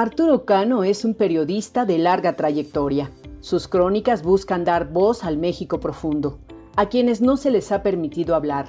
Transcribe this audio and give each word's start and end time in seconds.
Arturo 0.00 0.46
Cano 0.46 0.82
es 0.82 1.04
un 1.04 1.12
periodista 1.12 1.84
de 1.84 1.98
larga 1.98 2.34
trayectoria. 2.34 3.10
Sus 3.40 3.68
crónicas 3.68 4.22
buscan 4.22 4.64
dar 4.64 4.90
voz 4.90 5.24
al 5.24 5.36
México 5.36 5.78
profundo, 5.78 6.38
a 6.74 6.88
quienes 6.88 7.20
no 7.20 7.36
se 7.36 7.50
les 7.50 7.70
ha 7.70 7.82
permitido 7.82 8.34
hablar, 8.34 8.64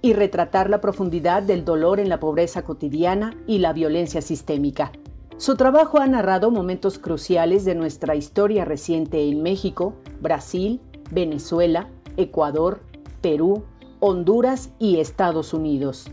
y 0.00 0.12
retratar 0.12 0.68
la 0.68 0.80
profundidad 0.80 1.44
del 1.44 1.64
dolor 1.64 2.00
en 2.00 2.08
la 2.08 2.18
pobreza 2.18 2.64
cotidiana 2.64 3.32
y 3.46 3.58
la 3.58 3.72
violencia 3.72 4.22
sistémica. 4.22 4.90
Su 5.36 5.54
trabajo 5.54 6.00
ha 6.00 6.06
narrado 6.08 6.50
momentos 6.50 6.98
cruciales 6.98 7.64
de 7.64 7.76
nuestra 7.76 8.16
historia 8.16 8.64
reciente 8.64 9.28
en 9.28 9.40
México, 9.40 9.94
Brasil, 10.20 10.80
Venezuela, 11.12 11.90
Ecuador, 12.16 12.80
Perú, 13.20 13.62
Honduras 14.00 14.70
y 14.80 14.98
Estados 14.98 15.54
Unidos. 15.54 16.10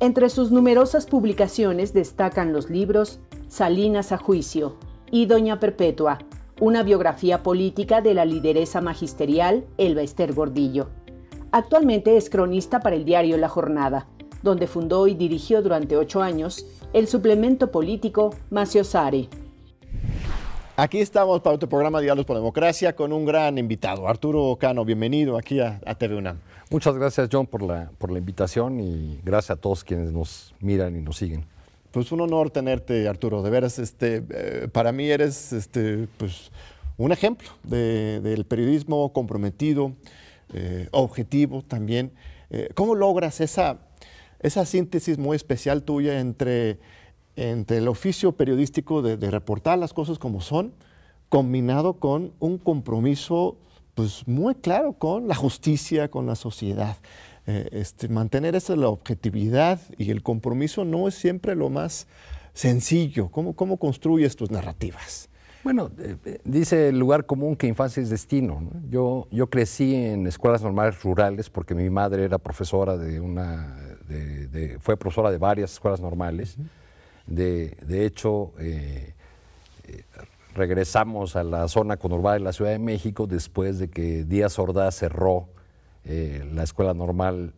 Entre 0.00 0.30
sus 0.30 0.50
numerosas 0.50 1.04
publicaciones 1.04 1.92
destacan 1.92 2.54
los 2.54 2.70
libros 2.70 3.20
Salinas 3.48 4.12
a 4.12 4.18
Juicio 4.18 4.76
y 5.10 5.24
Doña 5.24 5.58
Perpetua, 5.58 6.18
una 6.60 6.82
biografía 6.82 7.42
política 7.42 8.02
de 8.02 8.12
la 8.12 8.26
lideresa 8.26 8.82
magisterial 8.82 9.64
Elba 9.78 10.02
Ester 10.02 10.34
Gordillo. 10.34 10.90
Actualmente 11.50 12.18
es 12.18 12.28
cronista 12.28 12.80
para 12.80 12.94
el 12.94 13.06
diario 13.06 13.38
La 13.38 13.48
Jornada, 13.48 14.06
donde 14.42 14.66
fundó 14.66 15.06
y 15.06 15.14
dirigió 15.14 15.62
durante 15.62 15.96
ocho 15.96 16.20
años 16.20 16.66
el 16.92 17.08
suplemento 17.08 17.70
político 17.70 18.34
Maciosare. 18.50 19.28
Aquí 20.76 20.98
estamos 21.00 21.40
para 21.40 21.56
otro 21.56 21.70
programa 21.70 22.00
Diálogos 22.00 22.26
por 22.26 22.36
Democracia 22.36 22.94
con 22.94 23.12
un 23.14 23.24
gran 23.24 23.56
invitado, 23.56 24.06
Arturo 24.06 24.56
Cano. 24.60 24.84
Bienvenido 24.84 25.38
aquí 25.38 25.58
a, 25.58 25.80
a 25.86 25.94
TV 25.94 26.16
UNAM. 26.16 26.38
Muchas 26.70 26.94
gracias, 26.96 27.30
John, 27.32 27.46
por 27.46 27.62
la, 27.62 27.90
por 27.96 28.12
la 28.12 28.18
invitación 28.18 28.78
y 28.78 29.20
gracias 29.24 29.56
a 29.56 29.60
todos 29.60 29.84
quienes 29.84 30.12
nos 30.12 30.54
miran 30.60 30.94
y 30.94 31.00
nos 31.00 31.16
siguen. 31.16 31.46
Pues 31.90 32.12
un 32.12 32.20
honor 32.20 32.50
tenerte, 32.50 33.08
Arturo. 33.08 33.42
De 33.42 33.48
veras, 33.48 33.78
este, 33.78 34.22
eh, 34.30 34.68
para 34.70 34.92
mí 34.92 35.08
eres 35.08 35.52
este, 35.54 36.06
pues, 36.18 36.50
un 36.98 37.12
ejemplo 37.12 37.48
de, 37.62 38.20
del 38.20 38.44
periodismo 38.44 39.12
comprometido, 39.12 39.92
eh, 40.52 40.88
objetivo 40.90 41.62
también. 41.62 42.12
Eh, 42.50 42.68
¿Cómo 42.74 42.94
logras 42.94 43.40
esa, 43.40 43.78
esa 44.40 44.66
síntesis 44.66 45.16
muy 45.16 45.36
especial 45.36 45.82
tuya 45.82 46.20
entre, 46.20 46.78
entre 47.36 47.78
el 47.78 47.88
oficio 47.88 48.32
periodístico 48.32 49.00
de, 49.00 49.16
de 49.16 49.30
reportar 49.30 49.78
las 49.78 49.94
cosas 49.94 50.18
como 50.18 50.42
son, 50.42 50.74
combinado 51.30 51.94
con 51.94 52.32
un 52.38 52.58
compromiso 52.58 53.56
pues 53.94 54.28
muy 54.28 54.54
claro 54.54 54.92
con 54.92 55.26
la 55.26 55.34
justicia, 55.34 56.10
con 56.10 56.26
la 56.26 56.36
sociedad. 56.36 56.98
Eh, 57.50 57.66
este, 57.72 58.08
mantener 58.10 58.54
esa 58.54 58.76
la 58.76 58.88
objetividad 58.88 59.80
y 59.96 60.10
el 60.10 60.22
compromiso 60.22 60.84
no 60.84 61.08
es 61.08 61.14
siempre 61.14 61.54
lo 61.54 61.70
más 61.70 62.06
sencillo. 62.52 63.30
¿Cómo, 63.30 63.56
cómo 63.56 63.78
construyes 63.78 64.36
tus 64.36 64.50
narrativas? 64.50 65.30
Bueno, 65.64 65.90
eh, 65.98 66.40
dice 66.44 66.88
el 66.88 66.98
lugar 66.98 67.24
común 67.24 67.56
que 67.56 67.66
infancia 67.66 68.02
es 68.02 68.10
destino. 68.10 68.60
¿no? 68.60 68.70
Yo, 68.90 69.28
yo 69.30 69.46
crecí 69.48 69.94
en 69.94 70.26
escuelas 70.26 70.62
normales 70.62 71.02
rurales 71.02 71.48
porque 71.48 71.74
mi 71.74 71.88
madre 71.88 72.24
era 72.24 72.36
profesora 72.36 72.98
de 72.98 73.18
una, 73.18 73.96
de, 74.06 74.48
de, 74.48 74.78
fue 74.80 74.98
profesora 74.98 75.30
de 75.30 75.38
varias 75.38 75.72
escuelas 75.72 76.02
normales. 76.02 76.58
De, 77.26 77.78
de, 77.86 78.04
hecho, 78.04 78.52
eh, 78.58 79.14
regresamos 80.54 81.34
a 81.34 81.44
la 81.44 81.66
zona 81.68 81.96
conurbada 81.96 82.34
de 82.34 82.40
la 82.40 82.52
Ciudad 82.52 82.72
de 82.72 82.78
México 82.78 83.26
después 83.26 83.78
de 83.78 83.88
que 83.88 84.24
Díaz 84.24 84.58
Ordaz 84.58 84.96
cerró 84.96 85.48
eh, 86.10 86.42
la 86.54 86.62
escuela 86.62 86.94
normal 86.94 87.52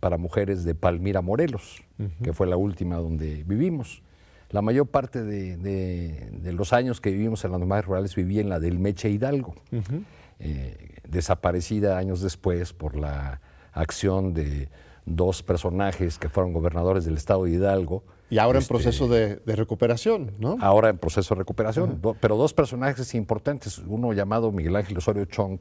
para 0.00 0.18
mujeres 0.18 0.64
de 0.64 0.74
Palmira, 0.74 1.22
Morelos, 1.22 1.82
uh 1.98 2.02
-huh. 2.02 2.22
que 2.22 2.32
fue 2.34 2.46
la 2.46 2.58
última 2.58 2.96
donde 2.96 3.42
vivimos. 3.44 4.02
La 4.50 4.60
mayor 4.60 4.86
parte 4.86 5.24
de, 5.24 5.56
de, 5.56 6.28
de, 6.30 6.52
los 6.52 6.74
años 6.74 7.00
que 7.00 7.10
vivimos 7.10 7.42
en 7.46 7.52
las 7.52 7.58
normales 7.58 7.86
rurales 7.86 8.14
viví 8.14 8.38
en 8.38 8.50
la 8.50 8.60
del 8.60 8.78
Meche 8.78 9.08
Hidalgo, 9.08 9.54
uh 9.72 9.76
-huh. 9.76 10.04
eh, 10.40 10.98
desaparecida 11.08 11.96
años 11.96 12.20
después 12.20 12.74
por 12.74 12.96
la 12.96 13.40
acción 13.72 14.34
de 14.34 14.68
dos 15.06 15.42
personajes 15.42 16.18
que 16.18 16.28
fueron 16.28 16.52
gobernadores 16.52 17.06
del 17.06 17.16
estado 17.16 17.44
de 17.44 17.52
Hidalgo, 17.52 18.04
y 18.28 18.38
ahora 18.38 18.58
este, 18.58 18.74
en 18.74 18.76
proceso 18.76 19.08
de, 19.08 19.36
de, 19.36 19.56
recuperación, 19.56 20.32
¿no? 20.38 20.58
Ahora 20.60 20.90
en 20.90 20.98
proceso 20.98 21.34
de 21.34 21.38
recuperación, 21.38 21.90
uh 21.90 21.94
-huh. 21.94 22.00
do, 22.00 22.16
pero 22.20 22.36
dos 22.36 22.52
personajes 22.52 23.14
importantes, 23.14 23.78
uno 23.78 24.12
llamado 24.12 24.52
Miguel 24.52 24.76
Ángel 24.76 24.98
Osorio 24.98 25.24
Chong 25.24 25.60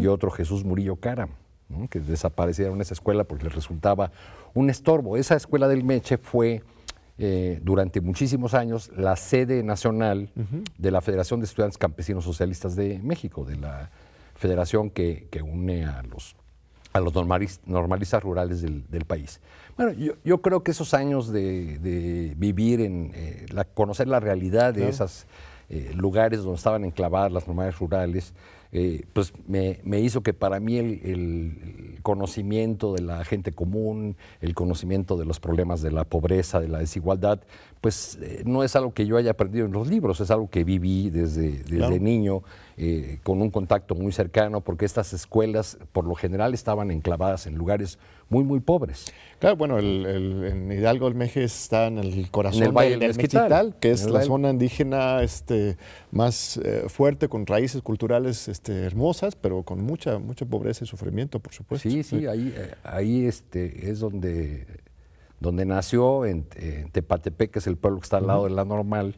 y 0.00 0.06
otro 0.08 0.30
Jesús 0.30 0.64
Murillo 0.64 0.96
Cara, 0.96 1.28
¿no? 1.68 1.88
que 1.88 2.00
desaparecieron 2.00 2.80
esa 2.80 2.94
escuela 2.94 3.24
porque 3.24 3.44
les 3.44 3.54
resultaba 3.54 4.10
un 4.54 4.70
estorbo. 4.70 5.16
Esa 5.16 5.36
escuela 5.36 5.68
del 5.68 5.84
Meche 5.84 6.18
fue 6.18 6.62
eh, 7.18 7.60
durante 7.62 8.00
muchísimos 8.00 8.54
años 8.54 8.90
la 8.96 9.16
sede 9.16 9.62
nacional 9.62 10.30
uh 10.36 10.40
-huh. 10.40 10.64
de 10.78 10.90
la 10.90 11.00
Federación 11.00 11.40
de 11.40 11.46
Estudiantes 11.46 11.76
Campesinos 11.78 12.24
Socialistas 12.24 12.76
de 12.76 12.98
México, 13.00 13.44
de 13.44 13.56
la 13.56 13.90
federación 14.36 14.88
que, 14.90 15.26
que 15.30 15.42
une 15.42 15.84
a 15.84 16.02
los, 16.02 16.36
a 16.92 17.00
los 17.00 17.12
normalistas, 17.14 17.66
normalistas 17.66 18.22
rurales 18.22 18.62
del, 18.62 18.88
del 18.88 19.04
país. 19.04 19.40
Bueno, 19.76 19.92
yo, 19.92 20.14
yo, 20.24 20.40
creo 20.42 20.62
que 20.62 20.70
esos 20.70 20.94
años 20.94 21.32
de, 21.32 21.78
de 21.78 22.34
vivir 22.36 22.80
en, 22.80 23.10
eh, 23.14 23.46
la, 23.50 23.64
conocer 23.64 24.06
la 24.06 24.20
realidad 24.20 24.72
de 24.72 24.80
claro. 24.80 24.90
esos 24.94 25.26
eh, 25.70 25.92
lugares 25.94 26.40
donde 26.40 26.56
estaban 26.56 26.84
enclavadas 26.84 27.32
las 27.32 27.46
normales 27.46 27.78
rurales, 27.78 28.32
eh, 28.72 29.06
pues 29.12 29.32
me, 29.46 29.80
me, 29.84 30.00
hizo 30.00 30.22
que 30.22 30.34
para 30.34 30.60
mí 30.60 30.76
el, 30.76 31.00
el, 31.02 31.98
conocimiento 32.02 32.94
de 32.94 33.02
la 33.02 33.24
gente 33.24 33.52
común, 33.52 34.16
el 34.40 34.54
conocimiento 34.54 35.16
de 35.16 35.24
los 35.24 35.40
problemas 35.40 35.82
de 35.82 35.90
la 35.90 36.04
pobreza, 36.04 36.60
de 36.60 36.68
la 36.68 36.78
desigualdad, 36.78 37.40
pues 37.80 38.18
eh, 38.20 38.42
no 38.44 38.64
es 38.64 38.74
algo 38.76 38.92
que 38.92 39.06
yo 39.06 39.16
haya 39.16 39.30
aprendido 39.30 39.66
en 39.66 39.72
los 39.72 39.88
libros, 39.88 40.20
es 40.20 40.30
algo 40.30 40.48
que 40.50 40.64
viví 40.64 41.10
desde, 41.10 41.50
desde 41.58 41.76
claro. 41.76 41.98
niño, 41.98 42.42
eh, 42.76 43.18
con 43.22 43.40
un 43.42 43.50
contacto 43.50 43.94
muy 43.94 44.12
cercano, 44.12 44.60
porque 44.60 44.84
estas 44.84 45.12
escuelas 45.12 45.78
por 45.92 46.04
lo 46.04 46.14
general 46.14 46.54
estaban 46.54 46.90
enclavadas 46.90 47.46
en 47.46 47.56
lugares 47.56 47.98
muy, 48.28 48.44
muy 48.44 48.60
pobres. 48.60 49.06
Claro, 49.38 49.56
bueno, 49.56 49.78
el, 49.78 50.06
el, 50.06 50.44
en 50.44 50.72
Hidalgo 50.72 51.08
el 51.08 51.14
Meje 51.14 51.44
está 51.44 51.86
en 51.86 51.98
el 51.98 52.30
corazón 52.30 52.62
en 52.62 52.68
el 52.68 52.72
Valle 52.72 52.90
del, 52.90 53.00
del 53.00 53.16
Mezquital, 53.16 53.76
que 53.80 53.90
es 53.90 54.08
la 54.08 54.22
zona 54.22 54.50
indígena 54.50 55.22
este, 55.22 55.76
más 56.10 56.58
eh, 56.58 56.84
fuerte, 56.88 57.28
con 57.28 57.46
raíces 57.46 57.82
culturales 57.82 58.48
este, 58.48 58.84
hermosas, 58.84 59.36
pero 59.36 59.62
con 59.62 59.80
mucha, 59.82 60.18
mucha 60.18 60.44
pobreza 60.44 60.84
y 60.84 60.86
sufrimiento, 60.86 61.38
por 61.40 61.54
supuesto. 61.54 61.88
Sí, 61.88 62.02
sí, 62.02 62.26
ahí, 62.26 62.54
ahí 62.82 63.26
este, 63.26 63.90
es 63.90 64.00
donde 64.00 64.66
donde 65.40 65.64
nació 65.64 66.24
en, 66.26 66.46
en, 66.56 66.90
Tepatepec, 66.90 67.50
que 67.52 67.58
es 67.58 67.66
el 67.66 67.76
pueblo 67.76 68.00
que 68.00 68.04
está 68.04 68.18
al 68.18 68.26
lado 68.26 68.42
uh 68.42 68.46
-huh. 68.46 68.48
de 68.50 68.54
la 68.54 68.64
normal, 68.64 69.16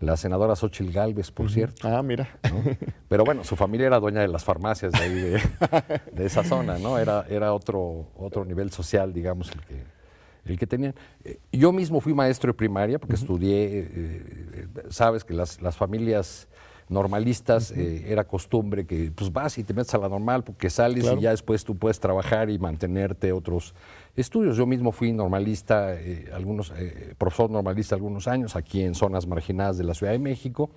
la 0.00 0.16
senadora 0.16 0.56
Xochil 0.56 0.92
Gálvez, 0.92 1.30
por 1.30 1.46
uh 1.46 1.48
-huh. 1.48 1.52
cierto. 1.52 1.88
Ah, 1.88 2.02
mira. 2.02 2.28
¿no? 2.44 2.76
Pero 3.08 3.24
bueno, 3.24 3.44
su 3.44 3.54
familia 3.56 3.86
era 3.86 4.00
dueña 4.00 4.20
de 4.20 4.28
las 4.28 4.44
farmacias 4.44 4.92
de 4.92 4.98
ahí, 4.98 5.14
de, 5.14 5.40
de 6.12 6.26
esa 6.26 6.42
zona, 6.42 6.78
¿no? 6.78 6.98
Era, 6.98 7.26
era 7.28 7.52
otro, 7.52 8.08
otro 8.16 8.44
nivel 8.44 8.70
social, 8.70 9.12
digamos, 9.12 9.50
el 9.52 9.60
que, 9.60 9.84
el 10.46 10.58
que 10.58 10.66
tenían. 10.66 10.94
Eh, 11.24 11.38
yo 11.52 11.70
mismo 11.72 12.00
fui 12.00 12.14
maestro 12.14 12.48
de 12.52 12.54
primaria 12.54 12.98
porque 12.98 13.14
uh 13.14 13.18
-huh. 13.18 13.22
estudié, 13.22 13.68
eh, 13.72 14.66
sabes 14.88 15.22
que 15.24 15.34
las, 15.34 15.60
las 15.60 15.76
familias 15.76 16.48
normalistas, 16.88 17.70
uh 17.70 17.74
-huh. 17.74 17.80
eh, 17.80 18.12
era 18.12 18.24
costumbre 18.24 18.84
que 18.84 19.12
pues 19.12 19.32
vas 19.32 19.56
y 19.58 19.64
te 19.64 19.72
metes 19.72 19.94
a 19.94 19.98
la 19.98 20.08
normal 20.08 20.42
porque 20.42 20.68
sales 20.68 21.04
claro. 21.04 21.18
y 21.18 21.22
ya 21.22 21.30
después 21.30 21.64
tú 21.64 21.76
puedes 21.76 22.00
trabajar 22.00 22.50
y 22.50 22.58
mantenerte 22.58 23.32
otros 23.32 23.74
estudios. 24.16 24.56
Yo 24.56 24.66
mismo 24.66 24.92
fui 24.92 25.12
normalista, 25.12 25.94
eh, 25.94 26.30
algunos, 26.32 26.72
eh, 26.76 27.14
profesor 27.18 27.50
normalista 27.50 27.94
algunos 27.94 28.28
años 28.28 28.56
aquí 28.56 28.82
en 28.82 28.94
zonas 28.94 29.26
marginadas 29.26 29.78
de 29.78 29.84
la 29.84 29.94
Ciudad 29.94 30.12
de 30.12 30.18
México, 30.18 30.70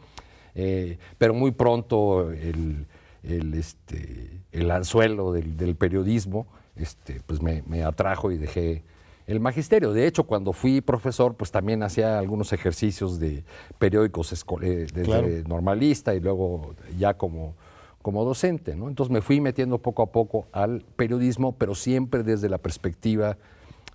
eh, 0.56 0.98
pero 1.18 1.34
muy 1.34 1.52
pronto 1.52 2.32
el, 2.32 2.86
el, 3.24 3.54
este, 3.54 4.42
el 4.52 4.72
anzuelo 4.72 5.32
del, 5.32 5.58
del 5.58 5.76
periodismo 5.76 6.48
este, 6.76 7.22
pues 7.26 7.42
me, 7.42 7.64
me 7.68 7.84
atrajo 7.84 8.32
y 8.32 8.38
dejé 8.38 8.84
el 9.28 9.40
magisterio. 9.40 9.94
De 9.94 10.08
hecho, 10.08 10.24
cuando 10.24 10.54
fui 10.54 10.82
profesor, 10.82 11.36
pues 11.36 11.52
también 11.52 11.84
hacía 11.84 12.20
algunos 12.20 12.52
ejercicios 12.52 13.20
de 13.20 13.44
periódicos 13.78 14.30
desde 14.60 15.04
claro. 15.04 15.28
normalista 15.48 16.14
y 16.14 16.20
luego 16.20 16.76
ya 16.98 17.14
como, 17.16 17.56
como 18.04 18.24
docente. 18.24 18.76
¿no? 18.76 18.88
Entonces 18.90 19.12
me 19.12 19.22
fui 19.22 19.42
metiendo 19.42 19.80
poco 19.80 20.04
a 20.04 20.12
poco 20.12 20.46
al 20.52 20.82
periodismo, 20.96 21.54
pero 21.54 21.74
siempre 21.74 22.22
desde 22.22 22.50
la 22.50 22.60
perspectiva 22.60 23.38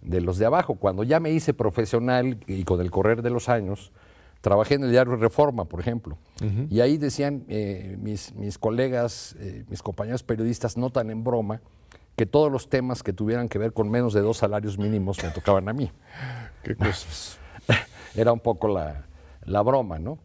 de 0.02 0.20
los 0.20 0.38
de 0.38 0.46
abajo. 0.46 0.74
Cuando 0.74 1.04
ya 1.04 1.20
me 1.20 1.30
hice 1.30 1.54
profesional 1.54 2.38
y 2.48 2.64
con 2.64 2.80
el 2.80 2.90
correr 2.90 3.22
de 3.22 3.30
los 3.30 3.48
años, 3.48 3.92
trabajé 4.40 4.74
en 4.74 4.84
el 4.84 4.90
diario 4.90 5.14
Reforma, 5.16 5.66
por 5.66 5.80
ejemplo, 5.80 6.16
uh 6.40 6.44
-huh. 6.44 6.66
y 6.70 6.80
ahí 6.80 6.96
decían 6.96 7.44
eh, 7.48 7.96
mis, 8.00 8.34
mis 8.34 8.58
colegas, 8.58 9.36
eh, 9.40 9.64
mis 9.68 9.82
compañeros 9.82 10.22
periodistas, 10.22 10.76
no 10.76 10.90
tan 10.90 11.10
en 11.10 11.22
broma, 11.22 11.60
que 12.16 12.26
todos 12.26 12.50
los 12.50 12.68
temas 12.68 13.02
que 13.02 13.12
tuvieran 13.12 13.48
que 13.48 13.58
ver 13.58 13.72
con 13.72 13.90
menos 13.90 14.12
de 14.14 14.20
dos 14.22 14.38
salarios 14.38 14.78
mínimos 14.78 15.22
me 15.22 15.30
tocaban 15.30 15.68
a 15.68 15.72
mí. 15.72 15.90
¿Qué 16.64 16.74
cosas? 16.74 17.38
Era 18.16 18.32
un 18.32 18.40
poco 18.40 18.68
la, 18.68 19.04
la 19.44 19.62
broma, 19.62 19.98
¿no? 19.98 20.18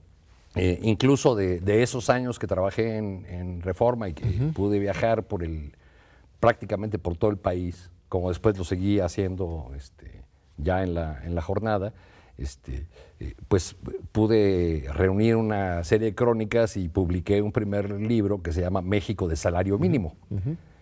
Eh, 0.56 0.80
incluso 0.84 1.36
de, 1.36 1.60
de, 1.60 1.82
esos 1.82 2.10
años 2.12 2.38
que 2.38 2.46
trabajé 2.46 2.98
en, 2.98 3.26
en 3.28 3.62
Reforma 3.62 4.10
y 4.10 4.14
que 4.14 4.26
uh 4.26 4.30
-huh. 4.30 4.54
pude 4.54 4.78
viajar 4.78 5.24
por 5.24 5.44
el, 5.44 5.74
prácticamente 6.40 7.00
por 7.00 7.18
todo 7.18 7.32
el 7.32 7.38
país, 7.38 7.90
como 8.08 8.30
después 8.30 8.58
lo 8.58 8.64
seguí 8.64 9.00
haciendo 9.00 9.72
este, 9.76 10.22
ya 10.58 10.84
en 10.84 10.94
la, 10.94 11.22
en 11.24 11.34
la 11.34 11.42
jornada, 11.42 11.94
este, 12.38 12.86
eh, 13.20 13.34
pues 13.48 13.76
pude 14.12 14.86
reunir 14.94 15.36
una 15.36 15.84
serie 15.84 16.08
de 16.10 16.16
crónicas 16.16 16.78
y 16.78 16.90
publiqué 16.90 17.42
un 17.42 17.52
primer 17.52 17.90
libro 17.92 18.42
que 18.42 18.52
se 18.52 18.62
llama 18.62 18.82
México 18.82 19.28
de 19.28 19.36
Salario 19.36 19.78
Mínimo, 19.80 20.16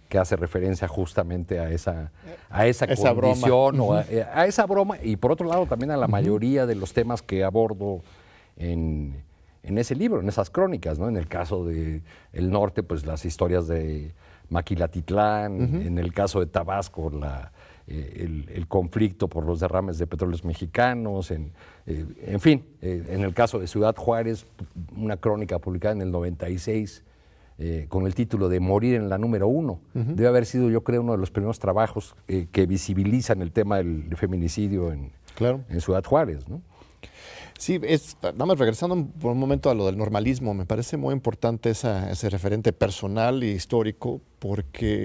que 0.10 0.18
hace 0.18 0.36
referencia 0.36 0.88
justamente 0.88 1.60
a 1.60 1.70
esa, 1.70 2.12
a 2.50 2.68
esa, 2.68 2.88
condición 2.88 3.80
o 3.80 4.00
eh, 4.00 4.26
a, 4.34 4.48
esa 4.48 4.66
broma 4.66 4.98
y 5.02 5.16
por 5.16 5.32
otro 5.32 5.48
lado 5.48 5.66
también 5.66 5.92
a 5.92 5.98
la 5.98 6.08
mayoría 6.08 6.66
de 6.66 6.76
los 6.76 6.94
temas 6.94 7.22
que 7.22 7.44
abordo 7.44 8.02
en, 8.58 9.24
ese 9.64 9.96
libro, 9.96 10.22
en 10.22 10.30
esas 10.30 10.50
crónicas, 10.50 11.00
¿no? 11.00 11.08
En 11.08 11.18
el 11.18 11.28
caso 11.28 11.66
del 11.66 12.04
el 12.34 12.50
norte, 12.50 12.84
pues 12.84 13.06
las 13.06 13.26
historias 13.26 13.68
de 13.68 14.14
Maquilatitlán, 14.50 15.86
en 15.86 15.98
el 15.98 16.14
caso 16.14 16.40
de 16.40 16.48
Tabasco, 16.48 17.10
la, 17.10 17.52
eh, 17.88 18.48
el, 18.54 18.68
conflicto 18.68 19.28
por 19.28 19.46
los 19.46 19.60
derrames 19.60 19.98
de 19.98 20.08
petróleos 20.08 20.46
mexicanos, 20.46 21.30
en, 21.32 21.52
eh, 21.86 22.06
en 22.22 22.40
fin, 22.40 22.64
eh, 22.82 23.04
en 23.10 23.22
el 23.22 23.34
caso 23.34 23.60
de 23.60 23.68
Ciudad 23.68 23.96
Juárez, 23.98 24.46
una 24.96 25.18
crónica 25.18 25.60
publicada 25.60 25.96
en 25.96 26.02
el 26.02 26.12
96 26.12 27.04
con 27.90 28.08
el 28.08 28.16
título 28.16 28.50
de 28.50 28.60
Morir 28.60 28.96
en 28.96 29.08
la 29.08 29.20
número 29.20 29.48
uno. 29.48 29.82
Debe 29.94 30.28
haber 30.28 30.48
sido, 30.48 30.72
yo 30.72 30.84
creo, 30.84 31.04
uno 31.04 31.12
de 31.12 31.20
los 31.20 31.30
primeros 31.30 31.60
trabajos 31.60 32.16
que 32.26 32.66
visibilizan 32.66 33.44
el 33.44 33.52
tema 33.52 33.78
del 33.78 34.18
feminicidio 34.18 34.92
en, 34.92 35.12
en 35.70 35.80
Ciudad 35.80 36.04
Juárez. 36.04 36.50
¿no? 36.50 36.64
Sí, 37.62 37.80
es, 37.84 38.18
nada 38.24 38.48
más 38.48 38.58
regresando 38.58 39.06
por 39.20 39.34
un 39.34 39.38
momento 39.38 39.70
a 39.70 39.76
lo 39.76 39.86
del 39.86 39.96
normalismo, 39.96 40.56
me 40.56 40.66
parece 40.66 40.98
muy 40.98 41.14
importante 41.14 41.70
ese 41.70 42.30
referente 42.32 42.74
personal 42.74 43.44
y 43.44 43.52
histórico 43.52 44.20
porque 44.40 44.98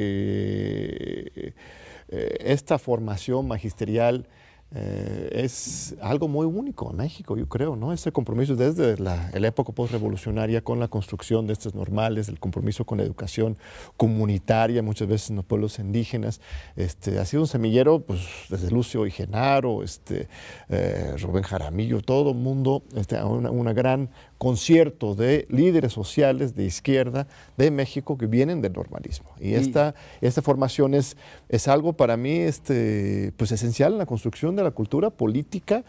eh, 2.08 2.36
esta 2.40 2.78
formación 2.78 3.46
magisterial 3.46 4.26
eh, 4.74 5.28
es 5.32 5.94
algo 6.00 6.26
muy 6.26 6.44
único 6.44 6.90
en 6.90 6.96
México, 6.96 7.36
yo 7.36 7.48
creo, 7.48 7.76
¿no? 7.76 7.92
Ese 7.92 8.10
compromiso 8.10 8.56
desde 8.56 8.98
la, 8.98 9.30
época 9.32 9.72
postrevolucionaria 9.72 10.60
con 10.60 10.80
la 10.80 10.88
construcción 10.88 11.46
de 11.46 11.52
estos 11.52 11.74
normales, 11.74 12.28
el 12.28 12.40
compromiso 12.40 12.84
con 12.84 12.98
la 12.98 13.04
educación 13.04 13.56
comunitaria, 13.96 14.82
muchas 14.82 15.06
veces 15.06 15.30
en 15.30 15.36
los 15.36 15.44
pueblos 15.44 15.78
indígenas, 15.78 16.40
este, 16.74 17.20
ha 17.20 17.24
sido 17.24 17.42
un 17.42 17.48
semillero, 17.48 18.00
pues, 18.00 18.20
desde 18.50 18.70
Lucio 18.72 19.06
y 19.06 19.12
Genaro, 19.12 19.84
este, 19.84 20.28
eh, 20.68 21.14
Rubén 21.20 21.44
Jaramillo, 21.44 22.02
todo 22.02 22.30
el 22.30 22.36
mundo, 22.36 22.82
este, 22.96 23.22
una 23.22 23.72
gran 23.72 24.10
concierto 24.38 25.14
de 25.14 25.46
líderes 25.48 25.92
sociales 25.92 26.54
de 26.54 26.64
izquierda 26.64 27.26
de 27.56 27.70
México 27.70 28.18
que 28.18 28.26
vienen 28.26 28.60
del 28.60 28.74
normalismo. 28.74 29.30
Y, 29.40 29.54
esta, 29.54 29.94
esta 30.20 30.42
formación 30.42 30.94
es, 30.94 31.16
es 31.48 31.68
algo 31.68 31.94
para 31.94 32.16
mí 32.16 32.36
este, 32.36 33.32
pues 33.36 33.52
esencial 33.52 33.92
en 33.92 33.98
la 33.98 34.06
construcción 34.06 34.56
de 34.56 34.62
la 34.62 34.70
cultura 34.70 35.10
política 35.10 35.84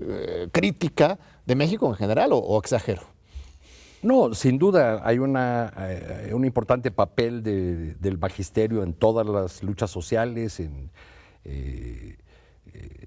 eh, 0.00 0.48
crítica 0.50 1.18
de 1.46 1.54
México 1.54 1.88
en 1.88 1.94
general, 1.94 2.30
o, 2.32 2.58
exagero. 2.58 3.02
No, 4.02 4.34
sin 4.34 4.58
duda 4.58 5.00
hay 5.04 5.18
una, 5.18 5.72
eh, 5.76 6.30
un 6.34 6.44
importante 6.44 6.90
papel 6.90 7.42
del 7.42 8.18
magisterio 8.18 8.82
en 8.82 8.94
todas 8.94 9.26
las 9.26 9.62
luchas 9.62 9.90
sociales, 9.90 10.58
en, 10.58 10.90
eh, 11.44 12.16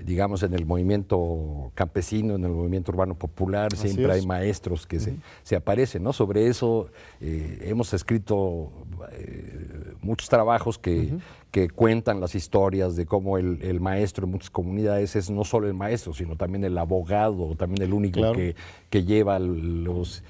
digamos, 0.04 0.44
en 0.44 0.54
el 0.54 0.66
movimiento 0.66 1.72
campesino, 1.74 2.36
en 2.36 2.44
el 2.44 2.52
movimiento 2.52 2.92
urbano 2.92 3.16
popular, 3.16 3.76
siempre 3.76 4.12
hay 4.12 4.26
maestros 4.26 4.86
que 4.86 5.00
se, 5.00 5.56
aparecen, 5.56 6.04
¿no? 6.04 6.14
Sobre 6.14 6.48
eso 6.48 6.90
eh, 7.20 7.60
hemos 7.64 7.94
escrito 7.94 8.72
eh, 9.12 9.94
muchos 10.02 10.30
trabajos 10.30 10.78
que, 10.78 11.18
que, 11.56 11.70
cuentan 11.70 12.20
las 12.20 12.36
historias 12.36 12.98
de 12.98 13.06
cómo 13.06 13.38
el, 13.38 13.80
maestro 13.80 14.26
en 14.26 14.32
muchas 14.32 14.50
comunidades 14.50 15.16
es 15.16 15.30
no 15.30 15.46
solo 15.46 15.68
el 15.68 15.74
maestro, 15.74 16.14
sino 16.14 16.36
también 16.36 16.66
el 16.66 16.78
abogado, 16.78 17.56
también 17.56 17.82
el 17.82 17.94
único 17.94 18.34
que, 18.34 18.56
que, 18.90 19.06
lleva 19.06 19.40
los 19.40 20.22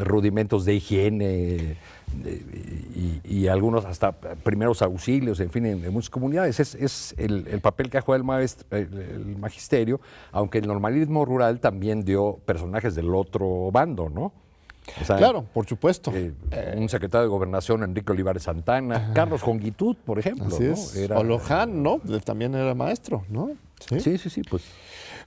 rudimentos 0.00 0.64
de 0.64 0.74
higiene 0.74 1.76
y, 3.24 3.46
algunos 3.46 3.84
hasta 3.84 4.12
primeros 4.12 4.82
auxilios, 4.82 5.38
en 5.40 5.50
fin, 5.50 5.64
en, 5.66 5.92
muchas 5.92 6.10
comunidades. 6.10 6.58
Es, 6.58 7.14
el, 7.18 7.60
papel 7.60 7.88
que 7.88 7.98
ha 7.98 8.00
jugado 8.00 8.40
el, 8.70 9.36
magisterio, 9.38 10.00
aunque 10.32 10.58
el 10.58 10.66
normalismo 10.66 11.24
rural 11.24 11.60
también 11.60 12.04
dio 12.04 12.40
personajes 12.44 12.94
del 12.96 13.14
otro 13.14 13.70
bando, 13.70 14.10
¿no? 14.10 14.32
Claro, 15.06 15.44
por 15.52 15.66
supuesto. 15.66 16.12
Eh, 16.14 16.32
un 16.76 16.88
secretario 16.88 17.22
de 17.24 17.28
Gobernación, 17.28 17.82
Enrique 17.82 18.12
Olivares 18.12 18.44
Santana, 18.44 19.12
Carlos 19.14 19.42
Jongitud, 19.42 19.96
por 20.04 20.18
ejemplo. 20.18 20.46
Así 20.46 20.64
es. 20.64 20.96
Era, 20.96 21.22
¿no? 21.66 22.00
También 22.24 22.54
era 22.54 22.74
maestro, 22.74 23.24
¿no? 23.28 23.50
sí, 23.98 24.18
sí, 24.18 24.30
sí 24.30 24.42
pues. 24.42 24.64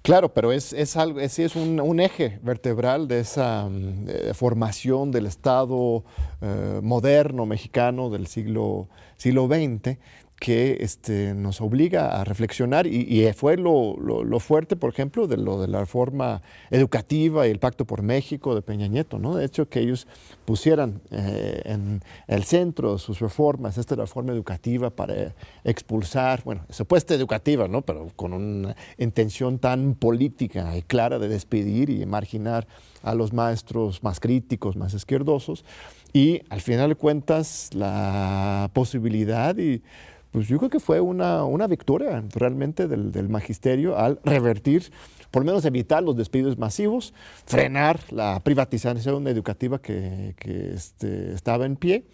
Claro, 0.02 0.34
pero 0.34 0.52
es, 0.52 0.74
es, 0.74 0.98
algo, 0.98 1.20
es, 1.20 1.38
es 1.38 1.56
un, 1.56 2.00
eje 2.00 2.40
vertebral 2.42 3.08
de 3.08 3.20
esa 3.20 3.68
mm, 3.70 4.06
eh, 4.08 4.34
formación 4.34 5.12
del 5.12 5.28
Estado 5.28 6.04
eh, 6.42 6.80
moderno 6.82 7.46
mexicano 7.46 8.10
del 8.10 8.26
siglo, 8.26 8.88
siglo 9.18 9.48
XX 9.48 10.00
que 10.42 10.78
este, 10.80 11.36
nos 11.36 11.62
obliga 11.62 12.20
a 12.20 12.24
reflexionar 12.24 12.88
y, 12.88 13.32
fue 13.34 13.58
lo, 13.58 14.40
fuerte, 14.40 14.76
por 14.76 14.90
ejemplo, 14.90 15.28
de 15.28 15.38
lo 15.38 15.62
de 15.62 15.68
la 15.68 15.82
reforma 15.82 16.42
educativa 16.72 17.48
y 17.48 17.52
el 17.52 17.60
Pacto 17.60 17.86
por 17.86 18.02
México 18.02 18.56
de 18.56 18.64
Peña 18.64 18.88
Nieto, 18.88 19.20
¿no? 19.20 19.36
De 19.36 19.46
hecho, 19.46 19.70
que 19.70 19.82
ellos 19.82 20.08
pusieran 20.44 21.00
eh, 21.12 21.62
en 21.66 22.02
el 22.26 22.44
centro 22.44 22.94
de 22.94 22.98
sus 22.98 23.20
reformas 23.20 23.78
esta 23.78 23.94
reforma 23.94 24.34
educativa 24.34 24.90
para 24.90 25.36
expulsar, 25.64 26.42
bueno, 26.44 26.66
supuesta 26.72 27.14
educativa, 27.14 27.68
¿no? 27.68 27.84
Pero 27.84 28.08
con 28.16 28.34
una 28.34 28.76
intención 28.98 29.60
tan 29.60 29.94
política 29.94 30.76
y 30.76 30.82
clara 30.82 31.20
de 31.20 31.28
despedir 31.28 31.92
y 31.92 32.04
marginar 32.08 32.66
a 33.04 33.14
los 33.14 33.32
maestros 33.32 34.02
más 34.02 34.20
críticos, 34.20 34.76
más 34.76 34.96
izquierdosos, 34.96 35.66
y 36.14 36.42
al 36.50 36.62
final 36.62 36.90
de 36.90 36.96
cuentas 36.96 37.70
la 37.74 38.72
posibilidad 38.74 39.56
y 39.58 39.84
pues 40.32 40.48
yo 40.48 40.58
creo 40.58 40.70
que 40.70 40.80
fue 40.80 41.02
una, 41.02 41.68
victoria 41.68 42.24
realmente 42.34 42.88
del, 42.88 43.30
magisterio 43.30 43.98
al 43.98 44.20
revertir, 44.24 44.92
por 45.30 45.44
lo 45.44 45.48
menos 45.48 45.66
evitar 45.66 46.02
los 46.02 46.16
despidos 46.16 46.58
masivos, 46.58 47.14
frenar 47.46 48.00
la 48.12 48.40
privatización 48.40 49.28
educativa 49.28 49.80
que, 49.80 50.36
este, 50.74 51.34
estaba 51.34 51.66
en 51.66 51.76
pie 51.76 52.06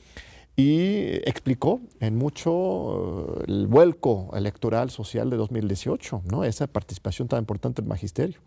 y 0.55 1.13
explicó 1.29 1.79
en 2.00 2.15
mucho 2.15 3.38
eh, 3.41 3.43
el 3.47 3.67
vuelco 3.67 4.31
electoral 4.36 4.89
social 4.89 5.29
de 5.29 5.38
2018, 5.38 6.24
¿no? 6.25 6.43
esa 6.43 6.65
participación 6.65 7.27
tan 7.27 7.39
importante 7.39 7.83
del 7.83 7.89
magisterio. 7.89 8.39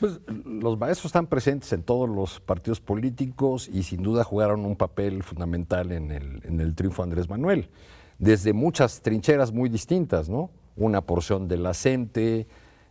Pues, 0.00 0.20
los 0.44 0.78
maestros 0.78 1.06
están 1.06 1.28
presentes 1.28 1.72
en 1.72 1.82
todos 1.82 2.08
los 2.08 2.40
partidos 2.40 2.80
políticos 2.80 3.68
y 3.72 3.84
sin 3.84 4.02
duda 4.02 4.24
jugaron 4.24 4.64
un 4.64 4.74
papel 4.74 5.22
fundamental 5.22 5.92
en 5.92 6.10
el, 6.10 6.40
en 6.44 6.60
el 6.60 6.74
triunfo 6.74 7.02
de 7.02 7.10
Andrés 7.10 7.28
Manuel 7.28 7.68
desde 8.18 8.52
muchas 8.52 9.00
trincheras 9.00 9.52
muy 9.52 9.68
distintas, 9.68 10.28
¿no? 10.28 10.50
Una 10.76 11.00
porción 11.00 11.48
de 11.48 11.56
la 11.56 11.74
CENTE, 11.74 12.46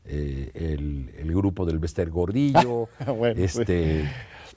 eh, 0.05 0.51
el, 0.53 1.33
grupo 1.33 1.65
del 1.65 1.79
Bester 1.79 2.09
Gordillo, 2.09 2.89
este, 3.35 4.09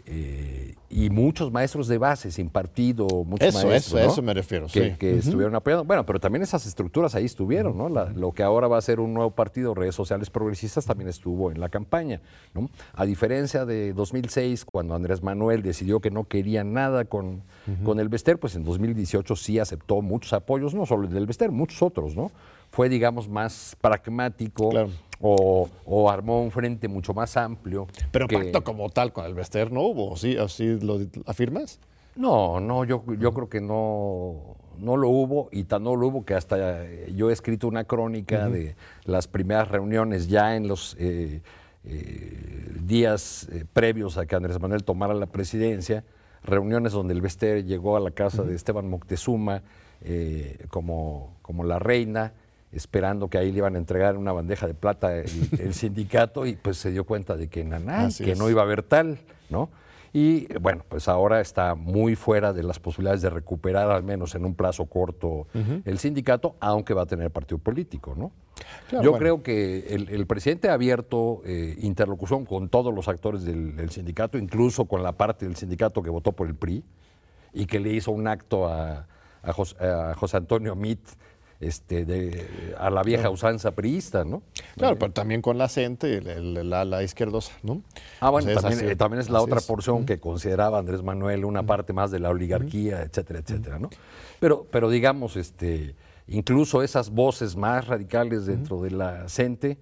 eh, 0.06 0.74
y 0.88 1.10
muchos 1.10 1.52
maestros 1.52 1.88
de 1.88 1.98
base 1.98 2.30
sin 2.30 2.48
partido, 2.48 3.06
muchos 3.24 3.48
eso, 3.48 3.66
maestros. 3.66 4.00
Eso, 4.00 4.12
eso 4.12 4.22
me 4.22 4.34
refiero, 4.34 4.66
que, 4.66 4.96
que 4.96 5.18
estuvieron 5.18 5.54
apoyando. 5.54 5.84
Bueno, 5.84 6.04
pero 6.04 6.18
también 6.18 6.42
esas 6.42 6.66
estructuras 6.66 7.14
ahí 7.14 7.24
estuvieron, 7.24 7.78
¿no? 7.78 7.88
lo 7.88 8.32
que 8.32 8.42
ahora 8.42 8.68
va 8.68 8.78
a 8.78 8.80
ser 8.80 9.00
un 9.00 9.14
nuevo 9.14 9.30
partido, 9.30 9.74
redes 9.74 9.94
sociales 9.94 10.30
progresistas, 10.30 10.86
también 10.86 11.08
estuvo 11.08 11.50
en 11.50 11.60
la 11.60 11.68
campaña, 11.68 12.20
¿no? 12.54 12.70
A 12.94 13.06
diferencia 13.06 13.64
de 13.64 13.92
2006, 13.92 14.64
cuando 14.64 14.94
Andrés 14.94 15.22
Manuel 15.22 15.62
decidió 15.62 16.00
que 16.00 16.10
no 16.10 16.24
quería 16.24 16.64
nada 16.64 17.04
con, 17.04 17.42
con 17.84 18.00
el 18.00 18.08
Bester, 18.08 18.38
pues 18.38 18.56
en 18.56 18.64
2018 18.64 19.36
sí 19.36 19.58
aceptó 19.58 20.02
muchos 20.02 20.32
apoyos, 20.32 20.74
no 20.74 20.86
solo 20.86 21.06
el 21.06 21.14
del 21.14 21.26
Bester, 21.26 21.50
muchos 21.50 21.82
otros, 21.82 22.16
¿no? 22.16 22.30
Fue, 22.70 22.88
digamos, 22.88 23.28
más 23.28 23.76
pragmático. 23.80 24.70
Claro 24.70 24.90
o, 25.20 26.10
armó 26.10 26.42
un 26.42 26.50
frente 26.50 26.88
mucho 26.88 27.12
más 27.14 27.36
amplio. 27.36 27.86
Pero 28.10 28.26
pacto 28.26 28.64
como 28.64 28.88
tal 28.90 29.12
con 29.12 29.26
el 29.26 29.34
Bester 29.34 29.70
no 29.70 29.82
hubo, 29.82 30.16
¿sí? 30.16 30.36
¿Así 30.36 30.78
lo 30.80 30.98
afirmas? 31.26 31.78
No, 32.16 32.60
no, 32.60 32.84
yo, 32.84 33.04
yo 33.18 33.32
creo 33.32 33.48
que 33.48 33.60
no, 33.60 34.56
no 34.80 34.96
lo 34.96 35.08
hubo 35.08 35.48
y 35.52 35.64
tan 35.64 35.84
no 35.84 35.96
lo 35.96 36.08
hubo 36.08 36.24
que 36.24 36.34
hasta 36.34 36.84
yo 37.14 37.30
he 37.30 37.32
escrito 37.32 37.68
una 37.68 37.84
crónica 37.84 38.48
de 38.48 38.74
las 39.04 39.28
primeras 39.28 39.68
reuniones 39.68 40.28
ya 40.28 40.56
en 40.56 40.66
los 40.66 40.96
eh, 40.98 41.42
eh, 41.84 42.76
días 42.82 43.48
eh, 43.52 43.64
previos 43.72 44.18
a 44.18 44.26
que 44.26 44.34
Andrés 44.34 44.60
Manuel 44.60 44.84
tomara 44.84 45.14
la 45.14 45.26
presidencia, 45.26 46.04
reuniones 46.42 46.92
donde 46.92 47.14
el 47.14 47.20
Bester 47.20 47.64
llegó 47.64 47.96
a 47.96 48.00
la 48.00 48.10
casa 48.10 48.42
de 48.42 48.54
Esteban 48.54 48.88
Moctezuma 48.88 49.62
como, 50.70 51.36
como 51.42 51.62
la 51.62 51.78
reina 51.78 52.32
esperando 52.72 53.28
que 53.28 53.38
ahí 53.38 53.50
le 53.50 53.58
iban 53.58 53.74
a 53.74 53.78
entregar 53.78 54.16
una 54.16 54.32
bandeja 54.32 54.66
de 54.66 54.74
plata 54.74 55.16
el, 55.16 55.28
sindicato 55.74 56.46
y 56.46 56.56
pues 56.56 56.76
se 56.76 56.90
dio 56.90 57.04
cuenta 57.04 57.36
de 57.36 57.48
que 57.48 57.64
nada, 57.64 58.08
que 58.16 58.34
no 58.34 58.48
iba 58.48 58.62
a 58.62 58.64
haber 58.64 58.82
tal, 58.82 59.18
¿no? 59.48 59.70
Y 60.12 60.52
bueno, 60.58 60.84
pues 60.88 61.06
ahora 61.06 61.40
está 61.40 61.76
muy 61.76 62.16
fuera 62.16 62.52
de 62.52 62.64
las 62.64 62.80
posibilidades 62.80 63.22
de 63.22 63.30
recuperar, 63.30 63.90
al 63.90 64.02
menos 64.02 64.34
en 64.34 64.44
un 64.44 64.54
plazo 64.54 64.86
corto, 64.86 65.46
el 65.84 65.98
sindicato, 65.98 66.56
aunque 66.58 66.94
va 66.94 67.02
a 67.02 67.06
tener 67.06 67.30
partido 67.30 67.58
político, 67.58 68.14
¿no? 68.16 68.32
Yo 69.02 69.12
creo 69.14 69.42
que 69.42 69.86
el, 69.88 70.26
presidente 70.26 70.68
ha 70.68 70.74
abierto 70.74 71.42
eh, 71.44 71.76
interlocución 71.80 72.44
con 72.44 72.68
todos 72.68 72.92
los 72.92 73.08
actores 73.08 73.44
del, 73.44 73.90
sindicato, 73.90 74.36
incluso 74.36 74.86
con 74.86 75.02
la 75.02 75.12
parte 75.12 75.46
del 75.46 75.56
sindicato 75.56 76.02
que 76.02 76.10
votó 76.10 76.32
por 76.32 76.48
el 76.48 76.56
PRI 76.56 76.82
y 77.52 77.66
que 77.66 77.78
le 77.78 77.92
hizo 77.92 78.10
un 78.10 78.26
acto 78.26 78.68
a, 78.68 79.06
a, 79.42 79.52
José, 79.52 80.36
Antonio 80.36 80.74
Mitt 80.74 81.00
este, 81.60 82.06
de, 82.06 82.74
a 82.78 82.88
la 82.88 83.02
vieja 83.02 83.28
usanza 83.28 83.72
priista, 83.72 84.24
¿no? 84.24 84.42
Claro, 84.76 84.98
pero 84.98 85.12
también 85.12 85.42
con 85.42 85.58
la 85.58 85.68
CENTE, 85.68 86.22
la, 86.40 86.84
la, 86.84 87.02
izquierdosa, 87.02 87.52
¿no? 87.62 87.82
Ah, 88.20 88.30
bueno, 88.30 88.50
también, 88.60 88.96
también, 88.96 89.20
es 89.20 89.28
la 89.28 89.42
otra 89.42 89.60
porción 89.60 90.06
que 90.06 90.18
consideraba 90.18 90.78
Andrés 90.78 91.02
Manuel 91.02 91.44
una 91.44 91.62
parte 91.64 91.92
más 91.92 92.10
de 92.10 92.18
la 92.18 92.30
oligarquía, 92.30 93.02
etcétera, 93.02 93.40
etcétera, 93.40 93.78
¿no? 93.78 93.90
Pero, 94.40 94.66
pero 94.70 94.88
digamos, 94.88 95.36
este, 95.36 95.94
incluso 96.26 96.82
esas 96.82 97.10
voces 97.10 97.56
más 97.56 97.86
radicales 97.86 98.46
dentro 98.46 98.80
de 98.80 98.92
la 98.92 99.28
CENTE, 99.28 99.76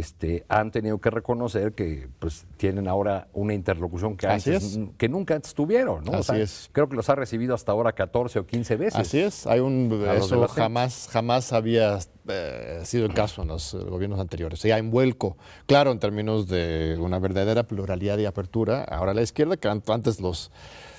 este, 0.00 0.44
han 0.48 0.70
tenido 0.70 0.98
que 0.98 1.10
reconocer 1.10 1.72
que 1.72 2.08
pues, 2.18 2.46
tienen 2.56 2.88
ahora 2.88 3.28
una 3.32 3.54
interlocución 3.54 4.16
que, 4.16 4.26
antes, 4.26 4.78
que 4.96 5.08
nunca 5.08 5.34
antes 5.34 5.54
tuvieron. 5.54 6.04
¿no? 6.04 6.14
Así 6.14 6.36
es. 6.36 6.68
Creo 6.72 6.88
que 6.88 6.96
los 6.96 7.08
ha 7.08 7.14
recibido 7.14 7.54
hasta 7.54 7.72
ahora 7.72 7.92
14 7.92 8.40
o 8.40 8.46
15 8.46 8.76
veces. 8.76 9.00
Así 9.00 9.18
es. 9.18 9.46
Hay 9.46 9.60
un, 9.60 9.92
eso 10.16 10.46
jamás, 10.48 11.08
jamás 11.10 11.52
había 11.52 11.98
eh, 12.28 12.80
sido 12.84 13.06
el 13.06 13.14
caso 13.14 13.42
en 13.42 13.48
los 13.48 13.74
gobiernos 13.74 14.20
anteriores. 14.20 14.64
hay 14.64 14.80
un 14.80 14.90
vuelco, 14.90 15.36
claro, 15.66 15.92
en 15.92 15.98
términos 15.98 16.48
de 16.48 16.96
una 17.00 17.18
verdadera 17.18 17.64
pluralidad 17.64 18.18
y 18.18 18.26
apertura. 18.26 18.84
Ahora 18.84 19.14
la 19.14 19.22
izquierda, 19.22 19.56
que 19.56 19.68
antes 19.68 20.20
los 20.20 20.50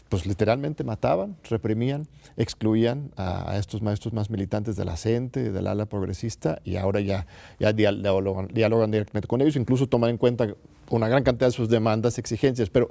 pues 0.09 0.25
literalmente 0.25 0.83
mataban, 0.83 1.37
reprimían, 1.49 2.07
excluían 2.37 3.11
a, 3.17 3.57
estos 3.57 3.81
maestros 3.81 4.13
más 4.13 4.29
militantes 4.29 4.75
de 4.75 4.85
la 4.85 4.95
CENTE, 4.95 5.51
del 5.51 5.67
ala 5.67 5.85
progresista, 5.85 6.61
y 6.63 6.77
ahora 6.77 7.01
ya, 7.01 7.27
ya 7.59 7.73
dialogan, 7.73 8.47
directamente 8.91 9.27
con 9.27 9.41
ellos, 9.41 9.55
incluso 9.55 9.87
toman 9.87 10.11
en 10.11 10.17
cuenta 10.17 10.47
una 10.89 11.07
gran 11.09 11.23
cantidad 11.23 11.47
de 11.47 11.51
sus 11.51 11.69
demandas, 11.69 12.17
exigencias. 12.17 12.69
Pero 12.69 12.89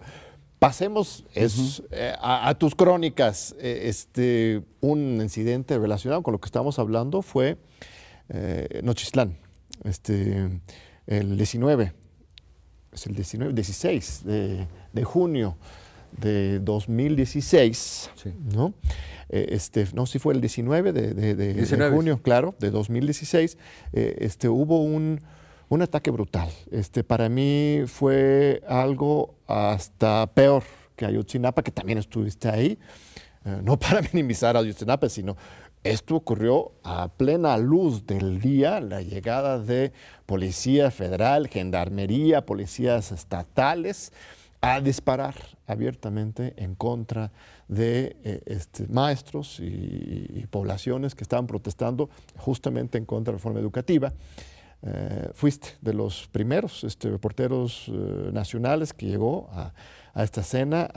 pasemos 0.59 1.25
eh, 1.35 2.13
a, 2.21 2.55
tus 2.55 2.75
crónicas. 2.75 3.55
Eh, 3.59 3.83
este, 3.85 4.63
un 4.81 5.21
incidente 5.23 5.79
relacionado 5.79 6.23
con 6.23 6.33
lo 6.33 6.41
que 6.41 6.47
estamos 6.47 6.79
hablando 6.79 7.23
fue 7.23 7.57
eh, 8.29 8.81
Nochistlán, 8.83 9.39
este, 9.85 10.61
el 11.07 11.37
19, 11.37 11.93
es 12.93 13.07
el 13.07 13.15
19, 13.15 13.53
16 13.55 14.25
de, 14.25 14.67
de 14.93 15.05
junio 15.05 15.57
de 16.21 16.61
2016, 16.61 18.11
¿no? 18.55 18.75
Eh, 19.29 19.49
este, 19.51 19.87
no, 19.93 20.07
si 20.07 20.19
fue 20.19 20.35
el 20.35 20.41
19 20.41 20.93
de, 20.93 21.91
junio, 21.91 22.21
claro, 22.23 22.55
de 22.59 22.71
2016, 22.71 23.59
eh, 23.93 24.17
este, 24.21 24.49
hubo 24.49 24.83
un, 24.83 25.21
ataque 25.83 26.11
brutal. 26.11 26.49
Este, 26.71 27.03
para 27.03 27.29
mí 27.29 27.83
fue 27.87 28.63
algo 28.69 29.35
hasta 29.47 30.27
peor 30.33 30.63
que 30.95 31.05
Ayotzinapa, 31.05 31.63
que 31.63 31.73
también 31.73 31.99
estuviste 31.99 32.49
ahí, 32.49 32.79
eh, 33.45 33.61
no 33.63 33.79
para 33.79 34.01
minimizar 34.01 34.57
a 34.57 34.61
Ayotzinapa, 34.61 35.09
sino 35.09 35.37
esto 35.87 36.17
ocurrió 36.17 36.73
a 36.83 37.09
plena 37.09 37.57
luz 37.59 38.07
del 38.07 38.41
día, 38.41 38.81
la 38.81 39.03
llegada 39.03 39.59
de 39.61 39.93
Policía 40.27 40.91
Federal, 40.91 41.49
Gendarmería, 41.49 42.45
policías 42.45 43.13
estatales, 43.13 44.13
a 44.61 44.81
disparar 44.81 45.35
abiertamente 45.67 46.55
en 46.57 46.75
contra 46.75 47.33
de 47.69 48.17
eh, 48.25 48.43
este, 48.47 48.87
maestros 48.89 49.61
y, 49.61 50.47
poblaciones 50.51 51.15
que 51.15 51.25
estaban 51.25 51.47
protestando 51.47 52.09
justamente 52.37 52.99
en 52.99 53.05
contra 53.05 53.33
de 53.33 53.35
la 53.35 53.39
reforma 53.39 53.61
educativa. 53.61 54.13
Eh, 54.88 55.31
fuiste 55.35 55.71
de 55.81 55.93
los 55.93 56.28
primeros 56.28 56.85
este, 56.85 57.11
reporteros 57.11 57.88
eh, 57.88 58.31
nacionales 58.33 58.93
que 58.93 59.07
llegó 59.07 59.49
a, 59.52 59.73
a 60.16 60.23
esta 60.23 60.40
escena. 60.40 60.88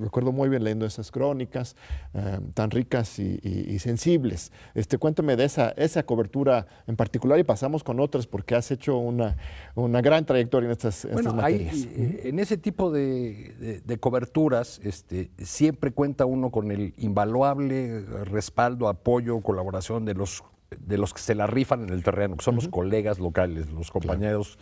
recuerdo 0.00 0.32
muy 0.32 0.48
bien 0.48 0.64
leyendo 0.64 0.84
esas 0.84 1.10
crónicas 1.12 1.76
em, 2.12 2.50
tan 2.52 2.70
ricas 2.70 3.18
y, 3.18 3.78
sensibles. 3.78 4.50
Este, 4.74 4.98
cuéntame 4.98 5.36
de 5.36 5.44
esa, 5.44 5.70
esa 5.70 6.02
cobertura 6.02 6.66
en 6.88 6.96
particular 6.96 7.38
y 7.38 7.44
pasamos 7.44 7.84
con 7.84 8.00
otras 8.00 8.26
porque 8.26 8.56
has 8.56 8.70
hecho 8.72 8.96
una, 8.96 9.36
una 9.76 10.00
gran 10.00 10.26
trayectoria 10.26 10.66
en 10.66 10.72
estas, 10.72 11.06
bueno, 11.12 11.34
materias. 11.34 11.74
Eh, 11.76 12.22
en 12.24 12.40
ese 12.40 12.56
tipo 12.56 12.90
de, 12.90 13.82
de, 13.84 13.98
coberturas 13.98 14.80
este, 14.82 15.30
siempre 15.38 15.92
cuenta 15.92 16.24
uno 16.24 16.50
con 16.50 16.72
el 16.72 16.94
invaluable 16.98 18.00
respaldo, 18.24 18.88
apoyo, 18.88 19.40
colaboración 19.40 20.04
de 20.04 20.14
los 20.14 20.42
de 20.78 20.98
los 20.98 21.12
que 21.14 21.20
se 21.20 21.34
la 21.34 21.46
rifan 21.46 21.82
en 21.82 21.90
el 21.90 22.02
terreno, 22.02 22.36
que 22.36 22.44
son 22.44 22.56
los 22.56 22.68
colegas 22.68 23.18
locales, 23.18 23.70
los 23.70 23.90
compañeros 23.90 24.58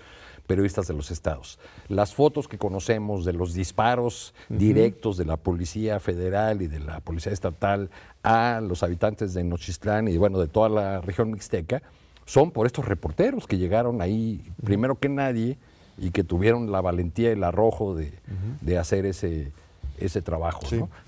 periodistas 0.47 0.89
de 0.89 0.95
los 0.95 1.11
estados. 1.11 1.59
Las 1.89 2.15
fotos 2.15 2.49
que 2.49 2.59
conocemos 2.59 3.25
de 3.25 3.35
los 3.35 3.53
disparos 3.53 4.35
directos 4.49 5.17
de 5.17 5.27
la 5.27 5.37
Policía 5.37 6.01
Federal 6.01 6.63
y 6.63 6.67
de 6.67 6.81
la 6.81 7.01
Policía 7.01 7.33
Estatal 7.33 7.91
a 8.23 8.61
los 8.61 8.83
habitantes 8.83 9.35
de 9.35 9.45
Nochistlán 9.45 10.09
y 10.09 10.17
bueno, 10.17 10.41
de 10.41 10.49
toda 10.49 10.69
la 10.71 11.01
región 11.03 11.31
mixteca, 11.31 11.83
son 12.25 12.51
por 12.51 12.67
estos 12.67 12.87
reporteros 12.87 13.47
que 13.47 13.59
llegaron 13.59 14.03
ahí 14.03 14.43
primero 14.65 14.99
que 14.99 15.09
nadie 15.09 15.59
y 15.99 16.11
que 16.11 16.25
tuvieron 16.25 16.73
la 16.73 16.81
valentía 16.81 17.29
y 17.31 17.33
el 17.33 17.45
arrojo 17.45 17.95
de, 17.95 18.79
hacer 18.79 19.05
ese, 19.05 19.53
ese 19.99 20.23
trabajo. 20.23 20.61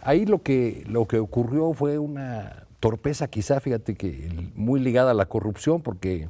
Ahí 0.03 0.27
lo 0.27 0.43
que, 0.43 0.85
lo 0.87 1.07
que 1.07 1.19
ocurrió 1.19 1.73
fue 1.73 1.99
una 1.99 2.67
torpeza 2.81 3.29
quizá, 3.29 3.61
fíjate 3.61 3.95
que 3.95 4.31
muy 4.55 4.81
ligada 4.81 5.13
a 5.13 5.15
la 5.15 5.27
corrupción, 5.27 5.83
porque 5.83 6.29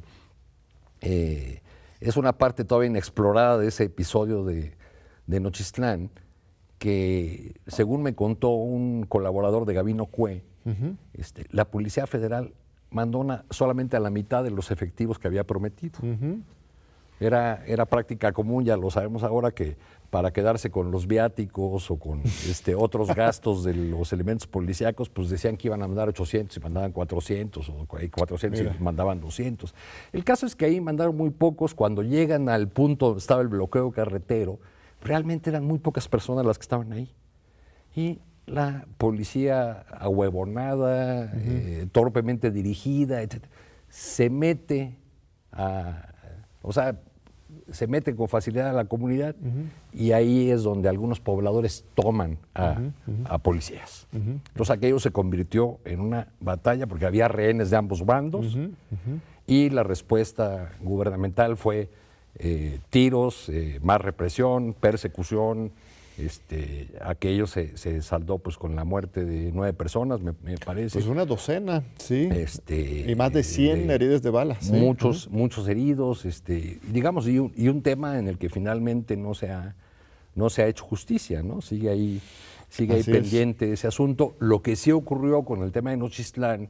eh, 0.99 1.61
es 1.99 2.17
una 2.17 2.33
parte 2.33 2.65
todavía 2.65 2.89
inexplorada 2.89 3.57
de 3.57 3.67
ese 3.67 3.85
episodio 3.85 4.43
de, 4.43 4.73
de 5.27 5.39
Nochistlán, 5.39 6.11
que 6.77 7.55
según 7.67 8.03
me 8.03 8.15
contó 8.15 8.49
un 8.49 9.05
colaborador 9.05 9.65
de 9.65 9.73
Gabino 9.73 10.05
Cue, 10.05 10.43
este, 11.13 11.47
la 11.49 11.65
Policía 11.65 12.05
Federal 12.05 12.53
mandó 12.91 13.25
solamente 13.49 13.97
a 13.97 13.99
la 13.99 14.09
mitad 14.09 14.43
de 14.43 14.51
los 14.51 14.69
efectivos 14.69 15.17
que 15.17 15.27
había 15.27 15.43
prometido. 15.43 15.99
Era, 17.19 17.63
era 17.65 17.85
práctica 17.85 18.31
común, 18.31 18.65
ya 18.65 18.77
lo 18.77 18.89
sabemos 18.89 19.23
ahora, 19.23 19.51
que 19.51 19.77
para 20.11 20.31
quedarse 20.31 20.69
con 20.69 20.91
los 20.91 21.07
viáticos 21.07 21.89
o 21.89 21.95
con 21.95 22.21
este, 22.25 22.75
otros 22.75 23.15
gastos 23.15 23.63
de 23.63 23.73
los 23.73 24.13
elementos 24.13 24.45
policíacos, 24.45 25.09
pues 25.09 25.29
decían 25.29 25.57
que 25.57 25.69
iban 25.69 25.81
a 25.81 25.87
mandar 25.87 26.09
800 26.09 26.55
y 26.55 26.59
mandaban 26.59 26.91
400, 26.91 27.69
o 27.69 27.85
400 27.87 28.61
y 28.61 28.83
mandaban 28.83 29.21
200. 29.21 29.73
El 30.11 30.23
caso 30.23 30.45
es 30.45 30.55
que 30.55 30.65
ahí 30.65 30.81
mandaron 30.81 31.15
muy 31.15 31.29
pocos, 31.31 31.73
cuando 31.73 32.03
llegan 32.03 32.49
al 32.49 32.67
punto 32.67 33.07
donde 33.07 33.19
estaba 33.19 33.41
el 33.41 33.47
bloqueo 33.47 33.91
carretero, 33.91 34.59
realmente 35.01 35.49
eran 35.49 35.65
muy 35.65 35.79
pocas 35.79 36.09
personas 36.09 36.45
las 36.45 36.59
que 36.59 36.63
estaban 36.63 36.91
ahí. 36.91 37.15
Y 37.95 38.19
la 38.45 38.85
policía 38.97 39.85
ahuevonada, 39.91 41.31
eh, 41.35 41.87
torpemente 41.91 42.51
dirigida, 42.51 43.21
etc., 43.21 43.45
se 43.87 44.29
mete 44.29 44.97
a... 45.53 46.09
O 46.61 46.73
sea, 46.73 46.99
se 47.71 47.87
meten 47.87 48.15
con 48.15 48.27
facilidad 48.27 48.69
a 48.69 48.73
la 48.73 48.85
comunidad 48.85 49.35
y 49.93 50.11
ahí 50.11 50.49
es 50.49 50.63
donde 50.63 50.89
algunos 50.89 51.19
pobladores 51.19 51.85
toman 51.95 52.37
a, 52.53 53.37
policías. 53.39 54.07
Entonces 54.13 54.69
aquello 54.69 54.99
se 54.99 55.11
convirtió 55.11 55.79
en 55.85 56.01
una 56.01 56.27
batalla 56.39 56.87
porque 56.87 57.05
había 57.05 57.27
rehenes 57.27 57.69
de 57.69 57.77
ambos 57.77 58.05
bandos 58.05 58.57
y 59.47 59.69
la 59.69 59.83
respuesta 59.83 60.71
gubernamental 60.81 61.57
fue 61.57 61.89
eh, 62.39 62.79
tiros, 62.89 63.49
eh, 63.49 63.79
más 63.83 63.99
represión, 63.99 64.73
persecución, 64.73 65.71
este, 66.25 66.89
aquello 67.01 67.47
se, 67.47 67.77
se, 67.77 68.01
saldó 68.01 68.37
pues 68.37 68.57
con 68.57 68.75
la 68.75 68.83
muerte 68.83 69.25
de 69.25 69.51
nueve 69.51 69.73
personas, 69.73 70.21
me, 70.21 70.33
parece. 70.57 70.93
Pues 70.93 71.07
una 71.07 71.25
docena, 71.25 71.83
sí. 71.97 72.29
Este, 72.31 73.05
y 73.09 73.15
más 73.15 73.33
de 73.33 73.43
100 73.43 73.89
heridas 73.89 74.21
de 74.21 74.29
balas. 74.29 74.69
Muchos, 74.69 75.29
muchos 75.29 75.67
heridos, 75.67 76.25
este, 76.25 76.79
digamos, 76.91 77.27
y 77.27 77.39
un, 77.39 77.51
y 77.55 77.67
un, 77.67 77.81
tema 77.81 78.19
en 78.19 78.27
el 78.27 78.37
que 78.37 78.49
finalmente 78.49 79.17
no 79.17 79.33
se 79.33 79.51
ha, 79.51 79.75
no 80.35 80.49
se 80.49 80.63
ha 80.63 80.67
hecho 80.67 80.83
justicia, 80.85 81.43
¿no? 81.43 81.61
Sigue 81.61 81.89
ahí, 81.89 82.21
sigue 82.69 82.95
ahí 82.95 83.03
pendiente 83.03 83.73
ese 83.73 83.87
asunto. 83.87 84.35
Lo 84.39 84.61
que 84.61 84.75
sí 84.75 84.91
ocurrió 84.91 85.43
con 85.43 85.63
el 85.63 85.71
tema 85.71 85.91
de 85.91 85.97
Nochistlán 85.97 86.69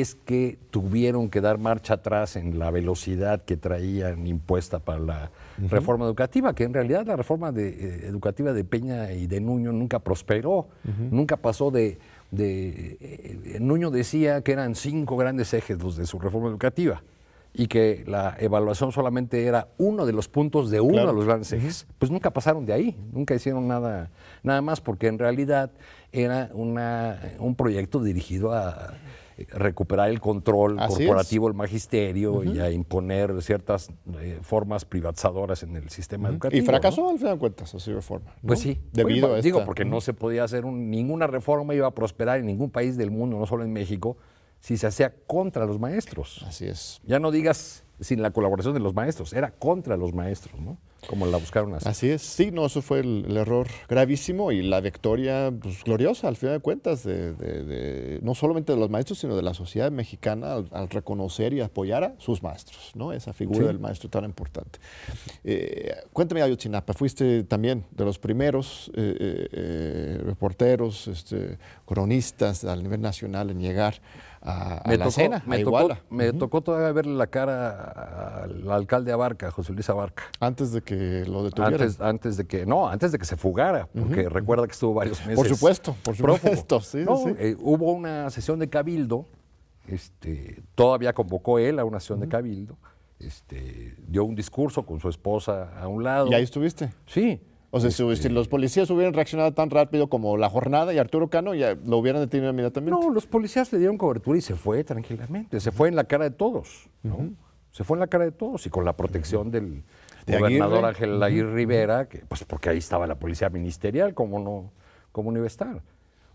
es 0.00 0.14
que 0.14 0.58
tuvieron 0.70 1.30
que 1.30 1.40
dar 1.40 1.58
marcha 1.58 1.94
atrás 1.94 2.36
en 2.36 2.58
la 2.58 2.70
velocidad 2.70 3.44
que 3.44 3.56
traían 3.56 4.26
impuesta 4.26 4.78
para 4.78 4.98
la 4.98 5.30
reforma 5.68 6.04
educativa, 6.04 6.54
que 6.54 6.64
en 6.64 6.74
realidad 6.74 7.06
la 7.06 7.16
reforma 7.16 7.52
eh, 7.56 8.00
educativa 8.04 8.52
de 8.52 8.64
Peña 8.64 9.12
y 9.12 9.26
de 9.26 9.40
Nuño 9.40 9.72
nunca 9.72 9.98
prosperó, 10.00 10.68
nunca 11.10 11.36
pasó 11.36 11.70
de... 11.70 11.98
de 12.30 12.96
eh, 13.00 13.58
Nuño 13.60 13.90
decía 13.90 14.42
que 14.42 14.52
eran 14.52 14.74
cinco 14.74 15.16
grandes 15.16 15.54
ejes 15.54 15.80
los 15.80 15.96
de 15.96 16.06
su 16.06 16.18
reforma 16.18 16.48
educativa 16.48 17.02
y 17.56 17.68
que 17.68 18.02
la 18.08 18.34
evaluación 18.40 18.90
solamente 18.90 19.46
era 19.46 19.68
uno 19.78 20.06
de 20.06 20.12
los 20.12 20.28
puntos 20.28 20.70
de 20.70 20.80
uno 20.80 21.06
de 21.06 21.12
los 21.12 21.24
grandes 21.24 21.52
ejes, 21.52 21.86
pues 22.00 22.10
nunca 22.10 22.32
pasaron 22.32 22.66
de 22.66 22.72
ahí, 22.72 22.96
nunca 23.12 23.32
hicieron 23.32 23.68
nada, 23.68 24.10
nada 24.42 24.60
más, 24.60 24.80
porque 24.80 25.06
en 25.06 25.20
realidad 25.20 25.70
era 26.10 26.50
una, 26.52 27.20
un 27.38 27.54
proyecto 27.54 28.02
dirigido 28.02 28.52
a 28.52 28.94
recuperar 29.48 30.10
el 30.10 30.20
control 30.20 30.76
corporativo 30.76 31.48
del 31.48 31.56
magisterio 31.56 32.44
y 32.44 32.60
a 32.60 32.70
imponer 32.70 33.42
ciertas 33.42 33.90
eh, 34.20 34.38
formas 34.42 34.84
privatizadoras 34.84 35.62
en 35.62 35.76
el 35.76 35.90
sistema 35.90 36.28
educativo. 36.28 36.62
Y 36.62 36.64
fracasó 36.64 37.10
al 37.10 37.18
final 37.18 37.34
de 37.34 37.38
cuentas 37.40 37.74
así 37.74 37.92
reforma. 37.92 38.34
Pues 38.46 38.60
sí. 38.60 38.80
Debido 38.92 39.34
a 39.34 39.40
Digo, 39.40 39.64
porque 39.64 39.84
no 39.84 40.00
se 40.00 40.14
podía 40.14 40.44
hacer 40.44 40.64
ninguna 40.64 41.26
reforma, 41.26 41.74
iba 41.74 41.86
a 41.86 41.92
prosperar 41.92 42.38
en 42.38 42.46
ningún 42.46 42.70
país 42.70 42.96
del 42.96 43.10
mundo, 43.10 43.38
no 43.38 43.46
solo 43.46 43.64
en 43.64 43.72
México, 43.72 44.16
si 44.60 44.76
se 44.76 44.86
hacía 44.86 45.12
contra 45.26 45.66
los 45.66 45.78
maestros. 45.78 46.44
Así 46.46 46.66
es. 46.66 47.00
Ya 47.04 47.18
no 47.18 47.30
digas 47.30 47.84
sin 48.00 48.22
la 48.22 48.30
colaboración 48.30 48.74
de 48.74 48.80
los 48.80 48.94
maestros, 48.94 49.32
era 49.32 49.50
contra 49.50 49.96
los 49.96 50.14
maestros, 50.14 50.60
¿no? 50.60 50.78
Como 51.06 51.26
la 51.26 51.38
buscaron 51.38 51.74
así. 51.74 51.88
Así 51.88 52.10
es, 52.10 52.22
sí, 52.22 52.50
no, 52.50 52.66
eso 52.66 52.82
fue 52.82 53.00
el, 53.00 53.36
error 53.36 53.66
gravísimo 53.88 54.52
y 54.52 54.62
la 54.62 54.80
victoria 54.80 55.52
pues, 55.60 55.82
gloriosa, 55.84 56.28
al 56.28 56.36
final 56.36 56.56
de 56.56 56.60
cuentas, 56.60 57.04
de, 57.04 58.20
no 58.22 58.34
solamente 58.34 58.72
de 58.72 58.78
los 58.78 58.90
maestros, 58.90 59.18
sino 59.18 59.36
de 59.36 59.42
la 59.42 59.54
sociedad 59.54 59.90
mexicana 59.90 60.54
al, 60.70 60.88
reconocer 60.90 61.52
y 61.52 61.60
apoyar 61.60 62.04
a 62.04 62.14
sus 62.18 62.42
maestros, 62.42 62.92
¿no? 62.94 63.12
Esa 63.12 63.32
figura 63.32 63.66
del 63.66 63.78
maestro 63.78 64.08
tan 64.08 64.24
importante. 64.24 64.78
Eh, 65.42 65.94
cuéntame, 66.12 66.42
Ayotzinapa, 66.42 66.92
fuiste 66.92 67.44
también 67.44 67.84
de 67.90 68.04
los 68.04 68.18
primeros 68.18 68.90
eh, 68.94 69.48
eh, 69.52 70.23
reporteros, 70.34 71.08
este, 71.08 71.58
cronistas 71.86 72.64
a 72.64 72.76
nivel 72.76 73.00
nacional 73.00 73.50
en 73.50 73.60
llegar 73.60 73.94
a, 74.42 74.82
me 74.86 74.98
la 74.98 75.10
cena, 75.10 75.42
me, 75.46 75.64
tocó, 75.64 75.88
me 76.10 76.32
tocó 76.32 76.60
todavía 76.60 76.92
verle 76.92 77.14
la 77.14 77.28
cara 77.28 78.42
al 78.42 78.70
alcalde 78.70 79.10
Abarca, 79.12 79.50
José 79.50 79.72
Luis 79.72 79.88
Abarca. 79.88 80.24
Antes 80.40 80.72
de 80.72 80.82
que 80.82 81.24
lo 81.24 81.44
detuvieran. 81.44 81.80
Antes, 81.80 82.00
antes 82.00 82.36
de 82.36 82.46
que, 82.46 82.66
no, 82.66 82.88
antes 82.88 83.12
de 83.12 83.18
que 83.18 83.24
se 83.24 83.36
fugara, 83.36 83.88
porque 83.98 84.28
recuerda 84.28 84.66
que 84.66 84.72
estuvo 84.72 84.92
varios 84.92 85.20
meses. 85.20 85.36
Por 85.36 85.48
supuesto, 85.48 85.96
por 86.02 86.16
supuesto. 86.16 86.80
Sí, 86.84 87.04
eh, 87.38 87.56
hubo 87.60 87.92
una 87.92 88.28
sesión 88.30 88.58
de 88.58 88.68
cabildo, 88.68 89.26
este, 89.86 90.62
todavía 90.74 91.12
convocó 91.12 91.58
él 91.58 91.78
a 91.78 91.84
una 91.84 92.00
sesión 92.00 92.20
de 92.20 92.28
cabildo, 92.28 92.76
este, 93.18 93.96
dio 94.06 94.24
un 94.24 94.34
discurso 94.34 94.84
con 94.84 95.00
su 95.00 95.08
esposa 95.08 95.72
a 95.78 95.88
un 95.88 96.02
lado. 96.04 96.28
¿Y 96.28 96.34
ahí 96.34 96.42
estuviste? 96.42 96.90
Sí. 97.06 97.40
O 97.76 97.80
sea, 97.80 97.90
si 97.90 98.08
este, 98.08 98.30
los 98.30 98.46
policías 98.46 98.88
hubieran 98.90 99.14
reaccionado 99.14 99.52
tan 99.52 99.68
rápido 99.68 100.06
como 100.06 100.36
la 100.36 100.48
jornada 100.48 100.94
y 100.94 100.98
Arturo 100.98 101.28
Cano, 101.28 101.54
ya 101.54 101.74
lo 101.84 101.98
hubieran 101.98 102.22
detenido 102.22 102.52
inmediatamente. 102.52 102.92
No, 102.92 103.10
los 103.10 103.26
policías 103.26 103.72
le 103.72 103.80
dieron 103.80 103.98
cobertura 103.98 104.38
y 104.38 104.42
se 104.42 104.54
fue 104.54 104.84
tranquilamente. 104.84 105.58
Se 105.58 105.72
fue 105.72 105.88
en 105.88 105.96
la 105.96 106.04
cara 106.04 106.22
de 106.22 106.30
todos. 106.30 106.88
Se 107.72 107.82
fue 107.82 107.96
en 107.96 108.00
la 108.00 108.06
cara 108.06 108.26
de 108.26 108.30
todos 108.30 108.64
y 108.66 108.70
con 108.70 108.84
la 108.84 108.96
protección 108.96 109.50
del 109.50 109.82
gobernador 110.24 110.84
Ángel 110.84 111.20
Aguirre 111.20 111.52
Rivera, 111.52 112.08
que, 112.08 112.18
pues 112.18 112.44
porque 112.44 112.68
ahí 112.68 112.78
estaba 112.78 113.08
la 113.08 113.16
policía 113.16 113.50
ministerial, 113.50 114.14
como 114.14 114.38
no, 114.38 114.70
cómo 115.10 115.32
no 115.32 115.38
iba 115.38 115.46
a 115.46 115.48
estar? 115.48 115.82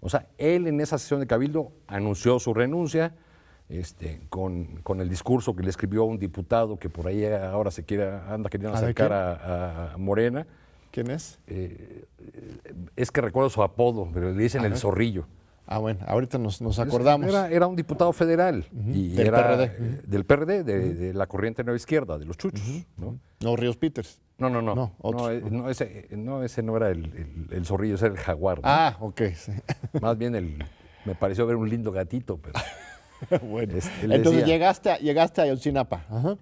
O 0.02 0.10
sea, 0.10 0.28
él 0.38 0.68
en 0.68 0.82
esa 0.82 0.98
sesión 0.98 1.22
de 1.22 1.28
Cabildo 1.28 1.72
anunció 1.88 2.38
su 2.40 2.54
renuncia. 2.54 3.16
Este, 3.70 4.24
con, 4.30 4.82
con, 4.82 5.00
el 5.00 5.08
discurso 5.08 5.56
que 5.56 5.62
le 5.62 5.70
escribió 5.70 6.04
un 6.04 6.18
diputado 6.18 6.80
que 6.80 6.90
por 6.90 7.06
ahí 7.06 7.24
ahora 7.24 7.70
se 7.70 7.86
quiere, 7.86 8.10
anda 8.28 8.50
queriendo 8.50 8.76
acercar 8.76 9.14
a, 9.14 9.94
a 9.94 9.98
Morena, 9.98 10.48
¿Quién 10.92 11.12
es? 11.12 11.40
Eh, 11.48 12.06
es 12.96 13.12
que 13.12 13.22
recuerdo 13.22 13.50
su 13.50 13.62
apodo, 13.62 14.10
pero 14.14 14.32
le 14.32 14.42
dicen 14.42 14.66
el 14.66 14.76
zorrillo. 14.78 15.26
Ah, 15.72 15.78
bueno, 15.78 16.00
ahorita 16.08 16.40
nos, 16.40 16.80
acordamos. 16.80 17.32
Era, 17.52 17.68
un 17.68 17.76
diputado 17.76 18.12
federal 18.12 18.66
y 18.88 19.10
del 19.10 19.28
era 19.28 19.38
PRD. 19.38 19.64
Eh, 19.66 20.02
del 20.08 20.26
PRD, 20.26 20.64
de, 20.64 21.14
la 21.14 21.28
corriente 21.28 21.64
nueva 21.64 21.78
izquierda, 21.78 22.18
de 22.18 22.26
los 22.26 22.38
chuchos. 22.38 22.60
¿no? 22.98 23.20
no, 23.40 23.56
Ríos 23.56 23.78
Peters. 23.78 24.20
No, 24.40 24.50
no, 24.50 24.64
no. 24.64 24.74
No, 24.76 25.30
eh, 25.30 25.44
no, 25.48 25.70
ese, 25.70 26.08
no, 26.10 26.44
ese 26.44 26.64
no 26.64 26.76
era 26.76 26.90
el, 26.90 27.66
zorrillo, 27.66 27.96
ese 27.96 28.08
era 28.08 28.16
el 28.16 28.20
jaguar. 28.20 28.62
Ah, 28.64 28.98
ok. 29.00 29.22
Más 30.02 30.18
bien 30.18 30.34
el, 30.34 30.58
me 31.06 31.14
pareció 31.14 31.46
ver 31.46 31.56
un 31.56 31.70
lindo 31.70 31.92
gatito, 31.92 32.40
pero. 32.40 32.60
bueno. 33.46 33.76
Entonces 34.02 34.48
llegaste, 34.48 34.90
a, 34.90 34.98
llegaste 34.98 35.42
a 35.42 35.46
Yotzinapa. 35.46 36.04
Ajá. 36.10 36.38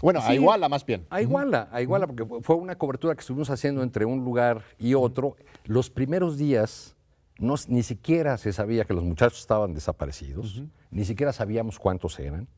Bueno, 0.00 0.20
a 0.22 0.34
Iguala 0.34 0.68
más 0.68 0.84
bien. 0.84 1.06
A 1.10 1.20
Iguala, 1.20 1.68
a 1.70 1.82
Iguala, 1.82 2.06
porque 2.06 2.24
fue 2.42 2.56
una 2.56 2.76
cobertura 2.76 3.14
que 3.14 3.20
estuvimos 3.20 3.50
haciendo 3.50 3.82
entre 3.82 4.04
un 4.04 4.24
lugar 4.24 4.62
y 4.78 4.94
otro. 4.94 5.36
Los 5.64 5.90
primeros 5.90 6.38
días 6.38 6.96
no, 7.38 7.54
ni 7.68 7.82
siquiera 7.82 8.36
se 8.38 8.52
sabía 8.52 8.84
que 8.84 8.94
los 8.94 9.04
muchachos 9.04 9.40
estaban 9.40 9.74
desaparecidos, 9.74 10.62
ni 10.90 11.04
siquiera 11.04 11.32
sabíamos 11.32 11.78
cuántos 11.78 12.18
eran. 12.18 12.48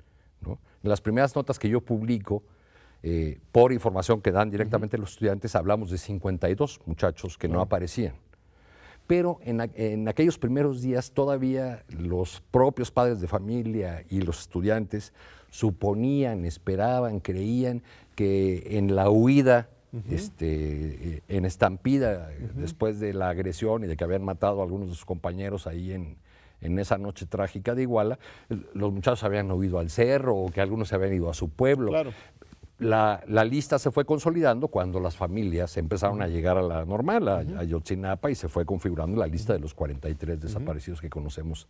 ¿no? 0.41 0.59
En 0.83 0.91
las 0.91 1.01
primeras 1.01 1.35
notas 1.35 1.59
que 1.59 1.69
yo 1.69 1.81
publico, 1.81 2.43
eh, 3.03 3.39
por 3.53 3.73
información 3.73 4.21
que 4.21 4.33
dan 4.33 4.51
directamente 4.51 4.99
los 4.99 5.13
estudiantes, 5.13 5.55
hablamos 5.55 5.91
de 5.91 5.99
52 5.99 6.81
muchachos 6.87 7.37
que 7.39 7.49
no 7.49 7.61
aparecían. 7.61 8.15
Pero 9.07 9.39
en, 9.45 9.61
en, 9.75 10.09
aquellos 10.09 10.39
primeros 10.39 10.81
días 10.81 11.11
todavía 11.11 11.85
los 11.89 12.43
propios 12.51 12.91
padres 12.91 13.21
de 13.21 13.29
familia 13.29 14.05
y 14.09 14.23
los 14.23 14.41
estudiantes 14.41 15.13
suponían, 15.51 16.45
esperaban, 16.45 17.21
creían 17.21 17.83
que 18.15 18.79
en 18.79 18.97
la 18.97 19.11
huida, 19.11 19.69
este, 20.11 21.23
en 21.29 21.45
estampida, 21.45 22.31
después 22.57 22.99
de 22.99 23.15
la 23.15 23.29
agresión 23.29 23.85
y 23.85 23.87
de 23.87 23.97
que 23.97 24.03
habían 24.03 24.25
matado 24.25 24.61
a 24.61 24.65
algunos 24.65 24.89
de 24.89 24.95
sus 24.95 25.05
compañeros 25.05 25.69
ahí 25.69 25.93
en, 25.93 26.17
esa 26.79 26.97
noche 26.97 27.27
trágica 27.27 27.75
de 27.75 27.83
Iguala, 27.83 28.19
los 28.49 28.91
muchachos 28.91 29.23
habían 29.23 29.51
huido 29.53 29.79
al 29.79 29.91
cerro 29.91 30.35
o 30.35 30.51
que 30.51 30.63
algunos 30.63 30.89
se 30.89 30.95
habían 30.95 31.13
ido 31.13 31.29
a 31.29 31.35
su 31.35 31.51
pueblo. 31.51 31.93
La, 32.79 33.23
lista 33.45 33.79
se 33.79 33.91
fue 33.91 34.05
consolidando 34.05 34.69
cuando 34.69 34.99
las 35.01 35.17
familias 35.17 35.77
empezaron 35.77 36.23
a 36.23 36.27
llegar 36.27 36.59
a 36.59 36.63
la 36.63 36.85
normal, 36.85 37.29
a, 37.29 37.65
Yotzinapa, 37.65 38.31
y 38.31 38.35
se 38.35 38.49
fue 38.49 38.67
configurando 38.67 39.17
la 39.19 39.27
lista 39.27 39.53
de 39.53 39.61
los 39.61 39.75
43 39.75 40.41
desaparecidos 40.41 41.01
que 41.01 41.09
conocemos 41.09 41.69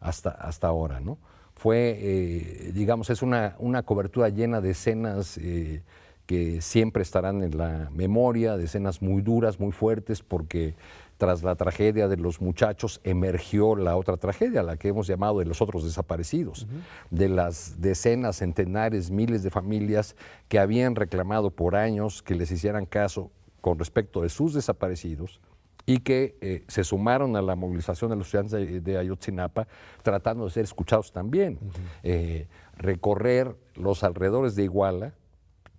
hasta, 0.00 0.30
hasta 0.30 0.66
ahora. 0.68 1.00
¿no? 1.00 1.18
fue, 1.60 1.98
eh, 2.00 2.72
digamos, 2.72 3.10
es 3.10 3.20
una, 3.20 3.54
una, 3.58 3.82
cobertura 3.82 4.30
llena 4.30 4.62
de 4.62 4.70
escenas 4.70 5.36
eh, 5.36 5.82
que 6.24 6.62
siempre 6.62 7.02
estarán 7.02 7.42
en 7.42 7.58
la 7.58 7.90
memoria, 7.92 8.56
de 8.56 8.64
escenas 8.64 9.02
muy 9.02 9.20
duras, 9.20 9.60
muy 9.60 9.70
fuertes, 9.70 10.22
porque 10.22 10.74
tras 11.20 11.42
la 11.42 11.54
tragedia 11.54 12.08
de 12.08 12.16
los 12.16 12.40
muchachos 12.40 12.98
emergió 13.04 13.76
la 13.76 13.94
otra 13.94 14.16
tragedia, 14.16 14.62
la 14.62 14.78
que 14.78 14.88
hemos 14.88 15.06
llamado 15.06 15.40
de 15.40 15.44
los 15.44 15.60
otros 15.60 15.84
desaparecidos, 15.84 16.66
de 17.10 17.28
las 17.28 17.78
decenas, 17.78 18.36
centenares, 18.36 19.10
miles 19.10 19.42
de 19.42 19.50
familias 19.50 20.16
que 20.48 20.58
habían 20.58 20.94
reclamado 20.94 21.50
por 21.50 21.76
años 21.76 22.22
que 22.22 22.34
les 22.34 22.50
hicieran 22.50 22.86
caso 22.86 23.30
con 23.60 23.78
respecto 23.78 24.22
de 24.22 24.30
sus 24.30 24.54
desaparecidos 24.54 25.42
y 25.84 25.98
que 25.98 26.38
eh, 26.40 26.64
se 26.68 26.84
sumaron 26.84 27.36
a 27.36 27.42
la 27.42 27.54
movilización 27.54 28.08
de 28.12 28.16
los 28.16 28.26
estudiantes 28.26 28.82
de, 28.82 28.96
Ayotzinapa 28.96 29.68
tratando 30.02 30.46
de 30.46 30.50
ser 30.52 30.64
escuchados 30.64 31.12
también. 31.12 31.58
Eh, 32.02 32.48
recorrer 32.78 33.54
los 33.74 34.04
alrededores 34.04 34.56
de 34.56 34.62
Iguala, 34.62 35.12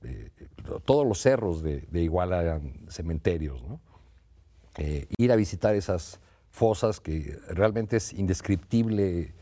eh, 0.03 0.29
todos 0.85 1.07
los 1.07 1.19
cerros 1.19 1.63
de, 1.63 1.83
Iguala 1.93 2.43
eran 2.43 2.73
cementerios, 2.89 3.63
ir 5.17 5.31
a 5.31 5.35
visitar 5.35 5.75
esas 5.75 6.19
fosas 6.51 6.99
que 6.99 7.37
realmente 7.49 7.97
es 7.97 8.13
indescriptible 8.13 9.33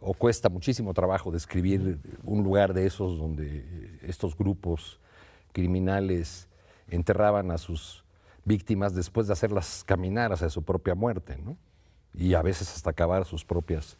o 0.00 0.14
cuesta 0.14 0.48
muchísimo 0.48 0.94
trabajo 0.94 1.30
describir 1.30 1.98
un 2.24 2.42
lugar 2.42 2.72
de 2.72 2.86
esos 2.86 3.18
donde 3.18 3.98
estos 4.02 4.36
grupos 4.36 4.98
criminales 5.52 6.48
enterraban 6.88 7.50
a 7.50 7.58
sus 7.58 8.04
víctimas 8.44 8.94
después 8.94 9.26
de 9.26 9.34
hacerlas 9.34 9.84
caminar 9.84 10.32
hacia 10.32 10.48
su 10.48 10.62
propia 10.62 10.94
muerte, 10.94 11.36
¿no? 11.36 11.56
y 12.14 12.34
a 12.34 12.42
veces 12.42 12.72
hasta 12.74 12.90
acabar 12.90 13.24
sus 13.24 13.44
propias 13.44 13.96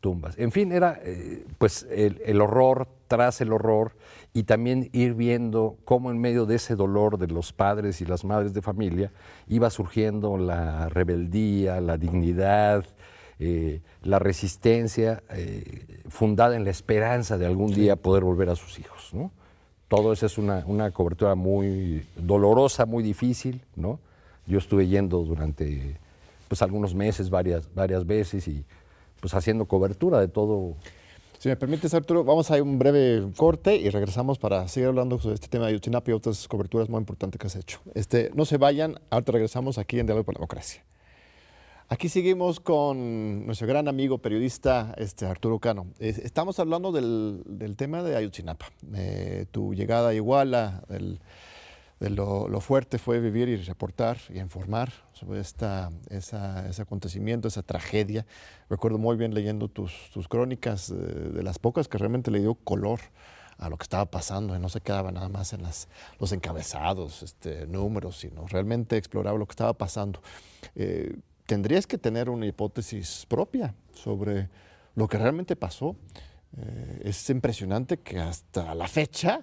tumbas. 0.00 0.38
En 0.38 0.52
fin, 0.52 0.72
era 0.72 1.00
eh, 1.04 1.44
pues 1.58 1.86
el, 1.90 2.40
horror 2.40 2.88
tras 3.08 3.40
el 3.40 3.52
horror 3.52 3.92
y 4.32 4.44
también 4.44 4.88
ir 4.92 5.14
viendo 5.14 5.76
cómo 5.84 6.10
en 6.10 6.18
medio 6.18 6.46
de 6.46 6.56
ese 6.56 6.74
dolor 6.74 7.18
de 7.18 7.28
los 7.28 7.52
padres 7.52 8.00
y 8.00 8.06
las 8.06 8.24
madres 8.24 8.54
de 8.54 8.62
familia 8.62 9.12
iba 9.48 9.70
surgiendo 9.70 10.36
la 10.38 10.88
rebeldía, 10.88 11.80
la 11.80 11.96
dignidad, 11.96 12.84
eh, 13.38 13.80
la 14.02 14.18
resistencia 14.18 15.22
eh, 15.30 16.00
fundada 16.08 16.56
en 16.56 16.64
la 16.64 16.70
esperanza 16.70 17.38
de 17.38 17.46
algún 17.46 17.72
día 17.72 17.96
poder 17.96 18.24
volver 18.24 18.50
a 18.50 18.56
sus 18.56 18.78
hijos. 18.78 19.10
¿no? 19.12 19.30
todo 19.90 20.12
eso 20.12 20.24
es 20.24 20.38
una, 20.38 20.90
cobertura 20.92 21.34
muy 21.34 22.06
dolorosa, 22.14 22.86
muy 22.86 23.02
difícil, 23.02 23.60
¿no? 23.74 23.98
Yo 24.46 24.58
estuve 24.58 24.86
yendo 24.86 25.18
durante 25.24 25.96
pues 26.46 26.62
algunos 26.62 26.94
meses, 26.94 27.28
varias, 27.28 27.68
varias 27.74 28.06
veces 28.06 28.46
y 28.46 28.64
pues 29.20 29.34
haciendo 29.34 29.66
cobertura 29.66 30.20
de 30.20 30.28
todo. 30.28 30.76
Si 31.38 31.48
me 31.48 31.56
permites, 31.56 31.94
Arturo, 31.94 32.22
vamos 32.24 32.50
a 32.50 32.56
ir 32.56 32.62
un 32.62 32.78
breve 32.78 33.26
corte 33.36 33.76
y 33.76 33.88
regresamos 33.88 34.38
para 34.38 34.68
seguir 34.68 34.88
hablando 34.88 35.18
sobre 35.18 35.34
este 35.34 35.48
tema 35.48 35.64
de 35.64 35.70
Ayotzinapa 35.70 36.10
y 36.10 36.14
otras 36.14 36.46
coberturas 36.48 36.88
muy 36.88 36.98
importantes 36.98 37.38
que 37.38 37.46
has 37.46 37.56
hecho. 37.56 37.80
Este, 37.94 38.30
no 38.34 38.44
se 38.44 38.58
vayan, 38.58 39.00
ahorita 39.08 39.32
regresamos 39.32 39.78
aquí 39.78 39.98
en 39.98 40.06
Diálogo 40.06 40.24
por 40.24 40.34
la 40.34 40.38
Democracia. 40.38 40.84
Aquí 41.88 42.08
seguimos 42.08 42.60
con 42.60 43.46
nuestro 43.46 43.66
gran 43.66 43.88
amigo 43.88 44.18
periodista 44.18 44.94
este, 44.96 45.26
Arturo 45.26 45.58
Cano. 45.58 45.88
estamos 45.98 46.60
hablando 46.60 46.92
del, 46.92 47.74
tema 47.76 48.04
de 48.04 48.14
Ayotzinapa. 48.14 48.70
Eh, 48.94 49.46
tu 49.50 49.74
llegada 49.74 50.10
a 50.10 50.14
Iguala, 50.14 50.84
de 52.00 52.08
lo, 52.08 52.60
fuerte 52.60 52.98
fue 52.98 53.20
vivir 53.20 53.48
y 53.48 53.56
reportar 53.56 54.16
y 54.30 54.38
informar 54.38 54.90
sobre 55.12 55.40
esta, 55.40 55.90
ese 56.08 56.82
acontecimiento, 56.82 57.46
esa 57.46 57.62
tragedia. 57.62 58.24
Recuerdo 58.70 58.96
muy 58.96 59.16
bien 59.16 59.34
leyendo 59.34 59.68
tus, 59.68 60.10
crónicas, 60.28 60.90
eh, 60.90 60.94
de 60.94 61.42
las 61.42 61.58
pocas 61.58 61.88
que 61.88 61.98
realmente 61.98 62.30
le 62.30 62.40
dio 62.40 62.54
color 62.54 63.00
a 63.58 63.68
lo 63.68 63.76
que 63.76 63.82
estaba 63.82 64.06
pasando 64.06 64.56
y 64.56 64.58
no 64.58 64.70
se 64.70 64.80
quedaba 64.80 65.12
nada 65.12 65.28
más 65.28 65.52
en 65.52 65.62
las, 65.62 65.88
los 66.18 66.32
encabezados, 66.32 67.22
este, 67.22 67.66
números, 67.66 68.16
sino 68.16 68.46
realmente 68.46 68.96
exploraba 68.96 69.38
lo 69.38 69.44
que 69.46 69.52
estaba 69.52 69.74
pasando. 69.74 70.22
Eh, 70.74 71.14
tendrías 71.44 71.86
que 71.86 71.98
tener 71.98 72.30
una 72.30 72.46
hipótesis 72.46 73.26
propia 73.28 73.74
sobre 73.92 74.48
lo 74.94 75.06
que 75.06 75.18
realmente 75.18 75.54
pasó. 75.54 75.96
Eh, 76.56 77.02
es 77.04 77.28
impresionante 77.28 77.98
que 77.98 78.18
hasta 78.18 78.74
la 78.74 78.88
fecha, 78.88 79.42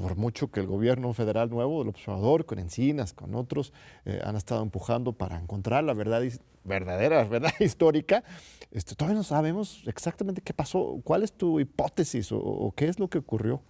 por 0.00 0.16
mucho 0.16 0.50
que 0.50 0.60
el 0.60 0.66
gobierno 0.66 1.12
federal 1.12 1.50
nuevo, 1.50 1.82
el 1.82 1.88
observador, 1.88 2.46
con 2.46 2.58
Encinas, 2.58 3.12
con 3.12 3.34
otros, 3.34 3.72
eh, 4.04 4.20
han 4.24 4.36
estado 4.36 4.62
empujando 4.62 5.12
para 5.12 5.38
encontrar 5.38 5.82
la 5.84 5.92
verdad 5.92 6.22
verdadera, 6.64 7.22
la 7.22 7.28
verdad 7.28 7.52
histórica, 7.60 8.22
este, 8.70 8.94
todavía 8.94 9.16
no 9.16 9.24
sabemos 9.24 9.82
exactamente 9.86 10.40
qué 10.40 10.54
pasó. 10.54 11.00
¿Cuál 11.02 11.22
es 11.24 11.32
tu 11.32 11.58
hipótesis 11.58 12.30
o, 12.30 12.72
qué 12.76 12.86
es 12.86 13.00
lo 13.00 13.08
que 13.08 13.18
ocurrió? 13.18 13.60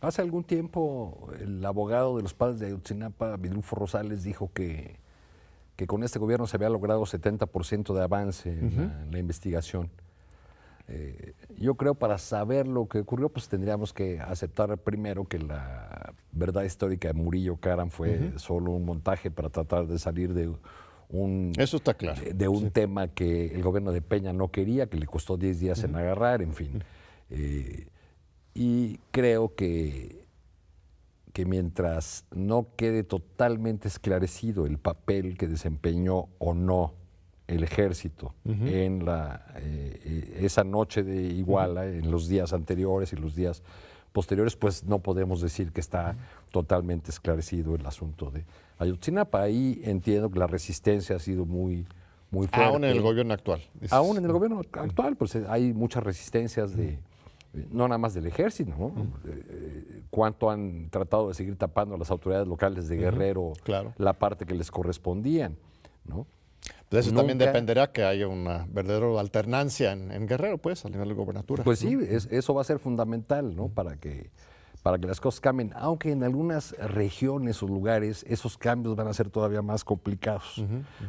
Hace 0.00 0.22
algún 0.22 0.42
tiempo 0.42 1.28
el 1.40 1.64
abogado 1.64 2.16
de 2.16 2.22
los 2.22 2.34
padres 2.34 2.58
de 2.58 2.66
Ayotzinapa, 2.66 3.36
Vidulfo 3.36 3.76
Rosales, 3.76 4.24
dijo 4.24 4.50
que 4.52 5.00
que 5.76 5.86
con 5.86 6.02
este 6.02 6.18
gobierno 6.18 6.46
se 6.46 6.56
había 6.56 6.68
logrado 6.68 7.02
70% 7.02 7.94
de 7.94 8.02
avance 8.02 8.50
en, 8.50 9.08
la, 9.10 9.18
investigación. 9.18 9.90
Eh, 10.94 11.32
yo 11.56 11.74
creo 11.76 11.94
para 11.94 12.18
saber 12.18 12.68
lo 12.68 12.86
que 12.86 12.98
ocurrió, 12.98 13.30
pues 13.30 13.48
tendríamos 13.48 13.94
que 13.94 14.20
aceptar 14.20 14.76
primero 14.78 15.24
que 15.24 15.38
la 15.38 16.12
verdad 16.32 16.64
histórica 16.64 17.08
de 17.08 17.14
Murillo 17.14 17.56
Karam 17.56 17.88
fue 17.88 18.32
solo 18.36 18.72
un 18.72 18.84
montaje 18.84 19.30
para 19.30 19.48
tratar 19.48 19.86
de 19.86 19.98
salir 19.98 20.34
de 20.34 20.52
un, 21.08 21.52
Eso 21.56 21.78
está 21.78 21.94
claro. 21.94 22.20
de, 22.34 22.48
un 22.48 22.70
tema 22.70 23.08
que 23.08 23.54
el 23.54 23.62
gobierno 23.62 23.92
de 23.92 24.02
Peña 24.02 24.34
no 24.34 24.48
quería, 24.48 24.88
que 24.88 24.98
le 24.98 25.06
costó 25.06 25.36
10 25.38 25.60
días 25.60 25.82
en 25.84 25.96
agarrar, 25.96 26.42
en 26.42 26.52
fin. 26.52 26.84
Eh, 27.30 27.86
y 28.54 28.98
creo 29.10 29.54
que 29.54 30.22
que 31.32 31.46
mientras 31.46 32.26
no 32.30 32.68
quede 32.76 33.04
totalmente 33.04 33.88
esclarecido 33.88 34.66
el 34.66 34.78
papel 34.78 35.38
que 35.38 35.48
desempeñó 35.48 36.28
o 36.38 36.52
no 36.52 36.94
el 37.46 37.64
ejército 37.64 38.34
en 38.44 39.04
la, 39.04 39.44
eh, 39.56 40.38
esa 40.40 40.64
noche 40.64 41.02
de 41.02 41.22
Iguala, 41.22 41.86
en 41.86 42.10
los 42.10 42.28
días 42.28 42.52
anteriores 42.52 43.12
y 43.12 43.16
los 43.16 43.34
días 43.34 43.62
posteriores, 44.12 44.56
pues 44.56 44.84
no 44.84 45.00
podemos 45.00 45.40
decir 45.40 45.72
que 45.72 45.80
está 45.80 46.16
totalmente 46.50 47.10
esclarecido 47.10 47.74
el 47.74 47.84
asunto 47.86 48.30
de 48.30 48.44
Ayotzinapa. 48.78 49.42
Ahí 49.42 49.80
entiendo 49.84 50.30
que 50.30 50.38
la 50.38 50.46
resistencia 50.46 51.16
ha 51.16 51.18
sido 51.18 51.44
muy, 51.44 51.86
muy 52.30 52.46
fuerte. 52.46 52.66
Aún 52.66 52.84
en 52.84 52.90
el 52.90 53.02
gobierno 53.02 53.34
actual. 53.34 53.62
Aún 53.90 54.18
en 54.18 54.24
el 54.24 54.32
gobierno 54.32 54.60
actual, 54.72 55.16
pues 55.16 55.36
hay 55.36 55.72
muchas 55.72 56.02
resistencias 56.02 56.76
de 56.76 56.98
no 57.70 57.86
nada 57.86 57.98
más 57.98 58.14
del 58.14 58.26
ejército, 58.26 58.72
¿no? 58.78 58.92
Eh, 59.26 60.02
cuánto 60.10 60.50
han 60.50 60.88
tratado 60.90 61.28
de 61.28 61.34
seguir 61.34 61.56
tapando 61.56 61.94
a 61.94 61.98
las 61.98 62.10
autoridades 62.10 62.48
locales 62.48 62.88
de 62.88 62.96
Guerrero 62.96 63.52
la 63.98 64.12
parte 64.14 64.46
que 64.46 64.54
les 64.54 64.70
correspondían, 64.70 65.56
¿no? 66.04 66.26
De 66.90 67.00
eso 67.00 67.12
también 67.12 67.38
dependerá 67.38 67.90
que 67.90 68.04
haya 68.04 68.28
una 68.28 68.66
verdadera 68.70 69.18
alternancia 69.18 69.92
en, 69.92 70.26
Guerrero, 70.26 70.58
pues, 70.58 70.84
a 70.84 70.90
nivel 70.90 71.08
de 71.08 71.14
gobernatura. 71.14 71.64
Pues 71.64 71.78
sí, 71.78 71.98
eso 72.08 72.54
va 72.54 72.60
a 72.60 72.64
ser 72.64 72.78
fundamental, 72.78 73.56
¿no? 73.56 73.68
Para 73.68 73.96
que, 73.96 74.30
para 74.82 74.98
que 74.98 75.06
las 75.06 75.18
cosas 75.18 75.40
cambien, 75.40 75.72
aunque 75.74 76.12
en 76.12 76.22
algunas 76.22 76.72
regiones 76.78 77.62
o 77.62 77.66
lugares 77.66 78.24
esos 78.28 78.58
cambios 78.58 78.94
van 78.94 79.08
a 79.08 79.14
ser 79.14 79.30
todavía 79.30 79.62
más 79.62 79.84
complicados. 79.84 80.62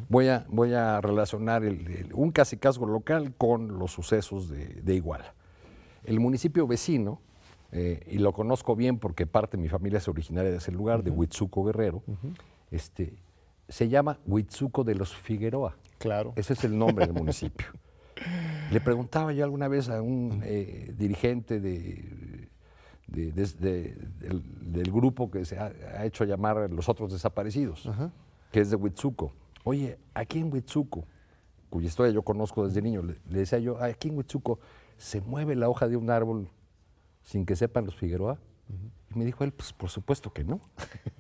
Voy, 0.08 0.30
a, 0.30 0.46
voy 0.48 0.74
a 0.74 1.02
relacionar 1.02 1.64
un 2.14 2.32
casicazgo 2.32 2.86
local 2.86 3.34
con 3.38 3.78
los 3.78 3.92
sucesos 3.92 4.50
de, 4.50 4.68
de 4.68 4.96
Iguala. 4.96 5.34
El 6.06 6.20
municipio 6.20 6.66
vecino, 6.66 7.20
eh, 7.72 8.06
y 8.08 8.20
lo 8.20 8.34
conozco 8.34 8.76
bien 8.76 9.00
porque 9.00 9.26
parte 9.26 9.58
de 9.58 9.64
mi 9.64 9.70
familia 9.70 9.98
es 9.98 10.08
originaria 10.08 10.52
de 10.52 10.58
ese 10.58 10.72
lugar, 10.72 11.04
de 11.04 11.10
Huitzuco 11.10 11.64
Guerrero, 11.64 12.04
este, 12.70 13.16
se 13.74 13.90
llama 13.90 14.20
Huitzuco 14.28 14.84
de 14.84 14.94
los 14.94 15.16
Figueroa. 15.16 15.76
Claro. 15.98 16.34
Ese 16.36 16.54
es 16.54 16.64
el 16.64 16.78
nombre 16.78 17.08
del 17.08 17.16
municipio. 17.20 17.66
Le 18.72 18.80
preguntaba 18.80 19.34
yo 19.34 19.44
alguna 19.44 19.68
vez 19.68 19.90
a 19.90 20.00
un 20.00 20.44
eh, 20.46 20.94
dirigente 20.96 21.60
de, 21.60 22.50
del, 23.08 24.92
grupo 24.92 25.32
que 25.32 25.44
se 25.44 25.58
ha, 25.58 26.06
hecho 26.06 26.24
llamar 26.24 26.70
los 26.70 26.88
otros 26.88 27.12
desaparecidos, 27.14 27.90
que 28.52 28.60
es 28.60 28.70
de 28.70 28.76
Huitzuco. 28.76 29.34
Oye, 29.64 29.98
aquí 30.14 30.38
en 30.38 30.54
Huitzuco, 30.54 31.06
cuya 31.72 31.88
historia 31.88 32.14
yo 32.14 32.22
conozco 32.22 32.68
desde 32.68 32.80
niño, 32.80 33.02
le, 33.02 33.16
le 33.28 33.40
decía 33.40 33.58
yo, 33.58 33.82
aquí 33.82 34.10
en 34.10 34.18
Huitzuco 34.18 34.60
¿se 34.98 35.20
mueve 35.20 35.56
la 35.56 35.68
hoja 35.68 35.88
de 35.88 35.98
un 35.98 36.12
árbol 36.12 36.48
sin 37.24 37.44
que 37.48 37.56
sepan 37.56 37.86
los 37.86 37.96
Figueroa? 37.96 38.38
Y 39.10 39.18
me 39.18 39.26
dijo 39.26 39.44
él, 39.44 39.52
pues 39.52 39.74
por 39.74 39.90
supuesto 39.90 40.32
que 40.32 40.44
no. 40.44 40.62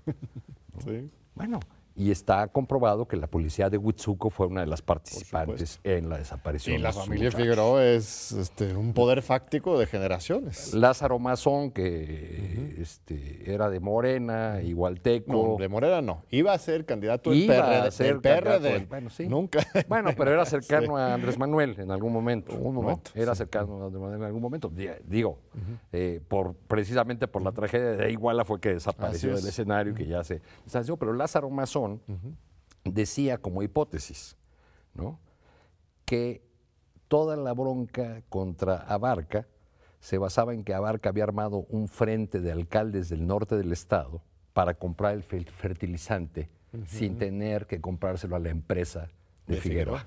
sí. 0.85 1.09
Bueno, 1.33 1.59
y 1.95 2.09
está 2.09 2.47
comprobado 2.47 3.07
que 3.07 3.17
la 3.17 3.27
policía 3.27 3.69
de 3.69 3.77
Huitzuco 3.77 4.31
fue 4.31 4.47
una 4.47 4.61
de 4.61 4.67
las 4.67 4.81
participantes 4.81 5.79
en 5.83 6.09
la 6.09 6.17
desaparición. 6.17 6.77
Y 6.77 6.79
la 6.79 6.91
familia 6.91 7.31
Figueroa 7.31 7.85
es 7.85 8.31
este, 8.31 8.75
un 8.75 8.93
poder 8.93 9.21
fáctico 9.21 9.77
de 9.77 9.85
generaciones. 9.85 10.73
Lázaro 10.73 11.19
Mazón, 11.19 11.69
que 11.71 12.75
este, 12.79 13.51
era 13.53 13.69
de 13.69 13.79
Morena, 13.79 14.61
igualteco. 14.63 15.31
No, 15.31 15.57
de 15.59 15.67
Morena 15.67 16.01
no. 16.01 16.23
Iba 16.31 16.53
a 16.53 16.57
ser 16.57 16.85
candidato 16.85 17.29
del 17.29 17.45
PRD. 17.45 17.75
A 17.75 17.91
ser 17.91 18.19
PRD. 18.21 18.85
bueno, 18.87 19.09
sí. 19.11 19.27
Nunca. 19.27 19.65
Bueno, 19.87 20.11
pero 20.17 20.31
era 20.31 20.45
cercano 20.47 20.97
a 20.97 21.13
Andrés 21.13 21.37
Manuel 21.37 21.75
en 21.79 21.91
algún 21.91 22.11
momento. 22.11 22.55
Un 22.55 22.73
momento. 22.73 23.11
Era 23.13 23.35
cercano 23.35 23.83
a 23.83 23.85
Andrés 23.85 24.01
Manuel 24.01 24.19
en 24.19 24.25
algún 24.25 24.41
momento. 24.41 24.71
Digo, 25.05 25.37
eh, 25.91 26.21
por, 26.27 26.55
precisamente 26.55 27.27
por 27.27 27.43
la 27.43 27.51
tragedia 27.51 27.91
de 27.91 28.11
Iguala 28.11 28.45
fue 28.45 28.59
que 28.59 28.73
desapareció 28.73 29.35
del 29.35 29.47
escenario 29.47 29.93
y 29.93 29.95
que 29.95 30.07
ya 30.07 30.23
se. 30.23 30.41
Pero 30.97 31.13
Lázaro 31.13 31.49
Mazón 31.49 31.82
decía 32.83 33.37
como 33.37 33.63
hipótesis 33.63 34.35
que 36.05 36.41
toda 37.07 37.35
la 37.37 37.53
bronca 37.53 38.21
contra 38.29 38.77
Abarca 38.77 39.47
se 39.99 40.17
basaba 40.17 40.53
en 40.53 40.63
que 40.63 40.73
Abarca 40.73 41.09
había 41.09 41.23
armado 41.23 41.65
un 41.69 41.87
frente 41.87 42.41
de 42.41 42.51
alcaldes 42.51 43.09
del 43.09 43.25
norte 43.25 43.55
del 43.55 43.71
estado 43.71 44.21
para 44.53 44.73
comprar 44.73 45.13
el 45.13 45.23
fertilizante 45.23 46.49
sin 46.87 47.17
tener 47.17 47.67
que 47.67 47.79
comprárselo 47.79 48.35
a 48.35 48.39
la 48.39 48.49
empresa 48.49 49.09
de, 49.47 49.57
Figueroa. 49.57 50.05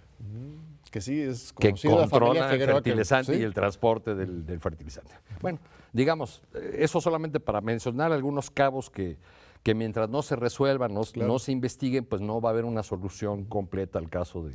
Que 0.90 1.00
sí, 1.00 1.20
es 1.20 1.52
que 1.52 1.72
controla 1.72 2.52
el 2.52 2.60
fertilizante 2.60 3.36
y 3.36 3.42
el 3.42 3.54
transporte 3.54 4.14
del, 4.14 4.44
del, 4.46 4.60
fertilizante. 4.60 5.12
Bueno, 5.40 5.58
digamos, 5.92 6.42
eh, 6.54 6.76
eso 6.78 7.00
solamente 7.00 7.38
para 7.38 7.60
mencionar 7.60 8.12
algunos 8.12 8.50
cabos 8.50 8.90
que, 8.90 9.16
que 9.66 9.74
mientras 9.74 10.08
no 10.08 10.22
se 10.22 10.36
resuelvan, 10.36 10.94
no, 10.94 11.38
se 11.40 11.50
investiguen, 11.50 12.04
pues 12.04 12.22
no 12.22 12.40
va 12.40 12.50
a 12.50 12.52
haber 12.52 12.64
una 12.64 12.84
solución 12.84 13.46
completa 13.46 13.98
al 13.98 14.08
caso 14.08 14.44
de... 14.44 14.52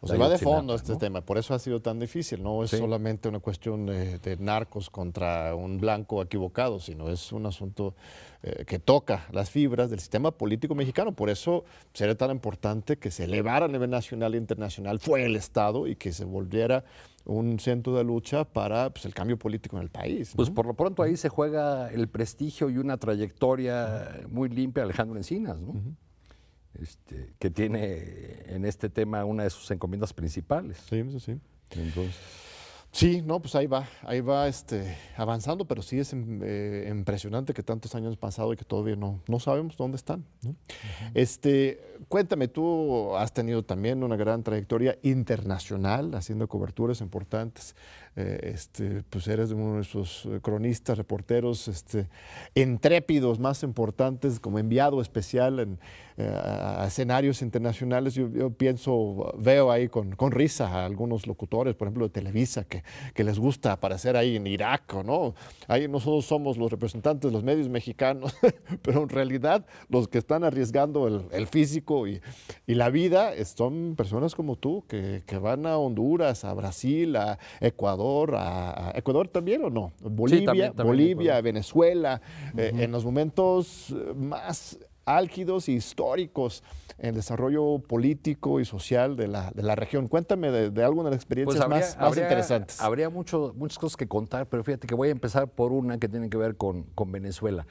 O 0.00 0.06
sea, 0.06 0.16
va 0.16 0.28
de 0.28 0.38
fondo 0.38 0.76
este 0.76 0.94
tema, 0.94 1.20
por 1.20 1.36
eso 1.36 1.52
ha 1.52 1.58
sido 1.58 1.82
tan 1.82 1.98
difícil. 1.98 2.44
No 2.44 2.62
es 2.62 2.70
solamente 2.70 3.28
una 3.28 3.40
cuestión 3.40 3.86
de, 3.86 4.36
narcos 4.38 4.88
contra 4.88 5.56
un 5.56 5.78
blanco 5.78 6.22
equivocado, 6.22 6.78
sino 6.78 7.08
es 7.08 7.32
un 7.32 7.46
asunto 7.46 7.96
eh, 8.44 8.64
que 8.64 8.78
toca 8.78 9.26
las 9.32 9.50
fibras 9.50 9.90
del 9.90 9.98
sistema 9.98 10.30
político 10.30 10.76
mexicano. 10.76 11.10
Por 11.10 11.28
eso 11.28 11.64
sería 11.92 12.16
tan 12.16 12.30
importante 12.30 12.98
que 12.98 13.10
se 13.10 13.24
elevara 13.24 13.64
a 13.64 13.68
nivel 13.68 13.90
nacional 13.90 14.34
e 14.34 14.38
internacional, 14.38 15.00
fue 15.00 15.24
el 15.24 15.34
Estado 15.34 15.88
y 15.88 15.96
que 15.96 16.12
se 16.12 16.24
volviera 16.24 16.84
un 17.24 17.58
centro 17.58 17.96
de 17.96 18.04
lucha 18.04 18.44
para 18.44 18.90
pues, 18.90 19.04
el 19.04 19.14
cambio 19.14 19.38
político 19.38 19.76
en 19.76 19.82
el 19.82 19.90
país. 19.90 20.32
Pues 20.34 20.50
por 20.50 20.66
lo 20.66 20.74
pronto 20.74 21.02
ahí 21.02 21.16
se 21.16 21.28
juega 21.28 21.90
el 21.90 22.08
prestigio 22.08 22.70
y 22.70 22.78
una 22.78 22.96
trayectoria 22.96 24.22
muy 24.28 24.48
limpia 24.48 24.82
Alejandro 24.82 25.16
Encinas, 25.16 25.60
¿no? 25.60 25.74
este, 26.80 27.34
que 27.38 27.50
tiene 27.50 28.44
en 28.46 28.64
este 28.64 28.88
tema 28.88 29.24
una 29.24 29.44
de 29.44 29.50
sus 29.50 29.70
encomiendas 29.70 30.12
principales. 30.12 30.78
Sí, 30.88 31.02
sí, 31.10 31.20
sí. 31.20 31.40
Entonces... 31.70 32.16
Sí, 32.92 33.22
no, 33.22 33.40
pues 33.40 33.54
ahí 33.54 33.66
va, 33.66 33.88
ahí 34.02 34.20
va 34.20 34.46
este, 34.48 34.98
avanzando, 35.16 35.64
pero 35.64 35.80
sí 35.80 35.98
es 35.98 36.12
eh, 36.14 36.88
impresionante 36.90 37.54
que 37.54 37.62
tantos 37.62 37.94
años 37.94 38.12
han 38.12 38.18
pasado 38.18 38.52
y 38.52 38.56
que 38.56 38.66
todavía 38.66 38.96
no, 38.96 39.22
no 39.26 39.40
sabemos 39.40 39.78
dónde 39.78 39.96
están. 39.96 40.26
¿no? 40.42 40.54
este, 41.14 41.80
cuéntame, 42.08 42.48
tú 42.48 43.16
has 43.16 43.32
tenido 43.32 43.64
también 43.64 44.04
una 44.04 44.16
gran 44.16 44.42
trayectoria 44.42 44.98
internacional 45.02 46.14
haciendo 46.14 46.46
coberturas 46.48 47.00
importantes. 47.00 47.74
Eh, 48.14 48.50
este, 48.52 49.02
pues 49.08 49.26
eres 49.26 49.52
uno 49.52 49.76
de 49.76 49.80
esos 49.80 50.26
eh, 50.26 50.38
cronistas, 50.42 50.98
reporteros 50.98 51.66
este, 51.66 52.08
intrépidos 52.54 53.38
más 53.38 53.62
importantes 53.62 54.38
como 54.38 54.58
enviado 54.58 55.00
especial 55.00 55.58
en, 55.60 55.78
eh, 56.18 56.30
a 56.30 56.84
escenarios 56.86 57.40
internacionales. 57.40 58.14
Yo, 58.14 58.28
yo 58.28 58.50
pienso, 58.50 59.32
veo 59.38 59.70
ahí 59.70 59.88
con, 59.88 60.14
con 60.14 60.30
risa 60.30 60.68
a 60.68 60.84
algunos 60.84 61.26
locutores, 61.26 61.74
por 61.74 61.88
ejemplo, 61.88 62.04
de 62.06 62.10
Televisa, 62.12 62.64
que, 62.64 62.82
que 63.14 63.24
les 63.24 63.38
gusta 63.38 63.72
aparecer 63.72 64.14
ahí 64.16 64.36
en 64.36 64.46
Irak, 64.46 64.92
¿o 64.94 65.02
¿no? 65.02 65.34
Ahí 65.66 65.88
nosotros 65.88 66.26
somos 66.26 66.58
los 66.58 66.70
representantes 66.70 67.30
de 67.30 67.34
los 67.34 67.42
medios 67.44 67.70
mexicanos, 67.70 68.36
pero 68.82 69.02
en 69.02 69.08
realidad 69.08 69.64
los 69.88 70.06
que 70.08 70.18
están 70.18 70.44
arriesgando 70.44 71.08
el, 71.08 71.22
el 71.32 71.46
físico 71.46 72.06
y, 72.06 72.20
y 72.66 72.74
la 72.74 72.90
vida 72.90 73.32
es- 73.34 73.54
son 73.56 73.94
personas 73.96 74.34
como 74.34 74.56
tú, 74.56 74.84
que, 74.86 75.22
que 75.26 75.38
van 75.38 75.64
a 75.64 75.78
Honduras, 75.78 76.44
a 76.44 76.52
Brasil, 76.52 77.16
a 77.16 77.38
Ecuador, 77.60 78.01
a, 78.34 78.88
a 78.90 78.98
Ecuador 78.98 79.28
también 79.28 79.64
o 79.64 79.70
no, 79.70 79.92
Bolivia, 80.00 80.46
también, 80.46 80.68
también 80.74 80.86
Bolivia, 80.86 81.22
Ecuador. 81.32 81.42
Venezuela, 81.44 82.20
eh, 82.56 82.72
en 82.76 82.92
los 82.92 83.04
momentos 83.04 83.90
eh, 83.90 84.14
más 84.14 84.78
álgidos 85.04 85.68
y 85.68 85.72
históricos 85.72 86.62
en 86.98 87.08
el 87.08 87.14
desarrollo 87.16 87.80
político 87.80 88.60
y 88.60 88.64
social 88.64 89.16
de 89.16 89.26
la, 89.26 89.50
de 89.50 89.62
la 89.64 89.74
región. 89.74 90.06
Cuéntame 90.06 90.52
de, 90.52 90.70
de 90.70 90.84
alguna 90.84 91.08
de 91.08 91.16
las 91.16 91.24
experiencias 91.24 91.56
Pues 91.56 91.64
habría, 91.64 91.80
más, 91.86 91.96
más 91.96 92.06
habría- 92.08 92.22
interesantes. 92.24 92.80
Habría 92.80 93.10
mucho, 93.10 93.52
muchas 93.56 93.78
cosas 93.78 93.96
que 93.96 94.06
contar, 94.06 94.46
pero 94.46 94.62
fíjate 94.62 94.86
que 94.86 94.94
voy 94.94 95.08
a 95.08 95.10
empezar 95.10 95.48
por 95.48 95.72
una 95.72 95.98
que 95.98 96.08
tiene 96.08 96.30
que 96.30 96.36
ver 96.36 96.56
con, 96.56 96.84
con 96.94 97.10
Venezuela. 97.10 97.66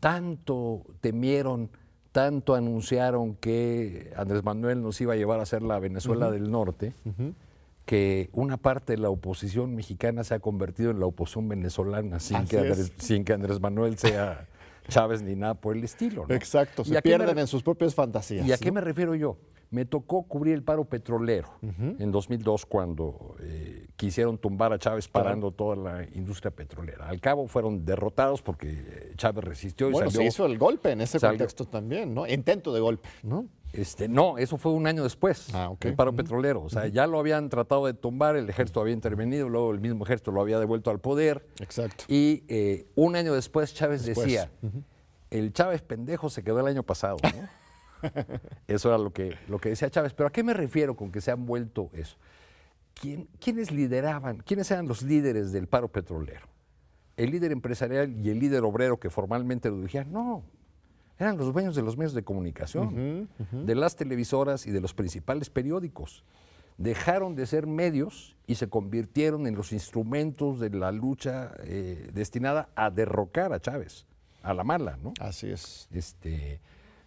Tanto 0.00 0.82
temieron, 1.00 1.70
tanto 2.12 2.54
anunciaron 2.54 3.34
que 3.34 4.12
Andrés 4.16 4.44
Manuel 4.44 4.80
nos 4.82 5.00
iba 5.00 5.14
a 5.14 5.16
llevar 5.16 5.40
a 5.40 5.46
ser 5.46 5.62
la 5.62 5.80
Venezuela 5.80 6.30
del 6.30 6.50
Norte, 6.52 6.92
que 7.86 8.28
una 8.32 8.56
parte 8.56 8.94
de 8.94 8.98
la 8.98 9.08
oposición 9.08 9.74
mexicana 9.74 10.24
se 10.24 10.34
ha 10.34 10.40
convertido 10.40 10.90
en 10.90 11.00
la 11.00 11.06
oposición 11.06 11.48
venezolana 11.48 12.18
sin, 12.18 12.44
que 12.46 12.58
Andrés, 12.58 12.92
sin 12.98 13.24
que 13.24 13.32
Andrés 13.32 13.60
Manuel 13.60 13.96
sea 13.96 14.48
Chávez 14.88 15.22
ni 15.22 15.36
nada 15.36 15.54
por 15.54 15.76
el 15.76 15.84
estilo. 15.84 16.26
¿no? 16.28 16.34
Exacto, 16.34 16.82
¿Y 16.82 16.86
se 16.86 16.94
me 16.94 17.02
pierden 17.02 17.38
en 17.38 17.46
sus 17.46 17.62
propias 17.62 17.94
fantasías. 17.94 18.46
¿Y 18.46 18.52
a 18.52 18.58
qué 18.58 18.72
me 18.72 18.80
refiero 18.80 19.14
yo? 19.14 19.38
Me 19.76 19.84
tocó 19.84 20.22
cubrir 20.22 20.54
el 20.54 20.62
paro 20.62 20.86
petrolero 20.86 21.50
en 21.60 22.10
2002 22.10 22.64
cuando 22.64 23.36
eh, 23.40 23.88
quisieron 23.96 24.38
tumbar 24.38 24.72
a 24.72 24.78
Chávez 24.78 25.06
parando 25.06 25.50
toda 25.50 25.76
la 25.76 26.06
industria 26.14 26.50
petrolera. 26.50 27.06
Al 27.10 27.20
cabo 27.20 27.46
fueron 27.46 27.84
derrotados 27.84 28.40
porque 28.40 28.70
eh, 28.70 29.12
Chávez 29.16 29.44
resistió 29.44 29.90
y 29.90 29.92
Bueno, 29.92 30.08
se 30.10 30.16
salió. 30.16 30.28
hizo 30.30 30.46
el 30.46 30.56
golpe 30.56 30.92
en 30.92 31.02
ese 31.02 31.18
salió- 31.18 31.36
contexto 31.36 31.66
también, 31.66 32.14
¿no? 32.14 32.26
Intento 32.26 32.72
de 32.72 32.80
golpe, 32.80 33.06
¿no? 33.22 33.48
Este, 33.74 34.08
no, 34.08 34.38
eso 34.38 34.56
fue 34.56 34.72
un 34.72 34.86
año 34.86 35.02
después, 35.02 35.48
Ah, 35.52 35.70
el 35.78 35.94
paro 35.94 36.14
petrolero. 36.16 36.62
O 36.62 36.70
sea, 36.70 36.86
ya 36.86 37.06
lo 37.06 37.18
habían 37.18 37.50
tratado 37.50 37.84
de 37.84 37.92
tumbar, 37.92 38.34
el 38.36 38.48
ejército 38.48 38.80
había 38.80 38.94
intervenido, 38.94 39.50
luego 39.50 39.72
el 39.72 39.80
mismo 39.80 40.04
ejército 40.06 40.30
lo 40.32 40.40
había 40.40 40.58
devuelto 40.58 40.90
al 40.90 41.00
poder. 41.00 41.46
Exacto. 41.60 42.04
Y 42.08 42.44
eh, 42.48 42.86
un 42.94 43.14
año 43.14 43.34
después 43.34 43.74
Chávez 43.74 44.06
Después, 44.06 44.26
decía, 44.26 44.50
el 45.28 45.52
Chávez 45.52 45.82
pendejo 45.82 46.30
se 46.30 46.42
quedó 46.42 46.60
el 46.60 46.66
año 46.68 46.82
pasado. 46.82 47.18
¿no? 47.22 47.46
eso 48.68 48.88
era 48.88 48.98
lo 48.98 49.12
que, 49.12 49.36
lo 49.48 49.58
que 49.58 49.70
decía 49.70 49.90
Chávez. 49.90 50.12
Pero 50.14 50.28
¿a 50.28 50.32
qué 50.32 50.42
me 50.42 50.54
refiero 50.54 50.96
con 50.96 51.10
que 51.12 51.20
se 51.20 51.30
han 51.30 51.46
vuelto 51.46 51.90
eso? 51.92 52.16
¿Quién- 52.94 53.28
¿Quiénes 53.40 53.70
lideraban? 53.70 54.38
¿Quiénes 54.38 54.70
eran 54.70 54.88
los 54.88 55.02
líderes 55.02 55.52
del 55.52 55.66
paro 55.68 55.88
petrolero? 55.88 56.46
El 57.16 57.30
líder 57.30 57.52
empresarial 57.52 58.10
y 58.24 58.30
el 58.30 58.38
líder 58.38 58.62
obrero 58.64 58.98
que 58.98 59.08
formalmente 59.10 59.70
lo 59.70 59.76
dirigían, 59.78 60.12
no. 60.12 60.42
Eran 61.18 61.38
los 61.38 61.50
dueños 61.52 61.74
de 61.74 61.80
los 61.82 61.96
medios 61.96 62.12
de 62.12 62.22
comunicación, 62.24 63.28
de 63.50 63.74
las 63.74 63.96
televisoras 63.96 64.66
y 64.66 64.70
de 64.70 64.82
los 64.82 64.92
principales 64.92 65.48
periódicos. 65.48 66.24
Dejaron 66.76 67.34
de 67.36 67.46
ser 67.46 67.66
medios 67.66 68.36
y 68.46 68.56
se 68.56 68.68
convirtieron 68.68 69.46
en 69.46 69.54
los 69.54 69.72
instrumentos 69.72 70.60
de 70.60 70.68
la 70.68 70.92
lucha 70.92 71.52
eh, 71.64 72.10
destinada 72.12 72.68
a 72.76 72.90
derrocar 72.90 73.54
a 73.54 73.60
Chávez, 73.60 74.04
a 74.42 74.52
la 74.52 74.62
mala, 74.62 74.98
¿no? 75.02 75.14
Así 75.20 75.50
es. 75.50 75.88
Este, 75.90 76.60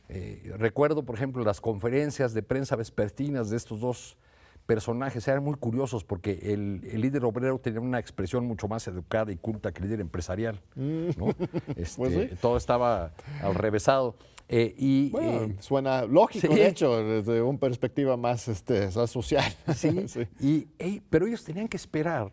eh, 0.09 0.53
recuerdo, 0.57 1.03
por 1.05 1.15
ejemplo, 1.15 1.43
las 1.43 1.61
conferencias 1.61 2.33
de 2.33 2.43
prensa 2.43 2.75
vespertinas 2.75 3.49
de 3.49 3.57
estos 3.57 3.79
dos 3.79 4.17
personajes. 4.65 5.27
Eran 5.27 5.43
muy 5.43 5.55
curiosos 5.55 6.03
porque 6.03 6.39
el, 6.53 6.81
el 6.91 7.01
líder 7.01 7.25
obrero 7.25 7.59
tenía 7.59 7.79
una 7.79 7.99
expresión 7.99 8.45
mucho 8.45 8.67
más 8.67 8.87
educada 8.87 9.31
y 9.31 9.37
culta 9.37 9.71
que 9.71 9.79
el 9.81 9.85
líder 9.85 10.01
empresarial. 10.01 10.61
¿no? 10.75 11.27
Este, 11.75 11.97
Pues 11.97 12.13
sí. 12.13 12.35
Todo 12.41 12.57
estaba 12.57 13.13
al 13.41 13.55
revésado. 13.55 14.15
Eh, 14.47 14.73
y, 14.77 15.09
Bueno, 15.09 15.43
eh, 15.43 15.55
suena 15.59 16.05
lógico, 16.05 16.47
sí. 16.47 16.55
de 16.55 16.67
hecho, 16.67 17.03
desde 17.03 17.41
una 17.41 17.59
perspectiva 17.59 18.17
más 18.17 18.47
este, 18.47 18.91
social. 18.91 19.43
Sí. 19.75 20.07
Y, 20.39 20.67
pero 21.09 21.27
ellos 21.27 21.43
tenían 21.43 21.67
que 21.67 21.77
esperar 21.77 22.31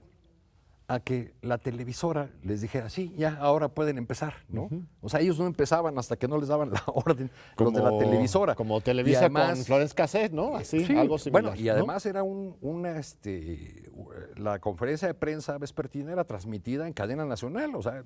a 0.88 1.00
que 1.00 1.34
la 1.42 1.58
televisora 1.58 2.30
les 2.44 2.60
dijera, 2.60 2.88
sí, 2.88 3.12
ya, 3.16 3.36
ahora 3.40 3.68
pueden 3.68 3.98
empezar, 3.98 4.34
¿no? 4.48 4.68
O 5.00 5.08
sea, 5.08 5.18
ellos 5.20 5.36
no 5.38 5.46
empezaban 5.46 5.98
hasta 5.98 6.16
que 6.16 6.28
no 6.28 6.38
les 6.38 6.48
daban 6.48 6.70
la 6.72 6.82
orden 6.86 7.28
los 7.58 7.72
de 7.72 7.82
la 7.82 7.98
televisora. 7.98 8.54
Como 8.54 8.80
Televisa 8.80 9.18
además- 9.20 9.56
con 9.56 9.64
Flores 9.64 9.94
Cassette, 9.94 10.32
¿no? 10.32 10.54
Así, 10.56 10.84
Sí, 10.84 10.96
algo 10.96 11.18
similar. 11.18 11.42
Bueno, 11.42 11.60
y 11.60 11.64
¿no? 11.64 11.72
además 11.72 12.06
era 12.06 12.22
un, 12.22 12.56
una, 12.60 12.98
este, 12.98 13.90
la 14.36 14.60
conferencia 14.60 15.08
de 15.08 15.14
prensa 15.14 15.58
vespertina 15.58 16.12
era 16.12 16.22
transmitida 16.22 16.86
en 16.86 16.92
cadena 16.92 17.24
nacional, 17.24 17.74
o 17.74 17.82
sea, 17.82 18.04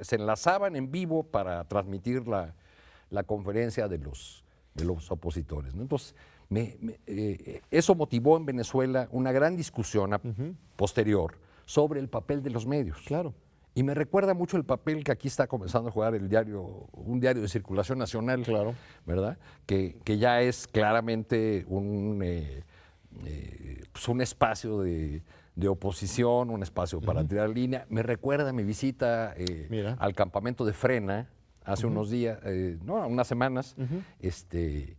se 0.00 0.16
enlazaban 0.16 0.74
en 0.74 0.90
vivo 0.90 1.24
para 1.24 1.62
transmitir 1.64 2.26
la, 2.26 2.54
la 3.10 3.24
conferencia 3.24 3.88
de 3.88 3.98
los, 3.98 4.42
de 4.74 4.86
los 4.86 5.10
opositores. 5.10 5.74
¿no? 5.74 5.82
Entonces, 5.82 6.14
me- 6.48 6.78
me- 6.80 6.98
eh, 7.06 7.60
eso 7.70 7.94
motivó 7.94 8.38
en 8.38 8.46
Venezuela 8.46 9.06
una 9.10 9.32
gran 9.32 9.54
discusión 9.54 10.14
a- 10.14 10.20
posterior 10.76 11.38
sobre 11.64 12.00
el 12.00 12.08
papel 12.08 12.42
de 12.42 12.50
los 12.50 12.66
medios. 12.66 12.98
Claro. 13.06 13.34
Y 13.74 13.82
me 13.84 13.94
recuerda 13.94 14.34
mucho 14.34 14.58
el 14.58 14.64
papel 14.64 15.02
que 15.02 15.12
aquí 15.12 15.28
está 15.28 15.46
comenzando 15.46 15.88
a 15.88 15.92
jugar 15.92 16.14
el 16.14 16.28
diario, 16.28 16.62
un 16.92 17.20
diario 17.20 17.40
de 17.40 17.48
circulación 17.48 17.98
nacional, 17.98 18.42
Claro. 18.42 18.74
¿verdad? 19.06 19.38
Que, 19.64 19.96
que 20.04 20.18
ya 20.18 20.42
es 20.42 20.66
claramente 20.66 21.64
un, 21.68 22.20
eh, 22.22 22.64
eh, 23.24 23.82
pues 23.92 24.06
un 24.08 24.20
espacio 24.20 24.80
de, 24.80 25.22
de 25.56 25.68
oposición, 25.68 26.50
un 26.50 26.62
espacio 26.62 27.00
para 27.00 27.24
tirar 27.26 27.48
línea. 27.48 27.86
Me 27.88 28.02
recuerda 28.02 28.52
mi 28.52 28.62
visita 28.62 29.32
eh, 29.38 29.94
al 29.98 30.14
campamento 30.14 30.66
de 30.66 30.74
Frena 30.74 31.30
hace 31.64 31.86
unos 31.86 32.10
días, 32.10 32.40
eh, 32.44 32.76
no, 32.84 33.06
unas 33.06 33.26
semanas. 33.26 33.74
este, 34.20 34.96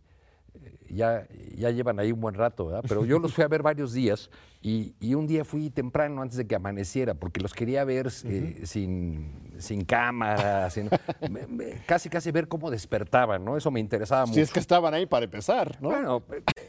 ya, 0.88 1.26
ya 1.56 1.70
llevan 1.70 1.98
ahí 1.98 2.12
un 2.12 2.20
buen 2.20 2.34
rato, 2.34 2.66
¿verdad? 2.66 2.84
Pero 2.88 3.04
yo 3.04 3.18
los 3.18 3.32
fui 3.34 3.44
a 3.44 3.48
ver 3.48 3.62
varios 3.62 3.92
días 3.92 4.30
y, 4.60 4.94
y 5.00 5.14
un 5.14 5.26
día 5.26 5.44
fui 5.44 5.70
temprano 5.70 6.22
antes 6.22 6.36
de 6.38 6.46
que 6.46 6.54
amaneciera 6.54 7.14
porque 7.14 7.40
los 7.40 7.52
quería 7.54 7.84
ver 7.84 8.06
eh, 8.24 8.60
sin, 8.64 9.52
sin 9.58 9.84
cámara, 9.84 10.70
sin- 10.70 10.88
me- 11.30 11.46
me- 11.46 11.72
casi 11.86 12.08
casi 12.08 12.30
ver 12.30 12.48
cómo 12.48 12.70
despertaban, 12.70 13.44
¿no? 13.44 13.56
Eso 13.56 13.70
me 13.70 13.80
interesaba 13.80 14.22
mucho. 14.26 14.34
Si 14.34 14.40
es 14.40 14.50
que 14.50 14.60
estaban 14.60 14.94
ahí 14.94 15.06
para 15.06 15.24
empezar, 15.24 15.80
¿no? 15.80 15.88
Bueno, 15.90 16.22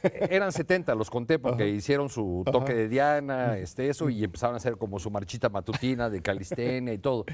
eh, 0.03 0.27
eran 0.29 0.51
70, 0.51 0.93
los 0.95 1.09
conté 1.09 1.39
porque 1.39 1.69
hicieron 1.69 2.09
su 2.09 2.43
toque 2.51 2.73
de 2.73 2.87
Diana, 2.89 3.57
este, 3.57 3.89
eso, 3.89 4.09
y 4.09 4.23
empezaron 4.23 4.53
a 4.53 4.57
hacer 4.57 4.77
como 4.77 4.99
su 4.99 5.09
marchita 5.11 5.49
matutina 5.49 6.09
de 6.09 6.21
calistenia 6.21 6.93
y 6.93 6.97
todo. 6.97 7.25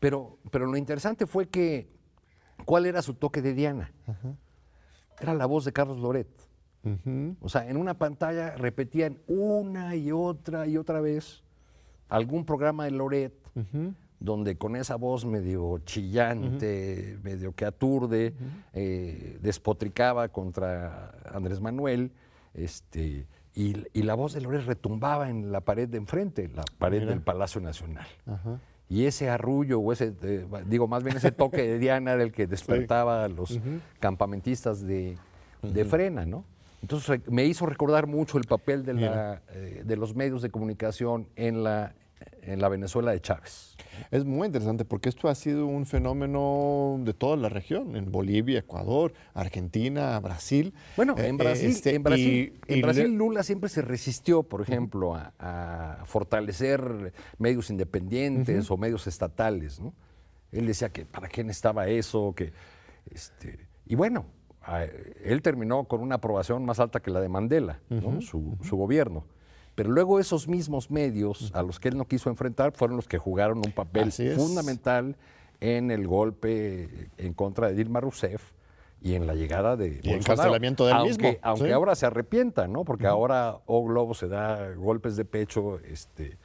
Pero, 0.00 0.38
pero 0.50 0.66
lo 0.66 0.76
interesante 0.76 1.26
fue 1.26 1.48
que, 1.48 1.88
¿cuál 2.64 2.86
era 2.86 3.00
su 3.02 3.14
toque 3.14 3.40
de 3.42 3.54
Diana? 3.54 3.92
Era 5.20 5.34
la 5.34 5.46
voz 5.46 5.64
de 5.64 5.72
Carlos 5.72 5.98
Loret. 5.98 6.28
O 7.40 7.48
sea, 7.48 7.68
en 7.68 7.76
una 7.76 7.94
pantalla 7.94 8.54
repetían 8.56 9.18
una 9.26 9.96
y 9.96 10.12
otra 10.12 10.68
y 10.68 10.76
otra 10.76 11.00
vez 11.00 11.42
algún 12.08 12.44
programa 12.44 12.84
de 12.84 12.92
Loret, 12.92 13.34
donde 14.20 14.56
con 14.56 14.76
esa 14.76 14.94
voz 14.94 15.24
medio 15.24 15.78
chillante, 15.78 17.18
medio 17.24 17.52
que 17.56 17.64
aturde, 17.64 18.34
eh, 18.72 19.38
despotricaba 19.42 20.28
contra 20.28 21.12
Andrés 21.32 21.60
Manuel, 21.60 22.12
este, 22.54 23.26
y, 23.54 23.74
y 23.92 24.02
la 24.02 24.14
voz 24.14 24.34
de 24.34 24.40
Loret 24.42 24.64
retumbaba 24.64 25.28
en 25.28 25.50
la 25.50 25.62
pared 25.62 25.88
de 25.88 25.98
enfrente, 25.98 26.48
la 26.54 26.64
pared 26.78 27.06
del 27.06 27.20
Palacio 27.20 27.60
Nacional. 27.60 28.06
Y 28.88 29.06
ese 29.06 29.28
arrullo, 29.28 29.80
o 29.80 29.92
ese, 29.92 30.12
eh, 30.22 30.46
digo, 30.66 30.86
más 30.86 31.02
bien 31.02 31.16
ese 31.16 31.32
toque 31.32 31.62
de 31.62 31.78
Diana 31.78 32.12
era 32.12 32.22
el 32.22 32.32
que 32.32 32.46
despertaba 32.46 33.24
a 33.24 33.28
los 33.28 33.58
campamentistas 33.98 34.86
de, 34.86 35.16
de 35.62 35.84
Frena, 35.84 36.24
¿no? 36.24 36.44
Entonces 36.82 37.20
me 37.28 37.44
hizo 37.44 37.66
recordar 37.66 38.06
mucho 38.06 38.38
el 38.38 38.44
papel 38.44 38.84
de, 38.84 38.94
la, 38.94 39.42
eh, 39.50 39.82
de 39.84 39.96
los 39.96 40.14
medios 40.14 40.42
de 40.42 40.50
comunicación 40.50 41.26
en 41.34 41.64
la, 41.64 41.94
en 42.42 42.60
la 42.60 42.68
Venezuela 42.68 43.10
de 43.12 43.20
Chávez. 43.20 43.76
Es 44.10 44.24
muy 44.24 44.46
interesante 44.46 44.84
porque 44.84 45.08
esto 45.08 45.28
ha 45.28 45.34
sido 45.34 45.66
un 45.66 45.84
fenómeno 45.86 46.96
de 47.00 47.12
toda 47.14 47.36
la 47.36 47.48
región, 47.48 47.96
en 47.96 48.12
Bolivia, 48.12 48.60
Ecuador, 48.60 49.12
Argentina, 49.34 50.18
Brasil. 50.20 50.72
Bueno, 50.96 51.14
Eh, 51.18 51.26
en 51.28 51.36
Brasil, 51.38 51.70
este, 51.70 51.94
en 51.94 52.02
Brasil, 52.02 52.60
y- 52.68 52.74
en 52.74 52.82
Brasil 52.82 53.14
Lula 53.16 53.42
siempre 53.42 53.68
se 53.68 53.82
resistió, 53.82 54.42
por 54.44 54.60
ejemplo, 54.62 55.14
a, 55.14 55.32
a 55.38 56.04
fortalecer 56.06 57.12
medios 57.38 57.70
independientes 57.70 58.70
o 58.70 58.76
medios 58.76 59.06
estatales. 59.06 59.80
¿no? 59.80 59.92
Él 60.52 60.66
decía 60.66 60.90
que 60.90 61.04
para 61.04 61.28
qué 61.28 61.42
necesitaba 61.42 61.88
eso, 61.88 62.32
que 62.36 62.52
este, 63.10 63.58
y 63.86 63.94
bueno, 63.94 64.26
a- 64.62 64.84
él 65.24 65.42
terminó 65.42 65.84
con 65.84 66.00
una 66.00 66.16
aprobación 66.16 66.64
más 66.64 66.80
alta 66.80 67.00
que 67.00 67.10
la 67.10 67.20
de 67.20 67.28
Mandela, 67.28 67.80
¿no? 67.88 68.20
su, 68.20 68.56
su 68.62 68.76
gobierno. 68.76 69.24
Pero 69.76 69.90
luego 69.90 70.18
esos 70.18 70.48
mismos 70.48 70.90
medios 70.90 71.52
a 71.54 71.62
los 71.62 71.78
que 71.78 71.88
él 71.88 71.96
no 71.96 72.06
quiso 72.06 72.30
enfrentar 72.30 72.72
fueron 72.72 72.96
los 72.96 73.06
que 73.06 73.18
jugaron 73.18 73.58
un 73.58 73.72
papel 73.72 74.10
fundamental 74.10 75.16
en 75.60 75.90
el 75.90 76.08
golpe 76.08 77.10
en 77.18 77.34
contra 77.34 77.68
de 77.68 77.74
Dilma 77.74 78.00
Rousseff 78.00 78.52
y 79.02 79.14
en 79.14 79.26
la 79.26 79.34
llegada 79.34 79.76
de 79.76 80.00
Y 80.02 80.10
el 80.10 80.16
encarcelamiento 80.16 80.86
del 80.86 80.96
aunque, 80.96 81.10
mismo, 81.10 81.38
Aunque 81.42 81.66
sí. 81.66 81.72
ahora 81.72 81.94
se 81.94 82.06
arrepienta, 82.06 82.66
¿no? 82.66 82.84
Porque 82.84 83.06
ahora 83.06 83.58
O 83.66 83.84
Globo 83.84 84.14
se 84.14 84.28
da 84.28 84.72
golpes 84.72 85.14
de 85.14 85.26
pecho 85.26 85.78
este, 85.80 86.38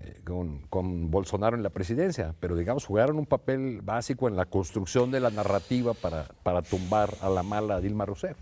eh, 0.00 0.20
con, 0.24 0.60
con 0.70 1.10
Bolsonaro 1.10 1.56
en 1.56 1.62
la 1.62 1.70
presidencia, 1.70 2.34
pero 2.40 2.56
digamos 2.56 2.86
jugaron 2.86 3.18
un 3.18 3.26
papel 3.26 3.82
básico 3.82 4.26
en 4.26 4.36
la 4.36 4.46
construcción 4.46 5.10
de 5.10 5.20
la 5.20 5.30
narrativa 5.30 5.92
para, 5.92 6.28
para 6.42 6.62
tumbar 6.62 7.10
a 7.20 7.28
la 7.28 7.42
mala 7.42 7.80
Dilma 7.82 8.06
Rousseff. 8.06 8.38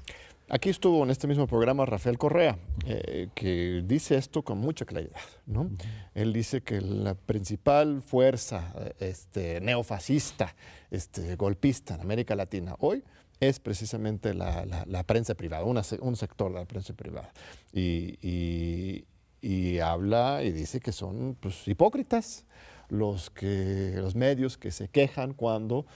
Aquí 0.49 0.69
estuvo 0.69 1.03
en 1.03 1.11
este 1.11 1.27
mismo 1.27 1.47
programa 1.47 1.87
Rafael 1.87 2.19
Correa, 2.19 2.59
eh, 2.87 3.29
que 3.35 3.83
dice 3.87 4.17
esto 4.17 4.43
con 4.43 4.59
mucha 4.59 4.85
claridad. 4.85 5.17
¿no? 5.47 5.71
Él 6.15 6.33
dice 6.35 6.61
que 6.61 6.81
la 6.83 7.15
principal 7.15 8.03
fuerza 8.03 8.73
eh, 8.79 8.93
este, 9.01 9.61
neofascista, 9.63 10.55
este, 10.91 11.37
golpista 11.37 11.95
en 11.95 12.03
América 12.03 12.35
Latina 12.37 12.75
hoy 12.81 13.03
es 13.41 13.61
precisamente 13.61 14.35
la, 14.35 14.67
la- 14.67 14.85
la 14.87 15.03
prensa 15.05 15.35
privada, 15.35 15.65
una 15.65 15.83
un 16.01 16.17
sector 16.17 16.53
de 16.53 16.59
la 16.61 16.65
prensa 16.67 16.93
privada. 16.93 17.33
Y, 17.73 18.19
y- 18.21 19.05
y 19.41 19.79
habla 19.81 20.43
y 20.45 20.53
dice 20.53 20.79
que 20.81 20.93
son 20.93 21.37
pues, 21.41 21.67
hipócritas 21.67 22.45
los, 22.89 23.31
que, 23.31 23.95
los 23.97 24.15
medios 24.15 24.57
que 24.59 24.71
se 24.71 24.87
quejan 24.89 25.33
cuando 25.33 25.87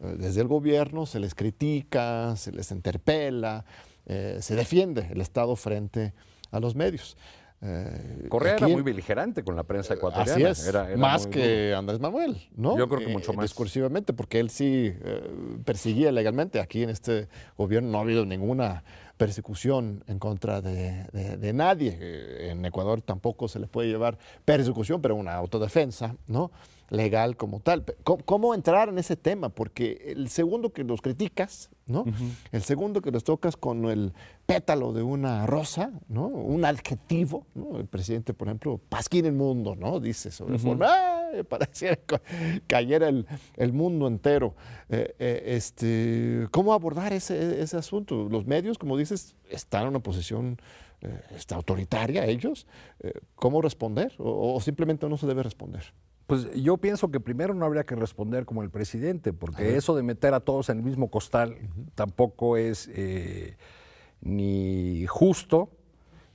eh, 0.00 0.14
desde 0.18 0.40
el 0.40 0.48
gobierno 0.48 1.04
se 1.04 1.20
les 1.20 1.34
critica, 1.34 2.34
se 2.36 2.52
les 2.52 2.70
interpela, 2.70 3.66
eh, 4.06 4.38
se 4.40 4.54
defiende 4.56 5.08
el 5.12 5.20
Estado 5.20 5.56
frente 5.56 6.12
a 6.50 6.60
los 6.60 6.74
medios. 6.74 7.16
Eh, 7.66 8.26
Correa 8.28 8.56
era 8.56 8.68
muy 8.68 8.82
beligerante 8.82 9.42
con 9.42 9.56
la 9.56 9.62
prensa 9.62 9.94
ecuatoriana. 9.94 10.32
Así 10.50 10.60
es, 10.62 10.68
Era- 10.68 10.86
era 10.88 10.98
más 10.98 11.26
que 11.26 11.72
Andrés 11.74 11.98
Manuel, 11.98 12.36
¿no? 12.56 12.76
Yo 12.76 12.86
creo 12.88 13.00
que 13.00 13.06
Eh, 13.06 13.12
mucho 13.12 13.32
más. 13.32 13.44
Discursivamente, 13.44 14.12
porque 14.12 14.38
él 14.38 14.50
sí 14.50 14.92
eh, 14.94 15.30
perseguía 15.64 16.12
legalmente. 16.12 16.60
Aquí 16.60 16.82
en 16.82 16.90
este 16.90 17.28
gobierno 17.56 17.90
no 17.90 17.98
ha 17.98 18.00
habido 18.02 18.26
ninguna 18.26 18.84
persecución 19.16 20.04
en 20.08 20.18
contra 20.18 20.60
de, 20.60 21.04
de- 21.12 21.36
de 21.38 21.52
nadie. 21.54 21.96
Eh, 21.98 22.50
En 22.50 22.64
Ecuador 22.66 23.00
tampoco 23.00 23.48
se 23.48 23.58
le 23.60 23.66
puede 23.66 23.88
llevar 23.88 24.18
persecución, 24.44 25.00
pero 25.00 25.14
una 25.16 25.34
autodefensa, 25.34 26.16
¿no? 26.26 26.50
Legal 26.90 27.36
como 27.36 27.60
tal. 27.60 27.84
¿Cómo, 28.04 28.24
cómo 28.24 28.54
entrar 28.54 28.88
en 28.88 28.98
ese 28.98 29.16
tema? 29.16 29.48
Porque 29.48 30.12
el 30.14 30.28
segundo 30.28 30.72
que 30.72 30.84
los 30.84 31.00
criticas, 31.00 31.70
¿no? 31.86 32.04
El 32.52 32.62
segundo 32.62 33.02
que 33.02 33.10
los 33.10 33.24
tocas 33.24 33.56
con 33.56 33.84
el 33.86 34.12
pétalo 34.46 34.92
de 34.92 35.02
una 35.02 35.46
rosa, 35.46 35.92
¿no? 36.08 36.26
Un 36.26 36.64
adjetivo, 36.64 37.46
¿no? 37.54 37.78
El 37.78 37.86
presidente, 37.86 38.34
por 38.34 38.48
ejemplo, 38.48 38.80
pasquín 38.88 39.26
el 39.26 39.32
mundo, 39.32 39.76
¿no? 39.76 40.00
Dice 40.00 40.30
sobre 40.30 40.58
forma, 40.58 40.86
¡ay! 40.88 41.42
pareciera 41.42 41.96
que 41.96 42.20
cayera 42.66 43.08
el, 43.08 43.26
el 43.56 43.72
mundo 43.72 44.06
entero. 44.06 44.54
Eh, 44.88 45.14
eh, 45.18 45.42
este, 45.46 46.46
¿Cómo 46.50 46.72
abordar 46.72 47.12
ese, 47.12 47.60
ese 47.60 47.76
asunto? 47.76 48.28
Los 48.28 48.46
medios, 48.46 48.78
como 48.78 48.96
dices, 48.96 49.36
están 49.50 49.82
en 49.82 49.88
una 49.88 50.00
posición 50.00 50.58
eh, 51.00 51.20
está 51.36 51.56
autoritaria 51.56 52.24
ellos. 52.26 52.66
Eh, 53.00 53.12
¿Cómo 53.34 53.60
responder? 53.60 54.12
O, 54.18 54.54
o 54.54 54.60
simplemente 54.60 55.08
no 55.08 55.16
se 55.16 55.26
debe 55.26 55.42
responder? 55.42 55.92
Pues 56.26 56.50
yo 56.54 56.78
pienso 56.78 57.10
que 57.10 57.20
primero 57.20 57.52
no 57.52 57.66
habría 57.66 57.84
que 57.84 57.94
responder 57.94 58.46
como 58.46 58.62
el 58.62 58.70
presidente, 58.70 59.32
porque 59.32 59.76
eso 59.76 59.94
de 59.94 60.02
meter 60.02 60.32
a 60.32 60.40
todos 60.40 60.70
en 60.70 60.78
el 60.78 60.84
mismo 60.84 61.10
costal 61.10 61.56
tampoco 61.94 62.56
es 62.56 62.90
eh, 62.94 63.56
ni 64.22 65.04
justo, 65.06 65.68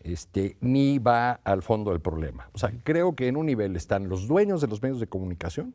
este, 0.03 0.57
ni 0.61 0.99
va 0.99 1.31
al 1.43 1.63
fondo 1.63 1.91
del 1.91 2.01
problema. 2.01 2.49
O 2.53 2.59
sea, 2.59 2.71
creo 2.83 3.15
que 3.15 3.27
en 3.27 3.35
un 3.35 3.47
nivel 3.47 3.75
están 3.75 4.09
los 4.09 4.27
dueños 4.27 4.61
de 4.61 4.67
los 4.67 4.81
medios 4.81 4.99
de 4.99 5.07
comunicación, 5.07 5.73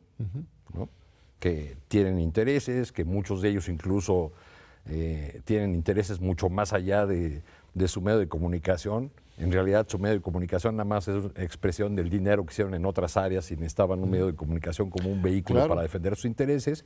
¿no? 0.73 0.89
que 1.39 1.77
tienen 1.89 2.19
intereses, 2.19 2.93
que 2.93 3.03
muchos 3.03 3.41
de 3.41 3.49
ellos 3.49 3.67
incluso 3.67 4.31
eh, 4.85 5.41
tienen 5.43 5.75
intereses 5.75 6.21
mucho 6.21 6.49
más 6.49 6.71
allá 6.71 7.05
de, 7.05 7.43
de 7.73 7.87
su 7.89 8.01
medio 8.01 8.19
de 8.19 8.29
comunicación. 8.29 9.11
En 9.37 9.51
realidad 9.51 9.85
su 9.89 9.99
medio 9.99 10.15
de 10.15 10.21
comunicación 10.21 10.77
nada 10.77 10.85
más 10.87 11.07
es 11.09 11.25
una 11.25 11.43
expresión 11.43 11.95
del 11.95 12.09
dinero 12.09 12.45
que 12.45 12.53
hicieron 12.53 12.73
en 12.73 12.85
otras 12.85 13.17
áreas 13.17 13.51
y 13.51 13.55
necesitaban 13.55 14.01
un 14.01 14.09
medio 14.09 14.27
de 14.27 14.35
comunicación 14.35 14.89
como 14.89 15.09
un 15.09 15.21
vehículo 15.21 15.59
Claro. 15.59 15.69
para 15.69 15.81
defender 15.81 16.15
sus 16.15 16.25
intereses. 16.25 16.85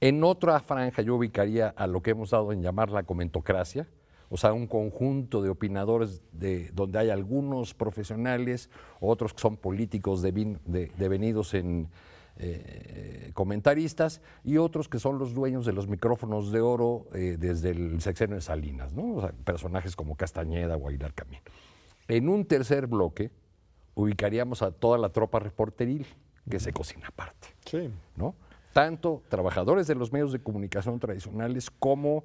En 0.00 0.22
otra 0.22 0.60
franja 0.60 1.00
yo 1.02 1.14
ubicaría 1.16 1.68
a 1.68 1.86
lo 1.86 2.02
que 2.02 2.10
hemos 2.10 2.30
dado 2.30 2.52
en 2.52 2.60
llamar 2.62 2.90
la 2.90 3.04
comentocracia, 3.04 3.88
o 4.28 4.36
sea, 4.36 4.52
un 4.52 4.66
conjunto 4.66 5.42
de 5.42 5.48
opinadores 5.50 6.20
de, 6.32 6.70
donde 6.74 6.98
hay 6.98 7.10
algunos 7.10 7.72
profesionales, 7.74 8.68
otros 9.00 9.32
que 9.32 9.40
son 9.40 9.56
políticos 9.56 10.22
devin- 10.24 10.58
de- 10.66 10.90
devenidos 10.98 11.54
en 11.54 11.88
eh, 12.38 13.30
comentaristas 13.34 14.20
y 14.44 14.56
otros 14.56 14.88
que 14.88 14.98
son 14.98 15.18
los 15.18 15.34
dueños 15.34 15.64
de 15.66 15.72
los 15.72 15.86
micrófonos 15.88 16.50
de 16.52 16.60
oro 16.60 17.06
eh, 17.14 17.36
desde 17.38 17.70
el 17.70 18.00
sexenio 18.00 18.36
de 18.36 18.42
Salinas, 18.42 18.92
¿no? 18.94 19.14
O 19.16 19.20
sea, 19.20 19.32
personajes 19.44 19.96
como 19.96 20.16
Castañeda 20.16 20.76
o 20.76 20.88
Aguilar 20.88 21.14
Camín. 21.14 21.40
En 22.08 22.28
un 22.28 22.44
tercer 22.44 22.86
bloque 22.86 23.30
ubicaríamos 23.94 24.62
a 24.62 24.70
toda 24.70 24.98
la 24.98 25.10
tropa 25.10 25.38
reporteril 25.38 26.06
que 26.50 26.58
se 26.58 26.72
cocina 26.72 27.08
aparte. 27.08 27.48
Sí. 27.66 27.90
¿no? 28.16 28.34
Tanto 28.72 29.22
trabajadores 29.28 29.86
de 29.86 29.94
los 29.94 30.12
medios 30.12 30.32
de 30.32 30.38
comunicación 30.40 30.98
tradicionales 30.98 31.70
como 31.70 32.24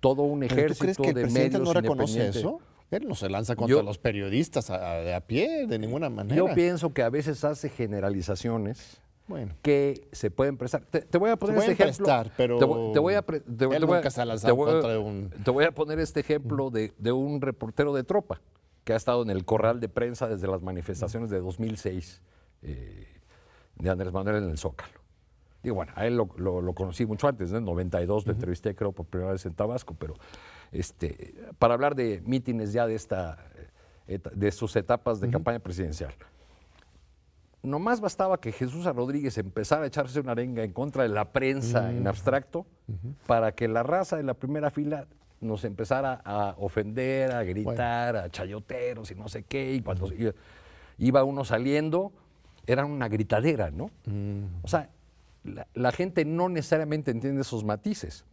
todo 0.00 0.22
un 0.22 0.40
¿Pero 0.40 0.54
ejército 0.54 0.74
tú 0.78 0.82
crees 0.84 0.96
que 0.98 1.08
el 1.08 1.14
de 1.14 1.20
presidente 1.22 1.58
medios 1.58 1.74
no 1.74 1.80
reconoce 1.80 2.28
eso? 2.28 2.60
Él 2.90 3.08
no 3.08 3.14
se 3.16 3.28
lanza 3.28 3.56
contra 3.56 3.78
Yo- 3.78 3.82
los 3.82 3.98
periodistas 3.98 4.70
a, 4.70 4.92
a- 4.92 5.00
de 5.00 5.14
a 5.14 5.20
pie 5.26 5.66
de 5.66 5.78
ninguna 5.78 6.08
manera. 6.10 6.36
Yo 6.36 6.54
pienso 6.54 6.92
que 6.94 7.02
a 7.02 7.08
veces 7.08 7.42
hace 7.42 7.68
generalizaciones 7.68 9.00
Bueno. 9.28 9.54
que 9.62 10.08
se 10.12 10.30
pueden 10.30 10.56
prestar. 10.56 10.82
Te, 10.84 11.00
te 11.02 11.18
voy 11.18 11.30
a 11.30 11.36
poner 11.36 11.56
este 11.70 11.82
ejemplo. 11.84 12.04
prestar, 12.06 12.32
pero 12.36 12.58
te 12.58 12.64
voy, 12.64 12.92
te 12.92 12.98
voy 13.00 13.14
a 13.14 13.22
pre- 13.22 13.40
te- 13.40 13.66
voy 13.66 13.74
a- 13.98 14.00
voy 14.52 14.66
un- 14.98 15.30
Te 15.30 15.50
voy 15.50 15.64
poner 15.72 15.98
este 15.98 16.20
ejemplo 16.20 16.70
de, 16.70 16.92
de 16.98 17.12
un 17.12 17.40
reportero 17.40 17.92
de 17.92 18.04
tropa 18.04 18.40
que 18.84 18.92
ha 18.92 18.96
estado 18.96 19.22
en 19.22 19.30
el 19.30 19.44
corral 19.44 19.80
de 19.80 19.88
prensa 19.88 20.28
desde 20.28 20.46
las 20.46 20.62
manifestaciones 20.62 21.28
de 21.30 21.40
2006 21.40 22.22
eh, 22.62 23.06
de 23.76 23.90
Andrés 23.90 24.12
Manuel 24.12 24.36
en 24.44 24.50
el 24.50 24.58
Zócalo. 24.58 25.00
Digo, 25.62 25.74
bueno, 25.74 25.92
a 25.96 26.06
él 26.06 26.16
lo, 26.16 26.28
lo- 26.36 26.60
lo 26.60 26.72
conocí 26.74 27.04
mucho 27.04 27.26
antes, 27.26 27.50
en 27.50 27.56
el 27.56 27.64
92 27.64 28.26
lo 28.26 28.32
entrevisté 28.32 28.76
creo 28.76 28.92
por 28.92 29.06
primera 29.06 29.32
vez 29.32 29.44
en 29.44 29.54
Tabasco, 29.54 29.96
pero 29.98 30.14
este, 30.70 31.34
para 31.58 31.74
hablar 31.74 31.96
de 31.96 32.22
mítines 32.24 32.72
ya 32.72 32.86
de, 32.86 32.94
esta, 32.94 33.38
eh, 34.06 34.20
de 34.34 34.52
sus 34.52 34.76
etapas 34.76 35.20
de 35.20 35.30
campaña 35.30 35.58
presidencial. 35.58 36.14
Nomás 37.66 38.00
bastaba 38.00 38.40
que 38.40 38.52
Jesús 38.52 38.84
Rodríguez 38.84 39.36
empezara 39.38 39.82
a 39.82 39.86
echarse 39.86 40.20
una 40.20 40.32
arenga 40.32 40.62
en 40.62 40.72
contra 40.72 41.02
de 41.02 41.08
la 41.08 41.32
prensa 41.32 41.90
en 41.90 42.06
abstracto 42.06 42.64
para 43.26 43.52
que 43.52 43.66
la 43.66 43.82
raza 43.82 44.16
de 44.16 44.22
la 44.22 44.34
primera 44.34 44.70
fila 44.70 45.06
nos 45.40 45.64
empezara 45.64 46.20
a 46.24 46.54
ofender, 46.58 47.32
a 47.32 47.42
gritar, 47.42 48.16
a 48.16 48.30
chayoteros 48.30 49.10
y 49.10 49.16
no 49.16 49.28
sé 49.28 49.42
qué. 49.42 49.74
Y 49.74 49.80
cuando 49.82 50.12
iba- 50.12 50.32
iba 50.98 51.24
uno 51.24 51.44
saliendo, 51.44 52.12
era 52.68 52.84
una 52.84 53.08
gritadera, 53.08 53.70
¿no? 53.72 53.90
O 54.62 54.68
sea, 54.68 54.88
la, 55.42 55.66
la 55.74 55.90
gente 55.90 56.24
no 56.24 56.48
necesariamente 56.48 57.10
entiende 57.10 57.40
esos 57.40 57.64
matices. 57.64 58.24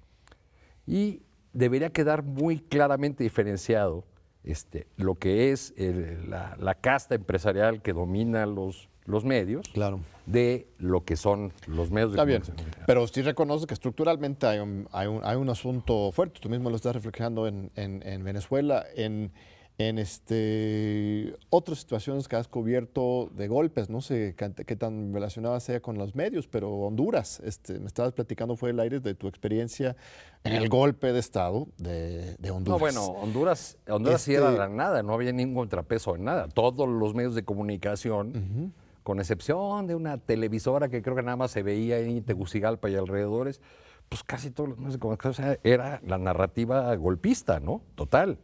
Y 0.85 1.21
debería 1.53 1.89
quedar 1.91 2.21
muy 2.23 2.59
claramente 2.59 3.23
diferenciado 3.23 4.03
este, 4.43 4.85
lo 4.97 5.15
que 5.15 5.51
es 5.51 5.73
el- 5.77 6.29
la, 6.29 6.55
la 6.59 6.75
casta 6.75 7.15
empresarial 7.15 7.81
que 7.81 7.93
domina 7.93 8.45
los, 8.45 8.89
los 9.05 9.25
medios 9.25 9.67
Claro. 9.73 9.99
de 10.25 10.67
lo 10.77 11.03
que 11.03 11.15
son 11.17 11.51
los 11.67 11.91
medios 11.91 12.11
de 12.11 12.15
Está 12.15 12.25
bien, 12.25 12.41
comunicación. 12.41 12.83
pero 12.87 13.05
sí 13.07 13.21
reconoce 13.21 13.65
que 13.67 13.73
estructuralmente 13.73 14.45
hay 14.47 14.59
un, 14.59 14.87
hay 14.91 15.07
un, 15.07 15.19
hay 15.23 15.35
un 15.35 15.49
asunto 15.49 16.11
fuerte. 16.13 16.39
Tú 16.39 16.49
mismo 16.49 16.69
lo 16.69 16.75
estás 16.75 16.93
reflejando 16.95 17.47
en, 17.47 17.71
en- 17.75 18.01
en 18.07 18.23
Venezuela, 18.23 18.85
en, 18.95 19.31
en 19.77 19.97
este, 19.97 21.35
otras 21.49 21.79
situaciones 21.79 22.27
que 22.27 22.35
has 22.35 22.47
cubierto 22.47 23.29
de 23.35 23.47
golpes. 23.47 23.89
No 23.89 24.01
sé 24.01 24.35
qué, 24.37 24.75
tan 24.75 25.13
relacionada 25.13 25.59
sea 25.59 25.81
con 25.81 25.97
los 25.97 26.15
medios, 26.15 26.47
pero 26.47 26.69
Honduras, 26.71 27.41
este, 27.43 27.79
me 27.79 27.87
estabas 27.87 28.13
platicando 28.13 28.55
fue 28.55 28.69
el 28.69 28.79
aire 28.79 28.99
de 28.99 29.15
tu 29.15 29.27
experiencia 29.27 29.95
en 30.43 30.53
el 30.53 30.69
golpe 30.69 31.11
de 31.11 31.19
Estado 31.19 31.67
de, 31.77 32.35
de 32.37 32.51
Honduras. 32.51 32.69
No, 32.75 32.79
bueno, 32.79 33.05
Honduras, 33.21 33.77
Honduras 33.89 34.21
sí 34.21 34.33
Este- 34.35 34.43
era 34.45 34.51
la 34.55 34.69
nada, 34.69 35.01
no 35.03 35.13
había 35.13 35.31
ningún 35.33 35.55
contrapeso 35.55 36.15
en 36.15 36.23
nada. 36.25 36.47
Todos 36.49 36.87
los 36.87 37.13
medios 37.15 37.33
de 37.35 37.43
comunicación 37.43 38.73
con 39.03 39.19
excepción 39.19 39.85
de 39.87 39.95
una 39.95 40.17
televisora 40.17 40.89
que 40.89 41.01
creo 41.01 41.15
que 41.15 41.23
nada 41.23 41.37
más 41.37 41.51
se 41.51 41.61
veía 41.63 41.99
en 41.99 42.23
Tegucigalpa 42.23 42.89
y 42.89 42.95
alrededores, 42.95 43.61
pues 44.09 44.23
casi 44.23 44.49
todo, 44.51 44.67
no 44.77 44.91
sé 44.91 44.99
cómo, 44.99 45.17
o 45.21 45.33
sea, 45.33 45.57
era 45.63 46.01
la 46.05 46.17
narrativa 46.17 46.93
golpista, 46.95 47.59
¿no? 47.59 47.81
Total. 47.95 48.37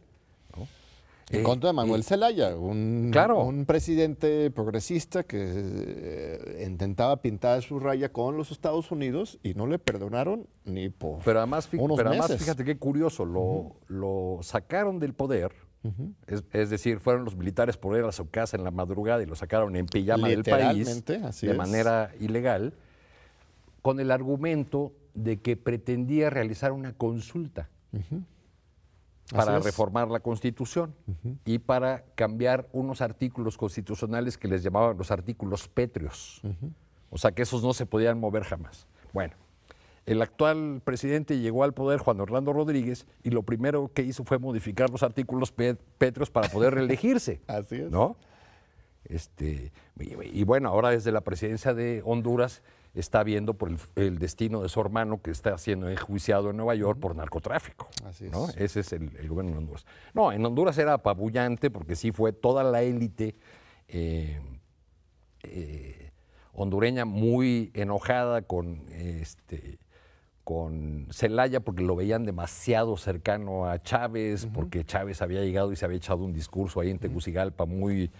¿no? 0.56 0.66
En 1.30 1.40
Eh, 1.40 1.42
contra 1.44 1.68
de 1.68 1.74
Manuel 1.74 2.02
Zelaya, 2.02 2.56
un, 2.56 3.10
Claro. 3.12 3.44
un 3.44 3.64
presidente 3.64 4.50
progresista 4.50 5.22
que 5.22 5.38
eh, 5.40 6.66
intentaba 6.68 7.22
pintar 7.22 7.62
su 7.62 7.78
raya 7.78 8.10
con 8.12 8.36
los 8.36 8.50
Estados 8.50 8.90
Unidos 8.90 9.38
y 9.44 9.54
no 9.54 9.66
le 9.68 9.78
perdonaron 9.78 10.46
ni 10.64 10.88
por 10.88 11.20
Pero 11.24 11.38
además, 11.38 11.70
fí- 11.70 11.78
unos 11.80 11.96
pero 11.96 12.08
además 12.10 12.36
fíjate 12.36 12.64
qué 12.64 12.78
curioso, 12.78 13.24
lo, 13.24 13.76
lo 13.86 14.38
sacaron 14.42 14.98
del 14.98 15.14
poder, 15.14 15.52
es, 16.26 16.44
es 16.52 16.70
decir, 16.70 17.00
fueron 17.00 17.24
los 17.24 17.36
militares 17.36 17.76
por 17.76 17.96
ir 17.96 18.04
a 18.04 18.12
su 18.12 18.28
casa 18.28 18.56
en 18.56 18.64
la 18.64 18.70
madrugada 18.70 19.22
y 19.22 19.26
lo 19.26 19.34
sacaron 19.34 19.74
en 19.76 19.86
pijama 19.86 20.28
del 20.28 20.44
país 20.44 20.88
así 21.24 21.46
de 21.46 21.52
es. 21.52 21.58
manera 21.58 22.12
ilegal, 22.20 22.74
con 23.82 23.98
el 23.98 24.10
argumento 24.10 24.92
de 25.14 25.38
que 25.38 25.56
pretendía 25.56 26.28
realizar 26.30 26.72
una 26.72 26.92
consulta 26.92 27.68
para 29.32 29.58
es. 29.58 29.64
reformar 29.64 30.08
la 30.08 30.20
Constitución 30.20 30.94
y 31.44 31.58
para 31.58 32.04
cambiar 32.14 32.68
unos 32.72 33.00
artículos 33.00 33.56
constitucionales 33.56 34.36
que 34.36 34.48
les 34.48 34.62
llamaban 34.62 34.98
los 34.98 35.10
artículos 35.10 35.68
pétreos. 35.68 36.42
O 37.10 37.18
sea, 37.18 37.32
que 37.32 37.42
esos 37.42 37.62
no 37.62 37.72
se 37.72 37.86
podían 37.86 38.20
mover 38.20 38.44
jamás. 38.44 38.86
Bueno, 39.12 39.34
el 40.06 40.22
actual 40.22 40.80
presidente 40.84 41.38
llegó 41.38 41.62
al 41.64 41.74
poder, 41.74 41.98
Juan 42.00 42.20
Orlando 42.20 42.52
Rodríguez, 42.52 43.06
y 43.22 43.30
lo 43.30 43.42
primero 43.42 43.90
que 43.94 44.02
hizo 44.02 44.24
fue 44.24 44.38
modificar 44.38 44.90
los 44.90 45.02
artículos 45.02 45.52
pé- 45.52 45.76
pétreos 45.98 46.30
para 46.30 46.48
poder 46.48 46.74
reelegirse. 46.74 47.40
Así 47.46 47.76
es. 47.76 47.90
¿No? 47.90 48.16
Este, 49.04 49.72
y, 49.98 50.40
y 50.40 50.44
bueno, 50.44 50.68
ahora 50.68 50.90
desde 50.90 51.10
la 51.12 51.20
presidencia 51.22 51.74
de 51.74 52.02
Honduras 52.04 52.62
está 52.92 53.22
viendo 53.22 53.54
por 53.54 53.68
el, 53.70 53.78
el 53.96 54.18
destino 54.18 54.62
de 54.62 54.68
su 54.68 54.80
hermano 54.80 55.22
que 55.22 55.30
está 55.30 55.56
siendo 55.58 55.88
enjuiciado 55.88 56.50
en 56.50 56.56
Nueva 56.56 56.74
York 56.74 56.98
por 56.98 57.14
narcotráfico. 57.14 57.88
Así 58.04 58.28
¿no? 58.30 58.48
es. 58.48 58.56
Ese 58.56 58.80
es 58.80 58.92
el, 58.92 59.16
el 59.16 59.28
gobierno 59.28 59.52
de 59.52 59.58
Honduras. 59.58 59.86
No, 60.12 60.32
en 60.32 60.44
Honduras 60.44 60.76
era 60.76 60.94
apabullante 60.94 61.70
porque 61.70 61.94
sí 61.94 62.10
fue 62.12 62.32
toda 62.32 62.64
la 62.64 62.82
élite 62.82 63.36
eh, 63.88 64.40
eh, 65.44 66.10
hondureña 66.52 67.04
muy 67.04 67.70
enojada 67.74 68.42
con 68.42 68.82
este 68.92 69.78
con 70.50 71.06
Celaya 71.12 71.60
porque 71.60 71.84
lo 71.84 71.94
veían 71.94 72.24
demasiado 72.24 72.96
cercano 72.96 73.66
a 73.66 73.80
Chávez, 73.80 74.48
porque 74.52 74.82
Chávez 74.82 75.22
había 75.22 75.44
llegado 75.44 75.70
y 75.70 75.76
se 75.76 75.84
había 75.84 75.98
echado 75.98 76.24
un 76.24 76.32
discurso 76.32 76.80
ahí 76.80 76.90
en 76.90 76.98
Tegucigalpa 76.98 77.66
muy 77.66 78.10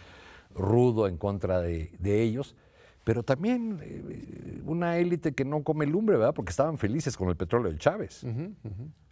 rudo 0.55 1.09
en 1.09 1.17
contra 1.17 1.61
de, 1.61 1.91
de 1.99 2.23
ellos. 2.23 2.55
Pero 3.03 3.25
también 3.25 3.81
eh, 3.83 4.63
una 4.65 4.99
élite 4.99 5.33
que 5.33 5.45
no 5.45 5.65
come 5.65 5.87
lumbre, 5.87 6.19
¿verdad? 6.19 6.33
Porque 6.33 6.51
estaban 6.51 6.79
felices 6.79 7.17
con 7.17 7.31
el 7.31 7.35
petróleo 7.35 7.73
de 7.73 7.79
Chávez. 7.79 8.25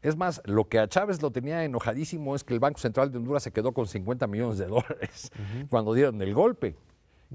Es 0.00 0.16
más, 0.16 0.40
lo 0.44 0.68
que 0.68 0.78
a 0.78 0.86
Chávez 0.86 1.20
lo 1.20 1.32
tenía 1.32 1.64
enojadísimo 1.64 2.36
es 2.36 2.44
que 2.44 2.54
el 2.54 2.60
Banco 2.60 2.78
Central 2.78 3.10
de 3.10 3.18
Honduras 3.18 3.42
se 3.42 3.50
quedó 3.50 3.72
con 3.72 3.88
50 3.88 4.28
millones 4.28 4.58
de 4.58 4.66
dólares 4.66 5.32
cuando 5.70 5.92
dieron 5.92 6.22
el 6.22 6.34
golpe 6.34 6.76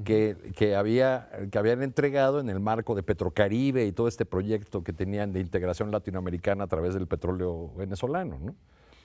que, 0.04 0.36
que 0.56 0.76
había, 0.76 1.30
que 1.52 1.58
habían 1.58 1.84
entregado 1.84 2.40
en 2.40 2.50
el 2.50 2.60
marco 2.60 2.96
de 2.96 3.04
Petrocaribe 3.04 3.86
y 3.86 3.92
todo 3.92 4.08
este 4.08 4.26
proyecto 4.26 4.84
que 4.84 4.94
tenían 4.94 5.34
de 5.34 5.40
integración 5.40 5.92
latinoamericana 5.92 6.64
a 6.64 6.68
través 6.68 6.94
del 6.96 7.08
petróleo 7.08 7.72
venezolano. 7.76 8.40
¿no? 8.40 8.56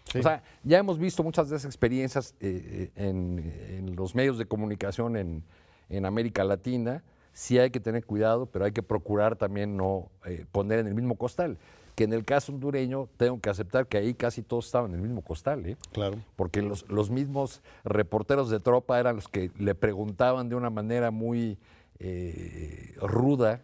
Sí. 0.05 0.21
O 0.21 0.23
sea, 0.23 0.43
ya 0.63 0.79
hemos 0.79 0.99
visto 0.99 1.23
muchas 1.23 1.51
de 1.51 1.57
esas 1.57 1.67
experiencias 1.67 2.35
eh, 2.41 2.91
eh, 2.97 3.09
en, 3.09 3.53
en 3.71 3.97
los 3.97 4.15
medios 4.15 4.39
de 4.39 4.47
comunicación 4.47 5.17
en, 5.17 5.45
en 5.91 6.07
América 6.07 6.45
Latina. 6.45 7.03
Sí 7.35 7.59
hay 7.59 7.71
que 7.71 7.81
tener 7.81 8.05
cuidado, 8.07 8.47
pero 8.47 8.65
hay 8.65 8.73
que 8.73 8.83
procurar 8.83 9.37
también 9.37 9.77
no 9.77 10.11
eh, 10.25 10.47
poner 10.51 10.79
en 10.79 10.87
el 10.87 10.95
mismo 10.95 11.17
costal. 11.17 11.59
Que 11.99 12.05
en 12.05 12.13
el 12.13 12.25
caso 12.25 12.53
hondureño 12.53 13.09
tengo 13.17 13.41
que 13.41 13.51
aceptar 13.51 13.89
que 13.89 13.99
ahí 13.99 14.15
casi 14.15 14.43
todos 14.43 14.67
estaban 14.67 14.93
en 14.93 14.99
el 14.99 15.03
mismo 15.03 15.21
costal. 15.21 15.67
¿eh? 15.67 15.77
Claro. 15.91 16.19
porque 16.37 16.63
los, 16.63 16.89
los 16.89 17.11
mismos 17.11 17.61
reporteros 17.83 18.51
de 18.51 18.61
tropa 18.61 19.01
eran 19.01 19.17
los 19.17 19.27
que 19.27 19.51
le 19.59 19.75
preguntaban 19.75 20.49
de 20.49 20.55
una 20.55 20.71
manera 20.71 21.11
muy 21.11 21.59
eh, 21.99 22.95
ruda 23.01 23.63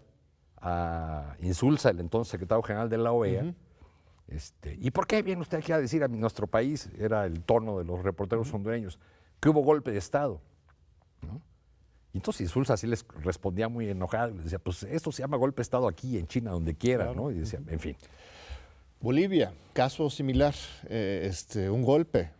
a 0.61 1.37
Insulza, 1.43 1.91
el 1.91 2.01
entonces 2.01 2.33
secretario 2.33 2.65
general 2.65 2.89
de 2.91 2.99
la 2.99 3.13
OEA, 3.13 3.55
este, 4.27 4.77
¿y 4.81 4.91
por 4.91 5.07
qué 5.07 5.23
viene 5.23 5.41
usted 5.41 5.59
aquí 5.59 5.71
a 5.71 5.79
decir 5.79 6.03
a 6.03 6.09
nuestro 6.09 6.49
país, 6.49 6.91
era 6.99 7.27
el 7.27 7.41
tono 7.45 7.79
de 7.79 7.85
los 7.85 8.03
reporteros 8.03 8.53
hondureños, 8.53 8.99
que 9.39 9.49
hubo 9.49 9.61
golpe 9.61 9.93
de 9.93 9.99
Estado? 9.99 10.41
¿no? 11.23 11.41
Y 12.15 12.19
entonces 12.19 12.43
Insulza 12.43 12.75
así 12.75 12.87
les 12.87 13.05
respondía 13.23 13.69
muy 13.69 13.91
enojado, 13.91 14.33
les 14.35 14.45
decía, 14.45 14.61
pues 14.61 14.85
esto 14.85 15.11
se 15.13 15.23
llama 15.23 15.37
golpe 15.37 15.57
de 15.57 15.63
Estado 15.63 15.89
aquí, 15.89 16.17
en 16.17 16.27
China, 16.29 16.53
donde 16.53 16.75
quiera, 16.75 17.13
¿no? 17.13 17.31
Y 17.31 17.35
decía, 17.41 17.61
en 17.67 17.81
fin. 17.81 17.97
Bolivia, 19.01 19.53
caso 19.75 20.09
similar, 20.09 20.55
eh, 20.89 21.27
este, 21.29 21.69
un 21.69 21.83
golpe, 21.83 22.31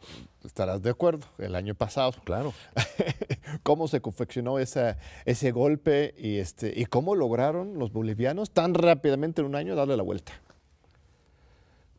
estarás 0.45 0.81
de 0.81 0.91
acuerdo, 0.91 1.27
el 1.39 1.57
año 1.57 1.75
pasado. 1.75 2.13
Claro. 2.25 2.55
¿Cómo 3.65 3.89
se 3.89 4.01
confeccionó 4.01 4.59
esa, 4.61 4.97
ese 5.27 5.51
golpe 5.51 6.15
y, 6.17 6.39
este, 6.39 6.73
y 6.75 6.87
cómo 6.87 7.17
lograron 7.17 7.79
los 7.79 7.93
bolivianos 7.93 8.53
tan 8.53 8.73
rápidamente 8.75 9.43
en 9.43 9.49
un 9.49 9.57
año 9.57 9.75
darle 9.75 9.97
la 9.97 10.05
vuelta? 10.05 10.33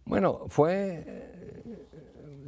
Bueno, 0.06 0.46
fue. 0.48 1.04
eh, 1.06 1.64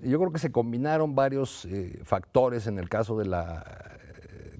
Yo 0.03 0.17
creo 0.19 0.31
que 0.31 0.39
se 0.39 0.51
combinaron 0.51 1.15
varios 1.15 1.65
eh, 1.65 1.99
factores 2.03 2.65
en 2.67 2.79
el 2.79 2.87
caso 2.87 3.17
de 3.17 3.25
la 3.25 3.96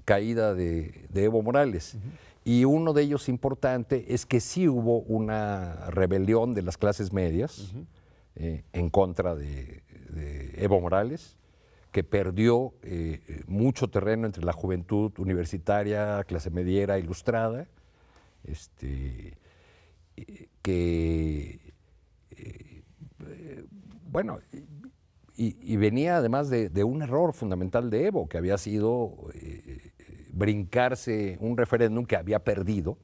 caída 0.08 0.54
de, 0.54 1.04
de 1.10 1.24
Evo 1.24 1.42
Morales. 1.42 1.98
Y 2.42 2.64
uno 2.64 2.94
de 2.94 3.02
ellos 3.02 3.28
importante 3.28 4.14
es 4.14 4.24
que 4.24 4.40
sí 4.40 4.66
hubo 4.66 5.00
una 5.00 5.90
rebelión 5.90 6.54
de 6.54 6.62
las 6.62 6.78
clases 6.78 7.12
medias 7.12 7.74
eh, 8.34 8.62
en 8.72 8.88
contra 8.88 9.34
de, 9.34 9.82
de 10.08 10.54
Evo 10.56 10.80
Morales, 10.80 11.36
que 11.92 12.02
perdió 12.04 12.72
eh, 12.82 13.20
mucho 13.46 13.88
terreno 13.88 14.24
entre 14.24 14.46
la 14.46 14.54
juventud 14.54 15.12
universitaria, 15.18 16.24
clase 16.24 16.48
mediera, 16.48 16.98
ilustrada, 16.98 17.68
este, 18.44 19.36
eh, 20.16 20.48
que 20.62 21.60
bueno, 24.10 24.38
y, 25.36 25.54
y 25.60 25.76
venía 25.76 26.16
además 26.16 26.48
de, 26.48 26.70
de 26.70 26.82
un 26.82 27.02
error 27.02 27.34
fundamental 27.34 27.90
de 27.90 28.06
Evo, 28.06 28.26
que 28.26 28.38
había 28.38 28.56
sido 28.56 29.28
eh, 29.34 29.87
brincarse 30.38 31.36
un 31.40 31.56
referéndum 31.56 32.06
que 32.06 32.16
había 32.16 32.38
perdido 32.38 32.96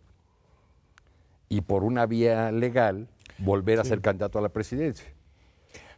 y 1.48 1.62
por 1.62 1.82
una 1.82 2.06
vía 2.06 2.52
legal 2.52 3.08
volver 3.38 3.80
a 3.80 3.84
ser 3.84 4.00
candidato 4.00 4.38
a 4.38 4.42
la 4.42 4.50
presidencia. 4.50 5.06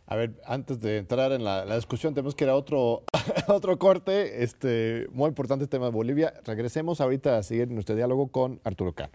A 0.07 0.17
ver, 0.17 0.41
antes 0.47 0.81
de 0.81 0.99
entrar 0.99 1.33
en 1.33 1.45
la, 1.45 1.65
la 1.65 1.75
discusión, 1.75 2.15
tenemos 2.15 2.35
que 2.35 2.45
ir 2.45 2.51
a 2.51 2.55
otro, 2.55 3.03
otro 3.49 3.79
corte. 3.79 4.45
Este, 4.45 5.09
muy 5.13 5.29
importante 5.29 5.67
tema 5.67 5.87
de 5.87 5.93
Bolivia. 5.93 6.33
Regresemos 6.45 7.01
ahorita 7.01 7.37
a 7.37 7.43
seguir 7.43 7.71
nuestro 7.71 7.97
diálogo 7.97 8.29
con 8.29 8.61
Arturo 8.65 8.93
Cano. 8.93 9.13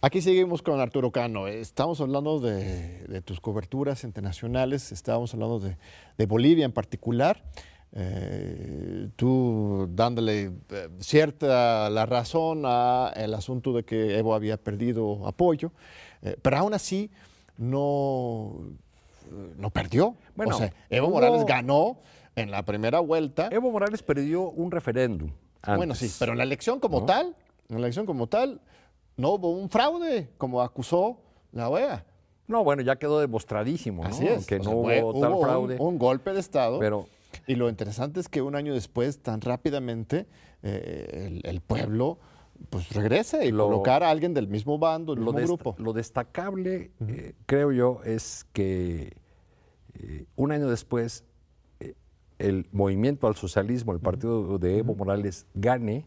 Aquí 0.00 0.22
seguimos 0.22 0.62
con 0.62 0.80
Arturo 0.80 1.12
Cano. 1.12 1.46
Estamos 1.46 2.00
hablando 2.00 2.40
de, 2.40 3.04
de 3.06 3.20
tus 3.20 3.38
coberturas 3.38 4.02
internacionales, 4.02 4.92
estábamos 4.92 5.34
hablando 5.34 5.60
de, 5.60 5.76
de 6.16 6.26
Bolivia 6.26 6.64
en 6.64 6.72
particular. 6.72 7.42
Eh, 7.92 9.08
tú 9.16 9.88
dándole 9.90 10.52
eh, 10.70 10.88
cierta 11.00 11.90
la 11.90 12.06
razón 12.06 12.64
al 12.64 13.34
asunto 13.34 13.72
de 13.72 13.82
que 13.84 14.16
Evo 14.18 14.34
había 14.34 14.56
perdido 14.56 15.26
apoyo, 15.26 15.72
eh, 16.22 16.36
pero 16.40 16.58
aún 16.58 16.72
así 16.74 17.10
no, 17.56 18.52
no 19.56 19.70
perdió. 19.70 20.14
Bueno, 20.36 20.54
o 20.54 20.58
sea, 20.58 20.72
Evo 20.88 21.08
hubo- 21.08 21.14
Morales 21.14 21.44
ganó 21.46 21.98
en 22.36 22.50
la 22.50 22.64
primera 22.64 23.00
vuelta. 23.00 23.48
Evo 23.50 23.70
Morales 23.70 24.02
perdió 24.02 24.42
un 24.50 24.70
referéndum. 24.70 25.30
Bueno, 25.66 25.82
antes, 25.92 25.98
sí, 26.12 26.16
pero 26.18 26.32
en 26.32 26.38
la 26.38 26.44
elección 26.44 26.80
como 26.80 27.00
¿no? 27.00 27.06
tal, 27.06 27.36
en 27.68 27.74
la 27.76 27.86
elección 27.86 28.06
como 28.06 28.26
tal, 28.28 28.60
no 29.16 29.32
hubo 29.32 29.50
un 29.50 29.68
fraude 29.68 30.30
como 30.38 30.62
acusó 30.62 31.18
la 31.52 31.68
OEA. 31.68 32.04
No, 32.46 32.64
bueno, 32.64 32.82
ya 32.82 32.96
quedó 32.96 33.20
demostradísimo, 33.20 34.02
¿no? 34.02 34.08
Así 34.08 34.26
es. 34.26 34.46
Que 34.46 34.58
no 34.58 34.64
sea, 34.64 34.74
hubo 34.74 34.82
fue- 34.84 35.20
tal 35.20 35.32
un- 35.32 35.42
fraude. 35.42 35.76
Un, 35.78 35.98
golpe 35.98 36.32
de 36.32 36.40
Estado. 36.40 36.78
Pero- 36.78 37.06
y 37.46 37.54
lo 37.56 37.68
interesante 37.68 38.20
es 38.20 38.28
que 38.28 38.42
un 38.42 38.54
año 38.56 38.74
después, 38.74 39.18
tan 39.20 39.40
rápidamente, 39.40 40.26
eh, 40.62 41.26
el, 41.26 41.40
el 41.44 41.60
pueblo 41.60 42.18
pues 42.68 42.90
regresa 42.92 43.42
y 43.44 43.50
Lo- 43.52 43.64
colocar 43.66 44.02
a 44.02 44.10
alguien 44.10 44.34
del 44.34 44.46
mismo 44.48 44.78
bando, 44.78 45.14
del 45.14 45.24
lo, 45.24 45.32
mismo 45.32 45.56
grupo. 45.56 45.74
lo 45.78 45.92
destacable, 45.94 46.90
eh, 47.08 47.34
creo 47.46 47.72
yo, 47.72 48.00
es 48.04 48.46
que 48.52 49.16
eh, 49.94 50.26
un 50.36 50.52
año 50.52 50.68
después 50.68 51.24
el 52.38 52.66
movimiento 52.72 53.26
al 53.26 53.36
socialismo, 53.36 53.92
el 53.92 54.00
partido 54.00 54.58
de 54.58 54.78
Evo 54.78 54.94
Morales, 54.94 55.46
gane 55.54 56.06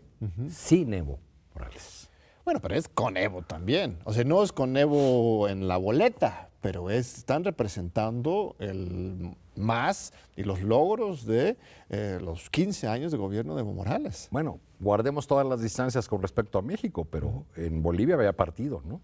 sin 0.49 0.93
Evo 0.93 1.19
Morales. 1.53 2.09
Bueno, 2.45 2.59
pero 2.59 2.75
es 2.75 2.87
con 2.87 3.17
Evo 3.17 3.41
también. 3.43 3.97
O 4.03 4.13
sea, 4.13 4.23
no 4.23 4.41
es 4.43 4.51
con 4.51 4.75
Evo 4.75 5.47
en 5.47 5.67
la 5.67 5.77
boleta, 5.77 6.49
pero 6.61 6.89
es, 6.89 7.19
están 7.19 7.43
representando 7.43 8.55
el, 8.59 9.35
más 9.55 10.13
y 10.35 10.43
los 10.43 10.61
logros 10.61 11.25
de 11.25 11.57
eh, 11.89 12.19
los 12.21 12.49
15 12.49 12.87
años 12.87 13.11
de 13.11 13.17
gobierno 13.17 13.55
de 13.55 13.61
Evo 13.61 13.73
Morales. 13.73 14.27
Bueno, 14.31 14.59
guardemos 14.79 15.27
todas 15.27 15.45
las 15.45 15.61
distancias 15.61 16.07
con 16.07 16.21
respecto 16.21 16.57
a 16.57 16.61
México, 16.61 17.05
pero 17.05 17.45
en 17.55 17.81
Bolivia 17.81 18.15
había 18.15 18.33
partido, 18.33 18.81
¿no? 18.85 19.01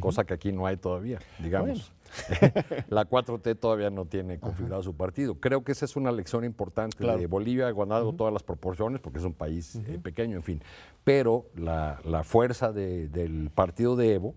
Cosa 0.00 0.24
que 0.24 0.34
aquí 0.34 0.50
no 0.50 0.66
hay 0.66 0.76
todavía, 0.76 1.20
digamos. 1.38 1.92
la 2.88 3.08
4T 3.08 3.58
todavía 3.58 3.88
no 3.88 4.04
tiene 4.04 4.40
configurado 4.40 4.82
su 4.82 4.96
partido. 4.96 5.36
Creo 5.36 5.62
que 5.62 5.72
esa 5.72 5.84
es 5.84 5.94
una 5.94 6.10
lección 6.10 6.44
importante 6.44 7.06
de 7.06 7.26
Bolivia, 7.28 7.70
guardando 7.70 8.12
todas 8.12 8.32
las 8.32 8.42
proporciones, 8.42 9.00
porque 9.00 9.20
es 9.20 9.24
un 9.24 9.32
país 9.32 9.76
eh, 9.76 10.00
pequeño, 10.02 10.36
en 10.36 10.42
fin. 10.42 10.62
Pero 11.04 11.46
la, 11.54 12.00
fuerza 12.24 12.72
del 12.72 13.50
partido 13.54 13.94
de 13.94 14.14
Evo 14.14 14.34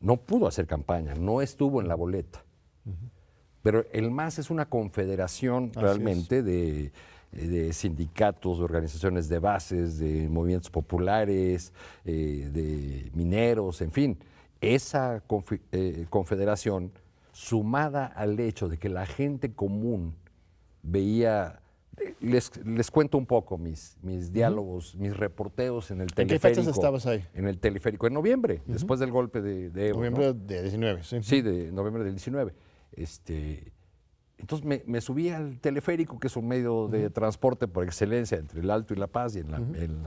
no 0.00 0.16
pudo 0.16 0.46
hacer 0.46 0.66
campaña, 0.66 1.14
no 1.14 1.42
estuvo 1.42 1.82
en 1.82 1.88
la 1.88 1.94
boleta. 1.94 2.42
Pero 3.68 3.84
el 3.92 4.10
MAS 4.10 4.38
es 4.38 4.48
una 4.48 4.64
confederación 4.64 5.74
realmente 5.74 6.42
de, 6.42 6.90
sindicatos, 7.74 8.56
de 8.56 8.64
organizaciones 8.64 9.28
de 9.28 9.38
bases, 9.40 9.98
de 9.98 10.26
movimientos 10.30 10.70
populares, 10.70 11.74
eh, 12.06 12.48
de 12.50 13.10
mineros, 13.12 13.82
en 13.82 13.90
fin. 13.90 14.18
Esa 14.62 15.22
eh, 15.72 16.06
confederación, 16.08 16.92
sumada 17.32 18.06
al 18.06 18.40
hecho 18.40 18.70
de 18.70 18.78
que 18.78 18.88
la 18.88 19.04
gente 19.04 19.52
común 19.52 20.14
veía 20.82 21.60
les, 22.20 22.50
les, 22.64 22.90
cuento 22.90 23.18
un 23.18 23.26
poco 23.26 23.58
mis, 23.58 23.98
mis 24.00 24.32
diálogos, 24.32 24.96
mis 24.96 25.14
reporteos 25.14 25.90
en 25.90 26.00
el 26.00 26.06
teleférico. 26.06 26.46
¿En 26.48 26.54
qué 26.54 26.60
fechas 26.62 26.74
estabas 26.74 27.04
ahí? 27.04 27.22
En 27.34 27.46
el 27.46 27.58
teleférico, 27.58 28.06
en 28.06 28.14
noviembre, 28.14 28.62
después 28.64 28.98
del 28.98 29.10
golpe 29.10 29.42
de, 29.42 29.68
de 29.68 29.88
Evo. 29.88 29.98
Noviembre 29.98 30.32
de 30.32 30.62
19, 30.62 31.02
sí. 31.02 31.18
Sí, 31.20 31.42
de 31.42 31.70
noviembre 31.70 32.02
del 32.04 32.14
19. 32.14 32.54
Este, 32.98 33.72
entonces 34.38 34.84
me, 34.86 35.00
subí 35.00 35.30
al 35.30 35.60
teleférico, 35.60 36.18
que 36.18 36.26
es 36.26 36.36
un 36.36 36.48
medio 36.48 36.88
de 36.88 37.10
transporte 37.10 37.68
por 37.68 37.84
excelencia 37.84 38.38
entre 38.38 38.60
el 38.60 38.70
Alto 38.70 38.92
y 38.92 38.96
La 38.96 39.06
Paz 39.06 39.36
y 39.36 39.40
en 39.40 39.50
la, 39.50 39.58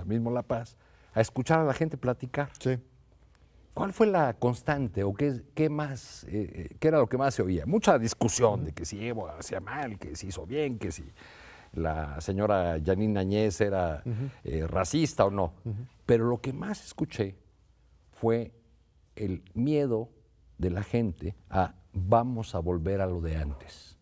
mismo 0.05 0.31
La 0.31 0.41
Paz, 0.41 0.75
a 1.13 1.21
escuchar 1.21 1.59
a 1.59 1.63
la 1.63 1.73
gente 1.73 1.97
platicar. 1.97 2.49
Sí. 2.59 2.77
¿Cuál 3.73 3.93
fue 3.93 4.07
la 4.07 4.33
constante 4.33 5.03
o 5.03 5.13
qué, 5.13 5.41
qué 5.53 5.69
más, 5.69 6.25
eh, 6.25 6.69
eh, 6.71 6.75
qué 6.79 6.89
era 6.89 6.99
lo 6.99 7.07
que 7.07 7.17
más 7.17 7.33
se 7.33 7.41
oía? 7.41 7.65
Mucha 7.65 7.97
discusión 7.97 8.65
de 8.65 8.73
que 8.73 8.83
si 8.83 9.05
Evo 9.05 9.29
hacía 9.29 9.61
mal, 9.61 9.97
que 9.97 10.15
si 10.17 10.27
hizo 10.27 10.45
bien, 10.45 10.77
que 10.77 10.91
si 10.91 11.05
la 11.73 12.19
señora 12.19 12.77
Janine 12.83 13.21
Añez 13.21 13.61
era 13.61 14.03
eh, 14.43 14.67
racista 14.67 15.23
o 15.23 15.31
no. 15.31 15.53
Pero 16.05 16.27
lo 16.27 16.41
que 16.41 16.51
más 16.51 16.85
escuché 16.85 17.37
fue 18.11 18.51
el 19.15 19.43
miedo 19.53 20.09
de 20.57 20.69
la 20.69 20.83
gente 20.83 21.35
a 21.49 21.75
vamos 21.93 22.55
a 22.55 22.59
volver 22.59 23.01
a 23.01 23.07
lo 23.07 23.21
de 23.21 23.37
antes. 23.37 23.97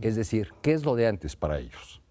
Es 0.00 0.16
decir, 0.16 0.52
¿qué 0.60 0.72
es 0.72 0.84
lo 0.84 0.94
de 0.94 1.06
antes 1.06 1.36
para 1.36 1.58
ellos? 1.58 2.02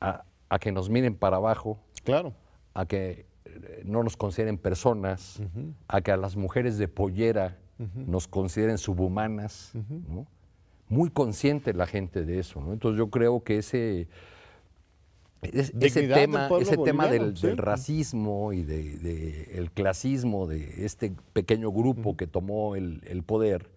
A, 0.00 0.24
que 0.60 0.70
nos 0.70 0.88
miren 0.88 1.16
para 1.16 1.38
abajo, 1.38 1.80
claro. 2.04 2.32
a 2.74 2.86
que 2.86 3.26
eh, 3.44 3.82
no 3.84 4.04
nos 4.04 4.16
consideren 4.16 4.56
personas, 4.56 5.40
a 5.88 6.00
que 6.00 6.12
a 6.12 6.16
las 6.16 6.36
mujeres 6.36 6.78
de 6.78 6.86
pollera 6.86 7.58
nos 7.78 8.28
consideren 8.28 8.78
subhumanas. 8.78 9.72
Muy 10.88 11.10
consciente 11.10 11.72
la 11.72 11.86
gente 11.86 12.24
de 12.24 12.38
eso. 12.38 12.60
Entonces 12.72 12.98
yo 12.98 13.08
creo 13.08 13.42
que 13.42 13.58
ese, 13.58 14.06
ese 15.52 16.08
tema, 16.08 16.48
ese 16.60 16.76
tema 16.76 17.08
del, 17.08 17.34
racismo 17.56 18.52
y 18.52 18.62
del 18.62 19.02
de, 19.02 19.58
el 19.58 19.70
clasismo 19.70 20.46
de 20.46 20.84
este 20.84 21.12
pequeño 21.32 21.70
grupo 21.70 22.16
que 22.16 22.26
tomó 22.26 22.76
el, 22.76 23.22
poder 23.26 23.70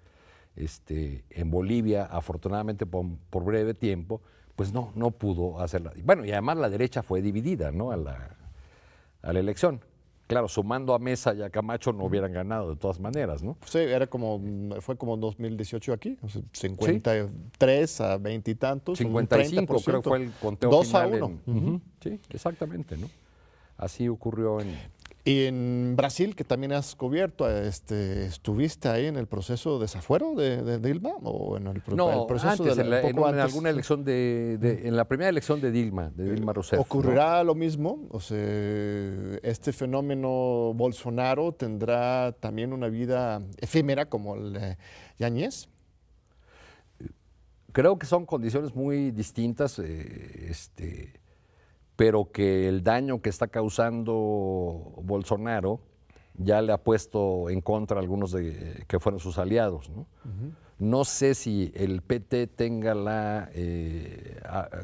este, 0.58 1.24
en 1.30 1.50
Bolivia, 1.50 2.06
afortunadamente 2.06 2.86
por, 2.86 3.06
breve 3.44 3.74
tiempo, 3.74 4.22
pues 4.56 4.74
no, 4.74 4.92
no 4.96 5.12
pudo 5.12 5.60
hacerlo. 5.60 5.92
Bueno, 6.04 6.26
y 6.26 6.32
además 6.32 6.58
la 6.58 6.70
derecha 6.70 7.04
fue 7.04 7.22
dividida 7.22 7.72
¿no? 7.72 7.92
a, 7.92 7.98
la, 7.98 8.36
a 9.22 9.34
la 9.34 9.40
elección. 9.40 9.82
Claro, 10.28 10.50
sumando 10.50 10.94
a 10.94 11.00
Mesa 11.00 11.34
y 11.34 11.42
a 11.42 11.50
Camacho 11.50 11.94
no 11.94 12.04
hubieran 12.04 12.34
ganado 12.34 12.72
de 12.72 12.76
todas 12.76 13.00
maneras, 13.00 13.42
¿no? 13.42 13.58
Sí, 13.66 13.78
era 13.78 14.08
como, 14.08 14.42
fue 14.82 14.98
como 14.98 15.16
2018 15.16 15.94
aquí, 15.94 16.18
53 16.52 18.02
a 18.02 18.18
20 18.18 18.52
y 18.52 18.56
tantos. 18.56 18.98
55 18.98 19.82
creo 19.86 20.02
que 20.02 20.10
fue 20.10 20.24
el 20.24 20.32
conteo 20.34 20.70
2 20.70 20.94
a 20.96 21.08
1. 21.08 21.82
Sí, 22.02 22.20
exactamente, 22.30 22.98
¿no? 22.98 23.08
Así 23.78 24.10
ocurrió 24.10 24.60
en... 24.60 24.76
Y 25.28 25.44
en 25.44 25.96
Brasil, 25.98 26.38
que 26.38 26.46
también 26.46 26.72
has 26.72 26.96
cubierto, 26.96 27.50
este, 27.50 28.28
¿estuviste 28.28 28.88
ahí 28.88 29.08
en 29.08 29.18
el 29.18 29.28
proceso 29.28 29.76
de 29.76 29.82
desafuero 29.82 30.36
de, 30.36 30.80
Dilma? 30.80 31.16
¿O 31.22 31.58
en 31.58 31.68
el, 31.68 31.82
proceso 31.82 32.64
de 32.64 32.82
en, 32.82 32.94
alguna 32.94 33.70
elección 33.70 34.06
de, 34.06 34.54
en 34.86 34.96
la 34.96 35.04
primera 35.04 35.30
elección 35.30 35.60
de 35.60 35.70
Dilma, 35.72 36.12
de 36.16 36.32
Dilma 36.32 36.54
Rousseff. 36.54 36.80
¿Ocurrirá 36.80 37.44
lo 37.44 37.56
mismo? 37.56 38.08
O 38.10 38.22
sea, 38.22 38.38
¿este 39.44 39.74
fenómeno 39.74 40.72
Bolsonaro 40.74 41.52
tendrá 41.52 42.32
también 42.40 42.72
una 42.72 42.88
vida 42.88 43.42
efímera 43.58 44.06
como 44.06 44.36
el 44.36 44.54
de 44.54 44.78
Yañez? 45.20 45.68
Creo 47.74 48.00
que 48.00 48.06
son 48.06 48.26
condiciones 48.26 48.74
muy 48.74 49.12
distintas. 49.12 49.78
Eh, 49.80 50.48
este, 50.50 51.20
pero 51.98 52.32
que 52.32 52.70
el 52.70 52.84
daño 52.84 53.22
que 53.22 53.30
está 53.30 53.48
causando 53.48 54.14
Bolsonaro 55.04 55.82
ya 56.36 56.62
le 56.62 56.72
ha 56.72 56.78
puesto 56.78 57.50
en 57.50 57.60
contra 57.60 57.98
a 57.98 58.02
algunos 58.02 58.32
de, 58.32 58.86
que 58.88 59.00
fueron 59.00 59.20
sus 59.20 59.40
aliados. 59.40 59.90
No, 60.78 61.04
sé 61.06 61.34
si 61.34 61.72
el 61.76 62.04
PT 62.04 62.46
tenga 62.48 62.94
la 62.94 63.50
eh, 63.54 64.40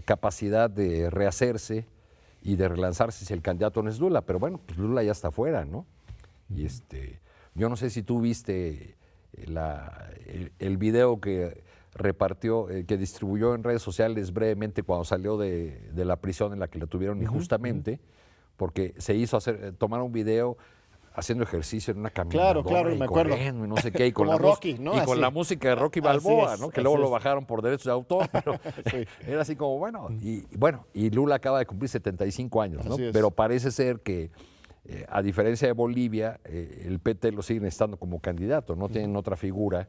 capacidad 0.05 0.71
de 0.71 1.11
rehacerse 1.11 1.85
y 2.41 2.55
de 2.55 2.67
relanzarse 2.67 3.25
si 3.25 3.33
el 3.33 3.43
candidato 3.43 3.83
no 3.83 3.91
es 3.91 3.99
Lula, 3.99 4.21
pero 4.21 4.39
bueno, 4.39 4.59
pues 4.65 4.79
Lula 4.79 5.03
ya 5.03 5.11
está 5.11 5.29
fuera, 5.29 5.65
¿no? 5.65 5.85
Y 6.49 6.65
este, 6.65 7.21
yo 7.53 7.69
no 7.69 7.75
sé 7.75 7.91
si 7.91 8.01
tú 8.01 8.21
viste 8.21 8.97
el, 9.33 10.51
el 10.57 10.77
video 10.77 11.21
que 11.21 11.62
repartió, 11.95 12.69
eh, 12.69 12.85
que 12.85 12.97
distribuyó 12.97 13.55
en 13.55 13.63
redes 13.63 13.81
sociales 13.81 14.33
brevemente 14.33 14.83
cuando 14.83 15.05
salió 15.05 15.37
de, 15.37 15.91
la 15.95 16.17
prisión 16.17 16.53
en 16.53 16.59
la 16.59 16.67
que 16.67 16.79
lo 16.79 16.87
tuvieron 16.87 17.21
injustamente, 17.21 17.99
porque 18.57 18.93
se 18.97 19.15
hizo 19.15 19.37
hacer, 19.37 19.59
eh, 19.63 19.71
tomar 19.71 20.01
un 20.01 20.11
video 20.11 20.57
haciendo 21.15 21.43
ejercicio 21.43 21.91
en 21.91 21.99
una 21.99 22.09
caminadora 22.09 22.63
claro, 22.63 22.63
claro, 22.63 22.95
y 22.95 22.97
me 22.97 23.05
acuerdo. 23.05 23.37
y 23.37 23.67
no 23.67 23.77
sé 23.77 23.91
qué, 23.91 24.07
y 24.07 24.11
con, 24.13 24.27
la, 24.27 24.37
Rocky, 24.37 24.79
¿no? 24.79 24.97
y 24.97 25.05
con 25.05 25.21
la 25.21 25.29
música 25.29 25.69
de 25.69 25.75
Rocky 25.75 25.99
Balboa, 25.99 26.57
¿no? 26.57 26.69
que 26.69 26.81
luego 26.81 26.97
lo 26.97 27.11
bajaron 27.11 27.45
por 27.45 27.61
derechos 27.61 27.85
de 27.85 27.91
autor, 27.91 28.27
pero 28.31 28.59
era 29.27 29.41
así 29.41 29.55
como, 29.55 29.77
bueno, 29.77 30.09
y 30.19 30.43
bueno, 30.57 30.87
y 30.93 31.11
Lula 31.11 31.35
acaba 31.35 31.59
de 31.59 31.67
cumplir 31.67 31.89
75 31.89 32.61
años, 32.61 32.85
¿no? 32.85 32.97
Pero 32.97 33.29
parece 33.29 33.69
ser 33.69 33.99
que 33.99 34.31
eh, 34.85 35.05
a 35.07 35.21
diferencia 35.21 35.67
de 35.67 35.73
Bolivia, 35.73 36.39
el 36.43 36.99
PT 36.99 37.31
lo 37.31 37.43
sigue 37.43 37.67
estando 37.67 37.97
como 37.97 38.19
candidato, 38.19 38.75
no 38.75 38.89
tienen 38.89 39.15
otra 39.15 39.35
figura. 39.35 39.87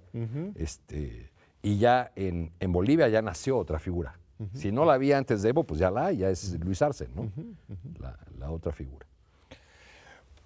este, 0.56 1.32
y 1.64 1.78
ya 1.78 2.12
en, 2.14 2.52
Bolivia 2.68 3.08
ya 3.08 3.22
nació 3.22 3.58
otra 3.58 3.78
figura. 3.78 4.18
Si 4.52 4.70
no 4.70 4.84
la 4.84 4.94
había 4.94 5.16
antes 5.16 5.40
de 5.42 5.48
Evo, 5.48 5.64
pues 5.64 5.80
ya 5.80 5.90
la 5.90 6.06
hay, 6.06 6.18
ya 6.18 6.28
es 6.28 6.60
Luis 6.60 6.82
Arce, 6.82 7.08
¿no? 7.14 7.32
la, 8.38 8.50
otra 8.50 8.72
figura. 8.72 9.06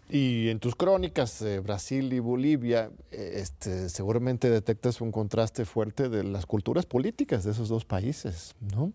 Y 0.08 0.48
en 0.48 0.60
tus 0.60 0.76
crónicas, 0.76 1.44
Brasil 1.64 2.12
y 2.12 2.20
Bolivia, 2.20 2.90
eh, 3.10 3.32
este, 3.36 3.88
seguramente 3.88 4.48
detectas 4.48 5.00
un 5.00 5.10
contraste 5.10 5.64
fuerte 5.64 6.08
de 6.08 6.22
las 6.22 6.46
culturas 6.46 6.86
políticas 6.86 7.42
de 7.42 7.50
esos 7.50 7.68
dos 7.68 7.84
países, 7.84 8.54
¿no? 8.74 8.92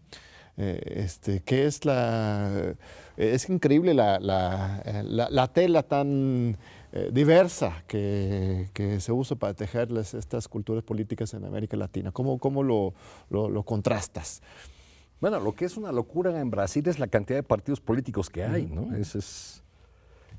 Eh, 0.56 1.04
este, 1.04 1.42
¿Qué 1.42 1.66
es 1.66 1.84
la...? 1.84 2.76
Es 3.18 3.50
increíble 3.50 3.94
la, 3.94 4.20
la 4.20 5.48
tela 5.54 5.84
tan 5.84 6.58
eh, 6.96 7.10
diversa 7.12 7.84
que, 7.88 8.70
se 9.00 9.12
usa 9.12 9.36
para 9.36 9.56
tejerles 9.56 10.14
estas 10.14 10.48
culturas 10.48 10.84
políticas 10.84 11.34
en 11.34 11.44
América 11.44 11.76
Latina. 11.76 12.12
¿Cómo, 12.12 12.38
cómo 12.38 12.62
lo, 12.62 12.94
lo, 13.32 13.64
contrastas? 13.64 14.44
Bueno, 15.20 15.40
lo 15.40 15.56
que 15.56 15.66
es 15.66 15.76
una 15.76 15.92
locura 15.92 16.40
en 16.40 16.52
Brasil 16.52 16.88
es 16.88 17.00
la 17.00 17.08
cantidad 17.08 17.40
de 17.40 17.44
partidos 17.44 17.82
políticos 17.82 18.30
que 18.30 18.44
hay, 18.44 18.68
¿no? 18.68 18.96
es, 18.96 19.64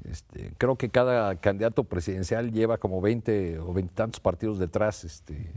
este, 0.04 0.52
creo 0.56 0.76
que 0.76 0.90
cada 0.90 1.34
candidato 1.34 1.82
presidencial 1.82 2.52
lleva 2.52 2.78
como 2.78 3.00
20 3.00 3.58
o 3.58 3.72
20 3.72 3.92
tantos 3.92 4.20
partidos 4.20 4.56
detrás 4.60 5.02
este, 5.02 5.50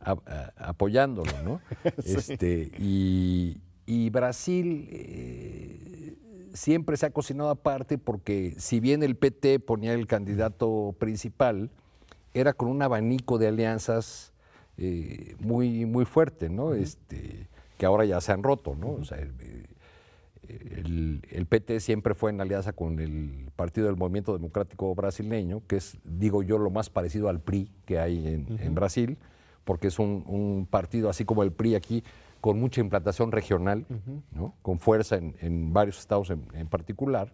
apoyándolo, 0.00 1.32
¿no? 1.42 1.62
este, 2.04 2.70
y, 2.78 4.10
Brasil 4.10 4.86
eh, 4.92 6.14
siempre 6.54 6.96
se 6.96 7.06
ha 7.06 7.10
cocinado 7.10 7.50
aparte 7.50 7.98
porque 7.98 8.54
si 8.58 8.80
bien 8.80 9.02
el 9.02 9.16
PT 9.16 9.60
ponía 9.60 9.94
el 9.94 10.06
candidato 10.06 10.94
principal, 10.98 11.70
era 12.34 12.52
con 12.52 12.68
un 12.68 12.82
abanico 12.82 13.38
de 13.38 13.48
alianzas 13.48 14.32
eh, 14.76 15.34
muy, 15.38 15.86
muy 15.86 16.04
fuerte, 16.04 16.48
¿no? 16.48 16.74
este, 16.74 17.48
que 17.76 17.86
ahora 17.86 18.04
ya 18.04 18.20
se 18.20 18.32
han 18.32 18.42
roto, 18.42 18.74
¿no? 18.74 18.92
O 18.92 19.04
sea, 19.04 19.18
el, 19.18 19.66
PT 21.48 21.80
siempre 21.80 22.14
fue 22.14 22.30
en 22.30 22.40
alianza 22.40 22.72
con 22.72 23.00
el 23.00 23.50
Partido 23.56 23.86
del 23.86 23.96
Movimiento 23.96 24.32
Democrático 24.32 24.94
Brasileño, 24.94 25.62
que 25.66 25.76
es, 25.76 25.98
digo 26.04 26.42
yo, 26.42 26.58
lo 26.58 26.70
más 26.70 26.90
parecido 26.90 27.28
al 27.28 27.40
PRI 27.40 27.70
que 27.84 27.98
hay 27.98 28.26
en, 28.26 28.74
Brasil, 28.74 29.18
porque 29.64 29.88
es 29.88 29.98
un, 29.98 30.24
un, 30.26 30.66
partido 30.70 31.08
así 31.08 31.24
como 31.24 31.42
el 31.42 31.52
PRI 31.52 31.74
aquí, 31.74 32.04
con 32.40 32.58
mucha 32.58 32.80
implantación 32.80 33.32
regional, 33.32 33.86
¿no? 34.32 34.54
con 34.62 34.78
fuerza 34.78 35.16
en, 35.16 35.36
en 35.40 35.72
varios 35.72 35.98
estados 35.98 36.30
en, 36.30 36.46
en 36.54 36.66
particular, 36.68 37.32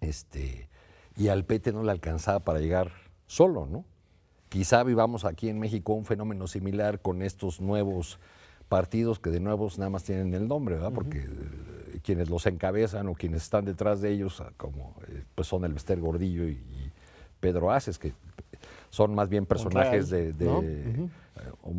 este, 0.00 0.68
y 1.16 1.28
al 1.28 1.44
PT 1.44 1.72
no 1.72 1.82
le 1.82 1.90
alcanzaba 1.90 2.40
para 2.40 2.60
llegar 2.60 2.90
solo, 3.26 3.66
¿no? 3.66 3.84
Quizá 4.48 4.82
vivamos 4.82 5.24
aquí 5.24 5.48
en 5.48 5.60
México 5.60 5.92
un 5.92 6.04
fenómeno 6.04 6.46
similar 6.46 7.00
con 7.00 7.22
estos 7.22 7.60
nuevos 7.60 8.18
partidos 8.68 9.20
que 9.20 9.30
de 9.30 9.40
nuevo 9.40 9.68
nada 9.76 9.90
más 9.90 10.04
tienen 10.04 10.32
el 10.34 10.48
nombre, 10.48 10.76
¿verdad? 10.76 10.92
Porque 10.92 11.18
eh, 11.18 12.00
quienes 12.02 12.30
los 12.30 12.46
encabezan 12.46 13.08
o 13.08 13.14
quienes 13.14 13.42
están 13.42 13.64
detrás 13.64 14.00
de 14.00 14.10
ellos, 14.10 14.40
ah, 14.40 14.52
como 14.56 14.96
eh, 15.08 15.24
pues 15.34 15.46
son 15.46 15.64
el 15.64 15.74
Bester 15.74 16.00
Gordillo 16.00 16.44
y, 16.48 16.52
y 16.52 16.92
Pedro 17.38 17.70
Aces, 17.70 17.98
que 17.98 18.12
son 18.90 19.14
más 19.14 19.28
bien 19.28 19.46
personajes 19.46 20.10
de, 20.10 20.32
de- 20.32 20.44
¿no? 20.46 20.62
eh, 20.62 21.08
o 21.62 21.72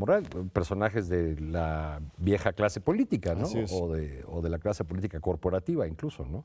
personajes 0.52 1.08
de 1.08 1.40
la 1.40 2.02
vieja 2.18 2.54
clase 2.54 2.82
política, 2.82 3.36
¿no? 3.36 3.46
O 3.74 3.94
de, 3.94 4.24
o 4.28 4.42
de 4.42 4.50
la 4.50 4.58
clase 4.60 4.84
política 4.84 5.20
corporativa 5.20 5.88
incluso, 5.88 6.26
¿no? 6.26 6.44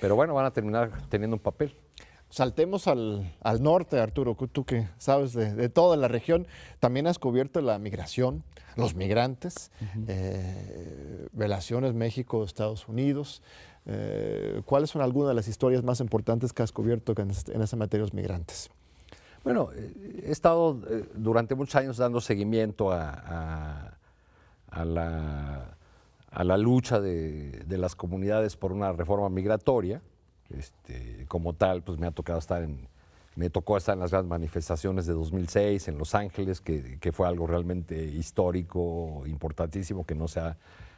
Pero 0.00 0.14
bueno, 0.16 0.34
van 0.34 0.46
a 0.46 0.52
terminar 0.52 0.90
teniendo 1.08 1.36
un 1.36 1.42
papel. 1.42 1.74
Saltemos 2.30 2.88
al, 2.88 3.32
al 3.42 3.62
norte, 3.62 3.98
Arturo, 4.00 4.34
tú 4.50 4.64
que 4.64 4.88
sabes 4.98 5.32
de, 5.34 5.54
de 5.54 5.68
toda 5.68 5.96
la 5.96 6.08
región, 6.08 6.46
también 6.80 7.06
has 7.06 7.18
cubierto 7.18 7.60
la 7.60 7.78
migración, 7.78 8.42
los 8.76 8.94
migrantes, 8.94 9.70
eh, 10.08 11.28
relaciones 11.32 11.94
México-Estados 11.94 12.88
Unidos. 12.88 13.42
Eh, 13.86 14.62
¿Cuáles 14.64 14.90
son 14.90 15.02
algunas 15.02 15.28
de 15.28 15.34
las 15.34 15.46
historias 15.48 15.84
más 15.84 16.00
importantes 16.00 16.52
que 16.52 16.62
has 16.62 16.72
cubierto 16.72 17.14
en, 17.20 17.30
este- 17.30 17.54
en 17.54 17.62
esa 17.62 17.76
materia 17.76 18.00
de 18.04 18.06
los 18.10 18.14
migrantes? 18.14 18.70
Bueno, 19.44 19.68
eh, 19.74 20.22
he 20.26 20.32
estado 20.32 20.80
eh, 20.88 21.04
durante 21.14 21.54
muchos 21.54 21.76
años 21.76 21.98
dando 21.98 22.20
seguimiento 22.22 22.90
a, 22.90 23.92
la, 24.72 26.56
lucha 26.56 26.98
de, 26.98 27.62
de 27.66 27.78
las 27.78 27.94
comunidades 27.94 28.56
por 28.56 28.72
una 28.72 28.92
reforma 28.92 29.28
migratoria. 29.28 30.00
Este, 30.48 31.26
como 31.28 31.52
tal, 31.52 31.82
pues 31.82 31.98
me 31.98 32.06
ha 32.06 32.10
tocado 32.10 32.38
estar 32.38 32.62
en, 32.62 32.88
me 33.36 33.50
tocó 33.50 33.76
estar 33.76 33.94
en 33.94 34.00
las 34.00 34.10
grandes 34.10 34.30
manifestaciones 34.30 35.06
de 35.06 35.12
2006 35.12 35.88
en 35.88 35.98
Los 35.98 36.14
Ángeles, 36.14 36.60
que, 36.60 36.98
que 36.98 37.12
fue 37.12 37.28
algo 37.28 37.46
realmente 37.46 38.02
histórico, 38.02 39.24
importantísimo, 39.26 40.06
que 40.06 40.14
no 40.14 40.26
se 40.26 40.40
ha 40.40 40.56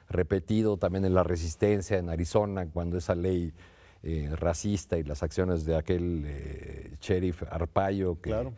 repetido. 0.08 0.76
También 0.76 1.04
en 1.04 1.14
la 1.14 1.24
resistencia 1.24 1.98
en 1.98 2.10
Arizona, 2.10 2.66
cuando 2.72 2.96
esa 2.96 3.16
ley 3.16 3.52
eh, 4.08 4.30
racista 4.36 4.98
y 4.98 5.02
las 5.02 5.24
acciones 5.24 5.64
de 5.64 5.74
aquel 5.74 6.22
eh, 6.28 6.92
sheriff 7.00 7.42
Arpaio 7.50 8.20
que, 8.20 8.30
Claro, 8.30 8.52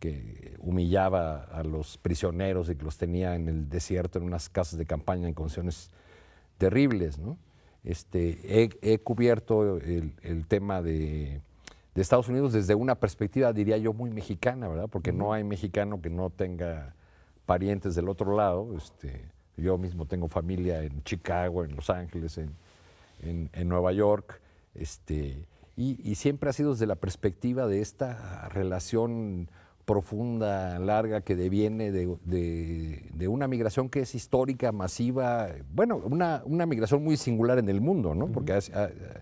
que 0.00 0.54
humillaba 0.58 1.42
a 1.42 1.62
los 1.62 1.98
prisioneros 1.98 2.70
y 2.70 2.76
que 2.76 2.82
los 2.82 2.96
tenía 2.96 3.34
en 3.34 3.46
el 3.46 3.68
desierto 3.68 4.18
en 4.18 4.24
unas 4.24 4.48
casas 4.48 4.78
de 4.78 4.86
campaña 4.86 5.28
en 5.28 5.34
condiciones 5.34 5.90
terribles. 6.56 7.18
¿no? 7.18 7.36
Este, 7.84 8.38
he, 8.44 8.70
he 8.80 8.98
cubierto 8.98 9.76
el, 9.76 10.14
el 10.22 10.46
tema 10.46 10.80
de, 10.80 11.42
de 11.94 12.00
Estados 12.00 12.30
Unidos 12.30 12.54
desde 12.54 12.74
una 12.74 12.94
perspectiva, 12.94 13.52
diría 13.52 13.76
yo, 13.76 13.92
muy 13.92 14.08
mexicana, 14.08 14.66
¿verdad? 14.66 14.88
Porque 14.90 15.12
no 15.12 15.34
hay 15.34 15.44
mexicano 15.44 16.00
que 16.00 16.08
no 16.08 16.30
tenga 16.30 16.94
parientes 17.44 17.94
del 17.94 18.08
otro 18.08 18.34
lado. 18.34 18.74
Este, 18.74 19.26
yo 19.58 19.76
mismo 19.76 20.06
tengo 20.06 20.28
familia 20.28 20.82
en 20.82 21.02
Chicago, 21.04 21.64
en 21.64 21.76
Los 21.76 21.90
Ángeles, 21.90 22.38
en, 22.38 22.56
en, 23.20 23.50
en 23.52 23.68
Nueva 23.68 23.92
York. 23.92 24.40
Este, 24.78 25.46
y, 25.76 25.98
y 26.08 26.14
siempre 26.16 26.50
ha 26.50 26.52
sido 26.52 26.72
desde 26.72 26.86
la 26.86 26.96
perspectiva 26.96 27.66
de 27.66 27.80
esta 27.80 28.48
relación 28.48 29.48
profunda, 29.84 30.78
larga, 30.80 31.20
que 31.20 31.36
deviene 31.36 31.92
de, 31.92 32.16
de- 32.24 33.08
de 33.14 33.28
una 33.28 33.46
migración 33.46 33.88
que 33.88 34.00
es 34.00 34.14
histórica, 34.16 34.72
masiva, 34.72 35.48
bueno, 35.72 35.96
una, 35.96 36.42
una 36.44 36.66
migración 36.66 37.04
muy 37.04 37.16
singular 37.16 37.58
en 37.58 37.68
el 37.68 37.80
mundo, 37.80 38.14
¿no? 38.14 38.26
Porque 38.26 38.52
hace- 38.54 38.72
ah, 38.74 38.88
ah, 38.90 39.20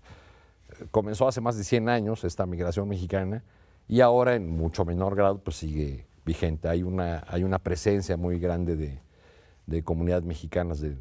comenzó 0.91 1.27
hace 1.27 1.39
más 1.39 1.55
de 1.55 1.63
100 1.63 1.87
años 1.87 2.23
esta 2.23 2.45
migración 2.47 2.89
mexicana 2.89 3.43
y 3.87 4.01
ahora 4.01 4.35
en 4.35 4.49
mucho 4.49 4.85
menor 4.85 5.15
grado 5.15 5.37
pues 5.37 5.57
sigue 5.57 6.05
vigente. 6.25 6.67
Hay 6.67 6.81
una, 6.81 7.23
hay 7.27 7.43
una 7.43 7.59
presencia 7.59 8.17
muy 8.17 8.39
grande 8.39 8.75
de, 8.75 8.99
de 9.67 9.83
comunidades 9.83 10.25
mexicanas 10.25 10.79
del, 10.81 10.97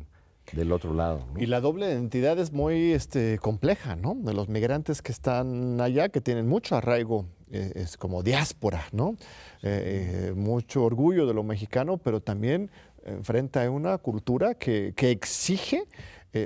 del 0.52 0.72
otro 0.72 0.94
lado. 0.94 1.26
¿no? 1.32 1.40
Y 1.40 1.46
la 1.46 1.60
doble 1.60 1.86
identidad 1.86 2.38
es 2.38 2.52
muy 2.52 2.92
este, 2.92 3.38
compleja, 3.38 3.96
¿no? 3.96 4.14
De 4.14 4.34
los 4.34 4.48
migrantes 4.48 5.02
que 5.02 5.12
están 5.12 5.80
allá, 5.80 6.08
que 6.08 6.20
tienen 6.20 6.46
mucho 6.46 6.76
arraigo, 6.76 7.26
eh, 7.50 7.72
es 7.76 7.96
como 7.96 8.22
diáspora, 8.22 8.84
¿no? 8.92 9.16
Eh, 9.62 10.30
eh, 10.30 10.32
mucho 10.34 10.84
orgullo 10.84 11.26
de 11.26 11.34
lo 11.34 11.42
mexicano, 11.42 11.98
pero 11.98 12.20
también 12.20 12.70
enfrenta 13.04 13.64
a 13.64 13.70
una 13.70 13.98
cultura 13.98 14.54
que, 14.54 14.92
que 14.96 15.10
exige 15.10 15.84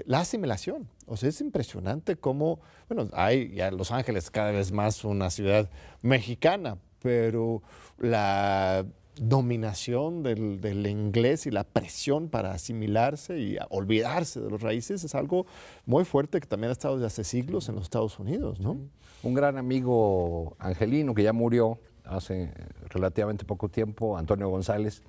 la 0.04 0.20
asimilación. 0.20 0.86
O 1.06 1.16
sea, 1.16 1.30
es 1.30 1.40
impresionante 1.40 2.16
cómo, 2.16 2.60
bueno, 2.90 3.08
hay 3.14 3.54
ya 3.54 3.70
Los 3.70 3.90
Ángeles 3.90 4.30
cada 4.30 4.50
vez 4.50 4.70
más 4.70 5.02
una 5.02 5.30
ciudad 5.30 5.70
mexicana, 6.02 6.76
pero 7.00 7.62
la 7.96 8.84
dominación 9.20 10.22
del, 10.22 10.60
del 10.60 10.86
inglés 10.86 11.46
y 11.46 11.50
la 11.50 11.64
presión 11.64 12.28
para 12.28 12.52
asimilarse 12.52 13.38
y 13.38 13.56
olvidarse 13.70 14.40
de 14.40 14.50
los 14.50 14.62
raíces 14.62 15.04
es 15.04 15.14
algo 15.14 15.46
muy 15.86 16.04
fuerte 16.04 16.40
que 16.40 16.46
también 16.46 16.70
ha 16.70 16.72
estado 16.72 16.96
desde 16.96 17.06
hace 17.06 17.24
siglos 17.24 17.68
en 17.68 17.76
los 17.76 17.84
Estados 17.84 18.18
Unidos, 18.18 18.60
¿no? 18.60 18.78
Un 19.22 19.34
gran 19.34 19.58
amigo 19.58 20.56
angelino 20.58 21.14
que 21.14 21.22
ya 21.22 21.32
murió 21.32 21.78
hace 22.04 22.52
relativamente 22.88 23.44
poco 23.44 23.68
tiempo, 23.68 24.16
Antonio 24.16 24.48
González, 24.48 25.02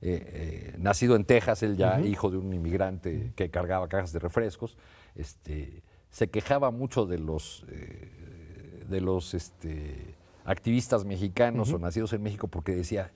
eh, 0.00 0.72
eh, 0.72 0.74
nacido 0.78 1.16
en 1.16 1.24
Texas, 1.24 1.62
él 1.62 1.76
ya 1.76 2.00
hijo 2.00 2.30
de 2.30 2.36
un 2.36 2.52
inmigrante 2.54 3.32
que 3.34 3.50
cargaba 3.50 3.88
cajas 3.88 4.12
de 4.12 4.20
refrescos, 4.20 4.76
este, 5.16 5.82
se 6.10 6.28
quejaba 6.28 6.70
mucho 6.70 7.04
de 7.04 7.18
los, 7.18 7.64
eh, 7.68 8.84
de 8.88 9.00
los 9.00 9.34
este, 9.34 10.14
activistas 10.44 11.04
mexicanos 11.04 11.72
o 11.72 11.78
nacidos 11.78 12.12
en 12.12 12.22
México 12.22 12.48
porque 12.48 12.74
decía, 12.74 13.10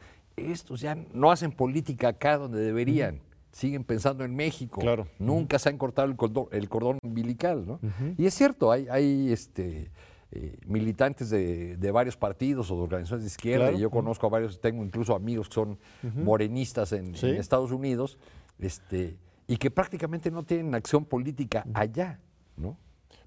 estos 0.50 0.80
ya 0.80 0.96
no 1.12 1.30
hacen 1.30 1.52
política 1.52 2.08
acá 2.08 2.38
donde 2.38 2.60
deberían. 2.60 3.20
Siguen 3.52 3.84
pensando 3.84 4.24
en 4.24 4.34
México. 4.34 4.80
Claro. 4.80 5.06
Nunca 5.18 5.58
se 5.58 5.68
han 5.68 5.76
cortado 5.76 6.08
el 6.08 6.16
cordón, 6.16 6.46
el 6.52 6.68
cordón 6.70 6.98
umbilical, 7.02 7.66
¿no? 7.66 7.80
Y 8.16 8.24
es 8.24 8.32
cierto, 8.34 8.72
hay, 8.72 8.86
hay 8.90 9.30
este, 9.30 9.90
eh, 10.30 10.56
militantes 10.66 11.28
de, 11.28 11.76
de 11.76 11.90
varios 11.90 12.16
partidos 12.16 12.70
o 12.70 12.76
de 12.76 12.82
organizaciones 12.82 13.24
de 13.24 13.28
izquierda, 13.28 13.64
Claro. 13.66 13.76
y 13.76 13.80
yo 13.82 13.90
conozco 13.90 14.26
a 14.26 14.30
varios, 14.30 14.58
tengo 14.60 14.82
incluso 14.82 15.14
amigos 15.14 15.48
que 15.50 15.54
son 15.54 15.78
morenistas 16.16 16.92
en, 16.92 17.14
Sí. 17.14 17.28
en 17.28 17.36
Estados 17.36 17.72
Unidos, 17.72 18.16
este, 18.58 19.18
y 19.46 19.58
que 19.58 19.70
prácticamente 19.70 20.30
no 20.30 20.44
tienen 20.44 20.74
acción 20.74 21.04
política 21.04 21.66
allá, 21.74 22.20
¿no? 22.56 22.78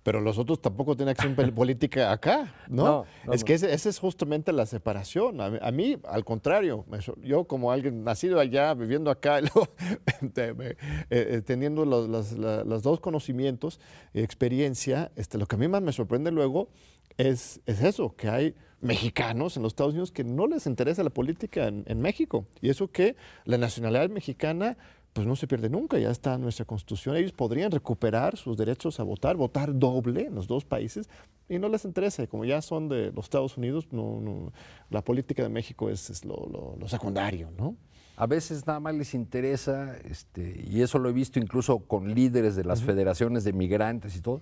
Pero 0.06 0.22
los 0.22 0.38
otros 0.38 0.62
tampoco 0.62 0.96
tienen 0.96 1.16
acción 1.18 1.36
política 1.56 2.12
acá, 2.12 2.54
¿no? 2.70 2.84
No, 2.86 3.06
no, 3.26 3.34
es 3.34 3.42
no. 3.42 3.46
que 3.48 3.56
ese- 3.56 3.74
esa 3.74 3.90
es 3.90 3.98
justamente 3.98 4.54
la 4.54 4.68
separación. 4.68 5.42
A 5.42 5.50
mí, 5.50 5.58
a 5.60 5.72
mí, 5.72 5.98
al 6.08 6.24
contrario, 6.24 6.86
me 6.88 7.00
yo 7.24 7.46
como 7.46 7.72
alguien 7.72 8.04
nacido 8.04 8.40
allá, 8.40 8.76
viviendo 8.76 9.10
acá, 9.10 9.40
y 9.40 9.42
luego, 9.56 9.68
te- 10.34 10.54
me- 10.54 10.70
eh, 10.70 10.78
eh, 11.10 11.42
teniendo 11.44 11.86
los 11.86 12.84
dos 12.84 13.00
conocimientos, 13.00 13.80
y 14.14 14.22
experiencia, 14.22 15.12
este, 15.16 15.40
lo 15.40 15.48
que 15.48 15.56
a 15.56 15.60
mí 15.60 15.68
más 15.68 15.82
me 15.82 15.92
sorprende 15.92 16.30
luego 16.32 16.70
es, 17.18 17.62
es 17.66 17.82
eso, 17.82 18.16
que 18.16 18.30
hay 18.30 18.54
mexicanos 18.82 19.58
en 19.58 19.64
los 19.64 19.72
Estados 19.72 19.94
Unidos 19.94 20.12
que 20.12 20.24
no 20.24 20.46
les 20.46 20.68
interesa 20.68 21.04
la 21.04 21.10
política 21.10 21.68
en, 21.68 21.84
en 21.88 22.00
México. 22.00 22.46
Y 22.62 22.70
eso 22.70 22.92
que 22.92 23.16
la 23.46 23.58
nacionalidad 23.58 24.10
mexicana 24.12 24.78
pues 25.16 25.26
no 25.26 25.38
se 25.38 25.48
pierde 25.48 25.70
nunca, 25.70 25.98
ya 25.98 26.12
está 26.12 26.38
nuestra 26.38 26.66
constitución. 26.66 27.16
Ellos 27.16 27.32
podrían 27.32 27.72
recuperar 27.72 28.36
sus 28.36 28.58
derechos 28.58 29.00
a 29.00 29.04
votar, 29.04 29.38
votar 29.38 29.74
doble 29.80 30.26
en 30.26 30.36
los 30.36 30.46
dos 30.46 30.66
países, 30.66 31.08
y 31.48 31.58
no 31.58 31.70
les 31.70 31.86
interesa. 31.86 32.28
Como 32.28 32.44
ya 32.44 32.62
son 32.62 32.90
de 32.90 33.14
los 33.14 33.24
Estados 33.28 33.56
Unidos, 33.56 33.88
no, 33.92 34.20
no- 34.20 34.52
la 34.90 35.02
política 35.02 35.42
de 35.42 35.48
México 35.48 35.90
es, 35.90 36.10
es 36.10 36.26
lo, 36.26 36.36
lo- 36.52 36.76
lo 36.78 36.88
secundario, 36.90 37.50
¿no? 37.58 37.78
A 38.18 38.28
veces 38.28 38.68
nada 38.68 38.82
más 38.82 38.94
les 38.94 39.14
interesa, 39.14 39.96
este, 40.04 40.62
y 40.68 40.82
eso 40.82 41.00
lo 41.00 41.08
he 41.08 41.14
visto 41.14 41.40
incluso 41.40 41.80
con 41.80 42.14
líderes 42.14 42.58
de 42.58 42.66
las 42.66 42.82
federaciones 42.84 43.46
de 43.46 43.54
migrantes 43.54 44.18
y 44.18 44.22
todo, 44.22 44.42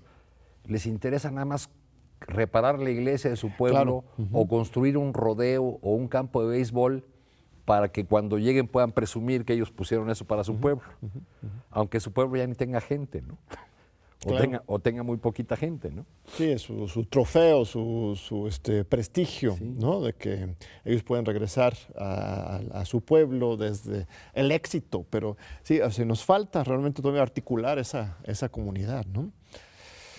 les 0.65 0.87
interesa 0.87 1.29
nada 1.29 1.45
más 1.45 1.69
reparar 2.19 2.79
la 2.79 2.89
iglesia 2.89 3.29
de 3.29 3.35
su 3.35 3.51
pueblo 3.55 4.05
o 4.31 4.47
construir 4.47 4.97
un 4.97 5.13
rodeo 5.13 5.77
o 5.83 5.93
un 5.93 6.07
campo 6.07 6.41
de 6.41 6.49
béisbol 6.57 7.03
para 7.65 7.89
que 7.91 8.05
cuando 8.05 8.37
lleguen 8.37 8.67
puedan 8.67 8.91
presumir 8.91 9.45
que 9.45 9.53
ellos 9.53 9.71
pusieron 9.71 10.09
eso 10.09 10.25
para 10.25 10.43
su 10.43 10.55
pueblo, 10.57 10.83
aunque 11.71 11.99
su 11.99 12.11
pueblo 12.11 12.37
ya 12.37 12.45
ni 12.47 12.55
tenga 12.55 12.81
gente, 12.81 13.21
¿no? 13.21 13.37
O, 14.25 14.29
Claro. 14.29 14.41
tenga, 14.41 14.63
o 14.67 14.79
tenga 14.79 15.03
muy 15.03 15.17
poquita 15.17 15.57
gente, 15.57 15.91
¿no? 15.91 16.05
Sí, 16.27 16.57
su, 16.57 16.87
su 16.87 17.03
trofeo, 17.03 17.65
su, 17.65 18.13
su, 18.15 18.47
este, 18.47 18.85
prestigio, 18.85 19.57
¿no? 19.59 19.99
De 19.99 20.13
que 20.13 20.55
ellos 20.85 21.03
pueden 21.03 21.25
regresar 21.25 21.73
a, 21.97 22.61
a- 22.73 22.79
a 22.81 22.85
su 22.85 23.01
pueblo 23.01 23.57
desde 23.57 24.07
el 24.33 24.53
éxito. 24.53 25.05
Pero 25.09 25.35
sí, 25.63 25.81
o 25.81 25.91
sea, 25.91 26.05
nos 26.05 26.23
falta 26.23 26.63
realmente 26.63 27.01
todavía 27.01 27.21
articular 27.21 27.79
esa, 27.79 28.17
esa 28.23 28.47
comunidad, 28.47 29.05
¿no? 29.07 29.29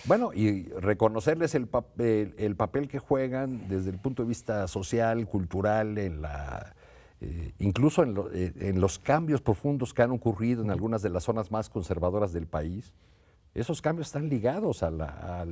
Bueno, 0.05 0.33
y 0.35 0.65
reconocerles 0.69 1.55
el, 1.55 1.65
papel, 1.65 2.35
el 2.37 2.55
papel 2.55 2.87
que 2.87 2.99
juegan 2.99 3.67
desde 3.69 3.89
el 3.89 3.97
punto 3.97 4.21
de 4.21 4.29
vista 4.29 4.67
social, 4.67 5.25
cultural, 5.27 5.97
en 5.97 6.21
la, 6.21 6.75
eh, 7.25 7.53
incluso 7.57 8.03
eh, 8.03 8.53
en, 8.59 8.79
los 8.79 8.99
cambios 8.99 9.41
profundos 9.41 9.95
que 9.95 10.03
han 10.03 10.11
ocurrido 10.11 10.61
en 10.61 10.69
algunas 10.69 11.01
de 11.01 11.09
las 11.09 11.23
zonas 11.23 11.49
más 11.49 11.69
conservadoras 11.69 12.33
del 12.33 12.45
país, 12.45 12.93
esos 13.55 13.81
cambios 13.81 14.07
están 14.07 14.29
ligados 14.29 14.83
a 14.83 14.91
la, 14.91 15.47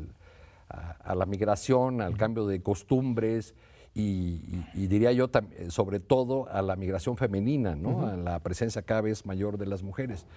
a, 0.69 1.15
la 1.15 1.25
migración, 1.25 2.01
al 2.01 2.15
cambio 2.15 2.45
de 2.45 2.61
costumbres 2.61 3.55
y, 3.95 4.39
diría 4.75 5.11
yo 5.13 5.31
sobre 5.69 5.99
todo 5.99 6.47
a 6.49 6.61
la 6.61 6.75
migración 6.75 7.17
femenina, 7.17 7.75
¿no? 7.75 8.07
a 8.07 8.17
la 8.17 8.39
presencia 8.39 8.83
cada 8.83 9.01
vez 9.01 9.25
mayor 9.25 9.57
de 9.57 9.65
las 9.65 9.81
mujeres. 9.81 10.27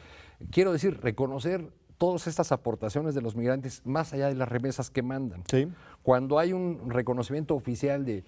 Quiero 0.50 0.72
decir, 0.72 1.00
reconocer 1.02 1.70
todas 1.98 2.26
estas 2.26 2.52
aportaciones 2.52 3.14
de 3.14 3.20
los 3.20 3.36
migrantes 3.36 3.82
más 3.84 4.12
allá 4.12 4.28
de 4.28 4.36
las 4.36 4.48
remesas 4.48 4.90
que 4.90 5.02
mandan. 5.02 5.42
Cuando 6.02 6.38
hay 6.38 6.52
un 6.52 6.88
reconocimiento 6.88 7.54
oficial 7.54 8.04
de 8.04 8.24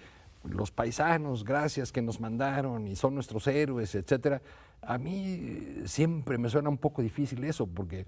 los 0.50 0.70
paisanos, 0.70 1.44
gracias 1.44 1.92
que 1.92 2.02
nos 2.02 2.20
mandaron 2.20 2.86
y 2.86 2.96
son 2.96 3.14
nuestros 3.14 3.46
héroes, 3.46 3.94
etcétera, 3.94 4.42
a 4.82 4.98
mí 4.98 5.82
siempre 5.84 6.38
me 6.38 6.48
suena 6.48 6.68
un 6.68 6.78
poco 6.78 7.02
difícil 7.02 7.44
eso, 7.44 7.66
porque 7.66 8.06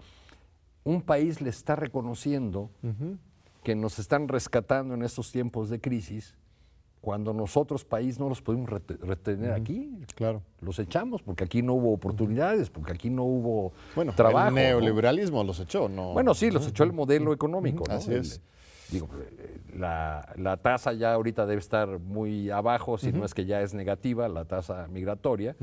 un 0.85 1.03
país 1.03 1.41
le 1.41 1.51
está 1.51 1.77
reconociendo 1.77 2.71
que 3.63 3.75
nos 3.75 3.99
están 3.99 4.29
rescatando 4.29 4.95
en 4.95 5.03
estos 5.03 5.33
tiempos 5.33 5.69
de 5.69 5.81
crisis 5.81 6.35
cuando 7.01 7.33
nosotros, 7.33 7.85
país, 7.85 8.19
no 8.19 8.29
los 8.29 8.43
podemos 8.43 8.69
retener 8.69 9.53
aquí. 9.53 10.05
Claro. 10.15 10.43
Los 10.61 10.79
echamos 10.79 11.23
porque 11.23 11.45
aquí 11.45 11.63
no 11.63 11.73
hubo 11.75 11.93
oportunidades, 11.95 12.69
porque 12.69 12.93
aquí 12.93 13.09
no 13.09 13.25
hubo 13.25 13.73
bueno, 13.95 14.13
trabajo. 14.15 14.49
El 14.49 14.55
neoliberalismo 14.55 15.43
los 15.43 15.61
echó, 15.61 15.89
¿no? 15.89 16.13
Bueno, 16.13 16.35
sí, 16.35 16.51
los 16.51 16.67
echó 16.69 16.85
el 16.85 16.93
modelo 16.93 17.33
económico. 17.33 17.85
Así 17.91 18.13
es. 18.13 18.43
Digo, 18.91 19.09
la, 19.77 20.33
la, 20.37 20.57
tasa 20.57 20.93
ya 20.93 21.13
ahorita 21.13 21.47
debe 21.47 21.61
estar 21.61 21.99
muy 21.99 22.51
abajo, 22.51 22.99
si 22.99 23.13
no 23.13 23.25
es 23.25 23.35
que 23.35 23.47
ya 23.47 23.63
es 23.63 23.75
negativa, 23.75 24.29
la 24.29 24.45
tasa 24.45 24.87
migratoria, 24.89 25.57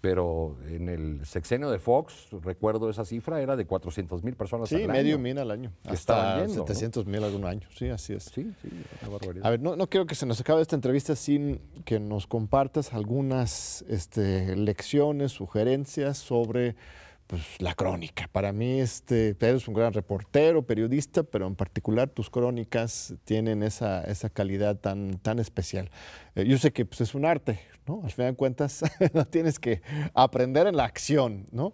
pero 0.00 0.56
en 0.68 0.88
el 0.88 1.24
sexenio 1.24 1.70
de 1.70 1.78
Fox, 1.78 2.28
recuerdo 2.42 2.90
esa 2.90 3.04
cifra, 3.04 3.40
era 3.40 3.54
de 3.54 3.66
400 3.66 4.24
mil 4.24 4.34
personas 4.34 4.68
sí, 4.68 4.74
al 4.74 4.82
año. 4.82 4.92
medio 4.92 5.18
mil 5.18 5.38
al 5.38 5.50
año. 5.50 5.72
Hasta 5.84 6.44
yendo, 6.44 6.66
700 6.66 7.06
mil 7.06 7.22
algún 7.22 7.44
año, 7.44 7.68
sí, 7.74 7.88
así 7.88 8.14
es. 8.14 8.24
Sí, 8.24 8.52
sí, 8.60 8.68
una 9.00 9.12
barbaridad. 9.12 9.46
A 9.46 9.50
ver, 9.50 9.60
no, 9.60 9.76
no, 9.76 9.86
quiero 9.86 10.06
que 10.06 10.16
se 10.16 10.26
nos 10.26 10.40
acabe 10.40 10.60
esta 10.60 10.74
entrevista 10.74 11.14
sin 11.14 11.60
que 11.84 12.00
nos 12.00 12.26
compartas 12.26 12.92
algunas 12.92 13.84
este, 13.88 14.56
lecciones, 14.56 15.30
sugerencias 15.30 16.18
sobre 16.18 16.74
pues, 17.32 17.46
la 17.60 17.72
crónica. 17.74 18.28
Para 18.30 18.52
mí, 18.52 18.78
este, 18.78 19.34
eres 19.40 19.66
un 19.66 19.72
gran 19.72 19.94
reportero, 19.94 20.66
periodista, 20.66 21.22
pero 21.22 21.46
en 21.46 21.54
particular 21.54 22.10
tus 22.10 22.28
crónicas 22.28 23.14
tienen 23.24 23.62
esa, 23.62 24.04
esa 24.04 24.28
calidad 24.28 24.76
tan, 24.76 25.16
tan 25.16 25.38
especial. 25.38 25.90
Eh, 26.34 26.44
yo 26.44 26.58
sé 26.58 26.74
que 26.74 26.84
pues, 26.84 27.00
es 27.00 27.14
un 27.14 27.24
arte, 27.24 27.58
¿no? 27.86 28.02
Al 28.04 28.10
final 28.10 28.32
de 28.32 28.36
cuentas, 28.36 28.82
no 29.14 29.24
tienes 29.24 29.58
que 29.58 29.80
aprender 30.12 30.66
en 30.66 30.76
la 30.76 30.84
acción, 30.84 31.46
¿no? 31.52 31.72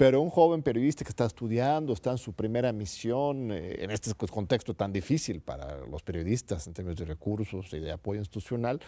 Pero 0.00 0.22
un 0.22 0.30
joven 0.30 0.62
periodista 0.62 1.04
que 1.04 1.10
está 1.10 1.26
estudiando, 1.26 1.92
está 1.92 2.12
en 2.12 2.16
su 2.16 2.32
primera 2.32 2.72
misión, 2.72 3.52
eh, 3.52 3.84
en 3.84 3.90
este 3.90 4.14
contexto 4.14 4.72
tan 4.72 4.94
difícil 4.94 5.42
para 5.42 5.84
los 5.84 6.02
periodistas 6.02 6.66
en 6.66 6.72
términos 6.72 6.98
de 6.98 7.04
recursos 7.04 7.70
y 7.74 7.80
de 7.80 7.92
apoyo 7.92 8.18
institucional, 8.18 8.80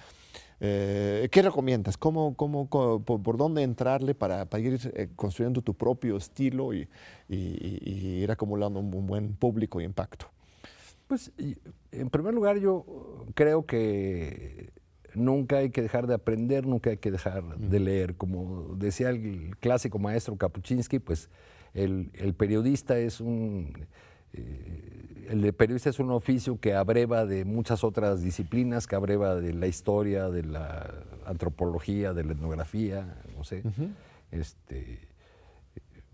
eh, 0.59 1.29
¿qué 1.31 1.43
recomiendas? 1.43 1.99
¿Cómo, 1.99 2.35
cómo, 2.35 2.67
por, 3.05 3.37
dónde 3.37 3.63
entrarle 3.63 4.15
para, 4.15 4.49
ir 4.59 4.81
eh, 4.95 5.11
construyendo 5.15 5.61
tu 5.61 5.75
propio 5.75 6.17
estilo 6.17 6.73
y, 6.73 6.89
ir 7.29 8.31
acumulando 8.31 8.81
un, 8.81 9.07
buen 9.07 9.35
público 9.35 9.83
y 9.83 9.85
impacto? 9.85 10.31
Pues, 11.09 11.31
en 11.91 12.09
primer 12.09 12.33
lugar, 12.33 12.57
yo 12.59 12.87
creo 13.35 13.67
que 13.67 14.71
nunca 15.15 15.59
hay 15.59 15.71
que 15.71 15.83
dejar 15.83 16.07
de 16.07 16.15
aprender, 16.15 16.67
nunca 16.67 16.91
hay 16.91 16.97
que 16.97 17.11
dejar 17.11 17.57
de 17.57 17.81
leer. 17.81 18.17
Como 18.17 18.75
decía 18.77 19.11
el 19.11 19.57
clásico 19.61 19.99
maestro 19.99 20.37
Kapuczynski, 20.37 20.99
pues 20.99 21.31
el, 21.75 22.35
periodista 22.37 22.99
es 22.99 23.21
un... 23.21 23.87
Eh, 24.33 25.27
el 25.29 25.53
periodista 25.55 25.91
es 25.91 25.99
un 25.99 26.11
oficio 26.11 26.59
que 26.59 26.75
abreva 26.75 27.25
de 27.27 27.45
muchas 27.45 27.85
otras 27.85 28.23
disciplinas, 28.23 28.87
que 28.87 28.97
abreva 28.97 29.37
de 29.37 29.53
la 29.53 29.67
historia, 29.67 30.29
de 30.29 30.43
la 30.43 30.93
antropología, 31.27 32.13
de 32.13 32.25
la 32.25 32.33
etnografía, 32.33 33.17
no 33.37 33.45
sé. 33.45 33.63
este, 34.31 34.99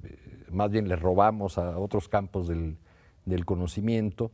eh, 0.02 0.16
más 0.50 0.70
bien 0.70 0.88
le 0.88 0.96
robamos 0.96 1.58
a 1.58 1.78
otros 1.78 2.08
campos 2.08 2.48
del, 2.48 2.76
del 3.24 3.44
conocimiento. 3.44 4.30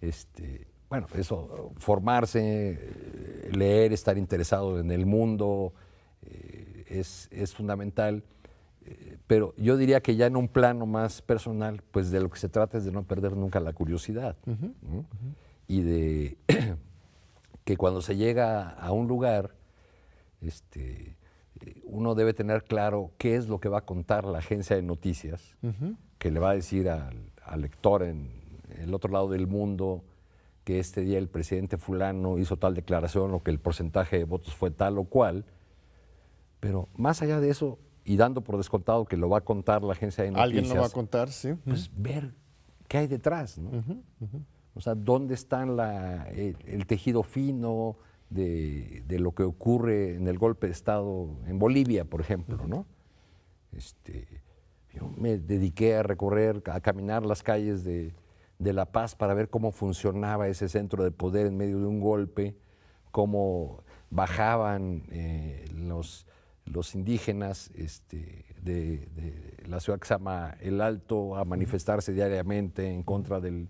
Este, 0.00 0.66
bueno, 0.94 1.08
eso, 1.16 1.72
formarse, 1.78 2.78
leer, 3.50 3.92
estar 3.92 4.16
interesado 4.16 4.78
en 4.78 4.92
el 4.92 5.06
mundo, 5.06 5.72
eh, 6.22 6.84
es, 6.86 7.52
fundamental. 7.52 8.22
Eh, 8.86 9.18
pero 9.26 9.54
yo 9.56 9.76
diría 9.76 10.00
que 10.00 10.14
ya 10.14 10.26
en 10.26 10.36
un 10.36 10.46
plano 10.46 10.86
más 10.86 11.20
personal, 11.20 11.82
pues 11.90 12.12
de 12.12 12.20
lo 12.20 12.30
que 12.30 12.38
se 12.38 12.48
trata 12.48 12.78
es 12.78 12.84
de 12.84 12.92
no 12.92 13.02
perder 13.02 13.36
nunca 13.36 13.58
la 13.58 13.72
curiosidad. 13.72 14.36
Y 15.66 15.80
de 15.80 16.38
que 17.64 17.76
cuando 17.76 18.00
se 18.00 18.14
llega 18.14 18.68
a 18.70 18.92
un 18.92 19.08
lugar, 19.08 19.50
este, 20.42 21.16
uno 21.82 22.14
debe 22.14 22.34
tener 22.34 22.62
claro 22.62 23.10
qué 23.18 23.34
es 23.34 23.48
lo 23.48 23.58
que 23.58 23.68
va 23.68 23.78
a 23.78 23.84
contar 23.84 24.26
la 24.26 24.38
agencia 24.38 24.76
de 24.76 24.82
noticias, 24.82 25.56
que 26.18 26.30
le 26.30 26.38
va 26.38 26.50
a 26.50 26.54
decir 26.54 26.88
al, 26.88 27.32
al 27.44 27.62
lector 27.62 28.04
en 28.04 28.30
el 28.78 28.94
otro 28.94 29.10
lado 29.10 29.28
del 29.28 29.48
mundo, 29.48 30.04
que 30.64 30.80
este 30.80 31.02
día 31.02 31.18
el 31.18 31.28
presidente 31.28 31.76
fulano 31.76 32.38
hizo 32.38 32.56
tal 32.56 32.74
declaración 32.74 33.32
o 33.34 33.42
que 33.42 33.50
el 33.50 33.60
porcentaje 33.60 34.18
de 34.18 34.24
votos 34.24 34.54
fue 34.54 34.70
tal 34.70 34.98
o 34.98 35.04
cual, 35.04 35.44
pero 36.58 36.88
más 36.96 37.20
allá 37.20 37.38
de 37.38 37.50
eso, 37.50 37.78
y 38.04 38.16
dando 38.16 38.42
por 38.42 38.56
descontado 38.56 39.04
que 39.04 39.16
lo 39.16 39.28
va 39.28 39.38
a 39.38 39.40
contar 39.42 39.82
la 39.82 39.92
agencia 39.92 40.24
de 40.24 40.30
noticias. 40.30 40.44
Alguien 40.44 40.68
lo 40.68 40.80
va 40.80 40.86
a 40.86 40.90
contar, 40.90 41.30
sí. 41.30 41.54
Pues 41.64 41.90
ver 41.94 42.34
qué 42.88 42.98
hay 42.98 43.06
detrás, 43.06 43.58
¿no? 43.58 43.70
O 44.74 44.80
sea, 44.80 44.94
dónde 44.94 45.34
está 45.34 45.62
el, 45.62 46.86
tejido 46.86 47.22
fino 47.22 47.96
de, 48.30 49.04
lo 49.08 49.32
que 49.32 49.42
ocurre 49.42 50.16
en 50.16 50.26
el 50.26 50.38
golpe 50.38 50.66
de 50.66 50.72
Estado 50.72 51.28
en 51.46 51.58
Bolivia, 51.58 52.04
por 52.04 52.20
ejemplo, 52.20 52.66
¿no? 52.66 52.86
Este, 53.72 54.26
yo 54.92 55.10
me 55.16 55.38
dediqué 55.38 55.96
a 55.96 56.02
recorrer, 56.02 56.62
a 56.66 56.80
caminar 56.80 57.24
las 57.24 57.42
calles 57.42 57.84
de, 57.84 58.14
de 58.64 58.72
La 58.72 58.86
Paz 58.86 59.14
para 59.14 59.34
ver 59.34 59.50
cómo 59.50 59.70
funcionaba 59.70 60.48
ese 60.48 60.68
centro 60.68 61.04
de 61.04 61.10
poder 61.10 61.46
en 61.46 61.56
medio 61.56 61.78
de 61.78 61.86
un 61.86 62.00
golpe, 62.00 62.56
cómo 63.12 63.84
bajaban 64.10 65.04
eh, 65.10 65.66
los, 65.74 66.26
los, 66.64 66.94
indígenas 66.94 67.70
este, 67.74 68.46
de, 68.62 69.06
la 69.66 69.80
ciudad 69.80 69.98
que 69.98 70.08
se 70.08 70.14
llama 70.14 70.56
El 70.60 70.80
Alto 70.80 71.36
a 71.36 71.44
manifestarse 71.44 72.14
diariamente 72.14 72.90
en 72.90 73.02
contra 73.02 73.38
del, 73.38 73.68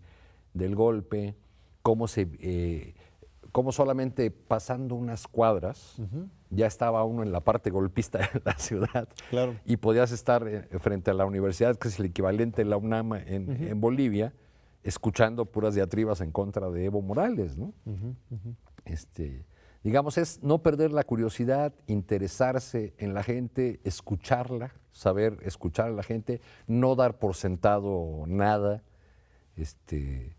golpe, 0.55 1.35
cómo, 1.83 2.07
se, 2.07 2.29
eh, 2.41 2.95
cómo 3.51 3.73
solamente 3.73 4.31
pasando 4.31 4.95
unas 4.95 5.27
cuadras 5.27 5.97
ya 6.51 6.69
estaba 6.69 7.03
uno 7.03 7.25
en 7.25 7.33
la 7.33 7.41
parte 7.41 7.71
golpista 7.71 8.19
de 8.19 8.43
la 8.45 8.57
ciudad 8.59 9.09
y 9.65 9.77
podías 9.77 10.13
estar 10.13 10.47
eh, 10.47 10.69
frente 10.79 11.11
a 11.11 11.15
la 11.15 11.27
universidad, 11.27 11.75
que 11.75 11.89
es 11.89 11.99
el 11.99 12.07
equivalente 12.07 12.63
de 12.63 12.71
la 12.71 12.77
UNAM 12.77 13.15
en, 13.15 13.51
en 13.51 13.81
Bolivia, 13.81 14.33
escuchando 14.85 15.47
puras 15.47 15.75
diatribas 15.75 16.21
en 16.21 16.31
contra 16.31 16.71
de 16.71 16.85
Evo 16.85 17.03
Morales, 17.03 17.57
¿no? 17.57 17.73
Este, 18.85 19.45
digamos, 19.83 20.19
es 20.19 20.43
no 20.43 20.63
perder 20.63 20.93
la 20.93 21.05
curiosidad, 21.05 21.73
interesarse 21.87 22.95
en 22.99 23.15
la 23.15 23.23
gente, 23.23 23.81
escucharla, 23.83 24.75
saber 24.93 25.39
escuchar 25.43 25.87
a 25.87 25.93
la 25.93 26.03
gente, 26.03 26.41
no 26.67 26.95
dar 26.95 27.19
por 27.19 27.35
sentado 27.35 28.25
nada, 28.27 28.83
este, 29.57 30.37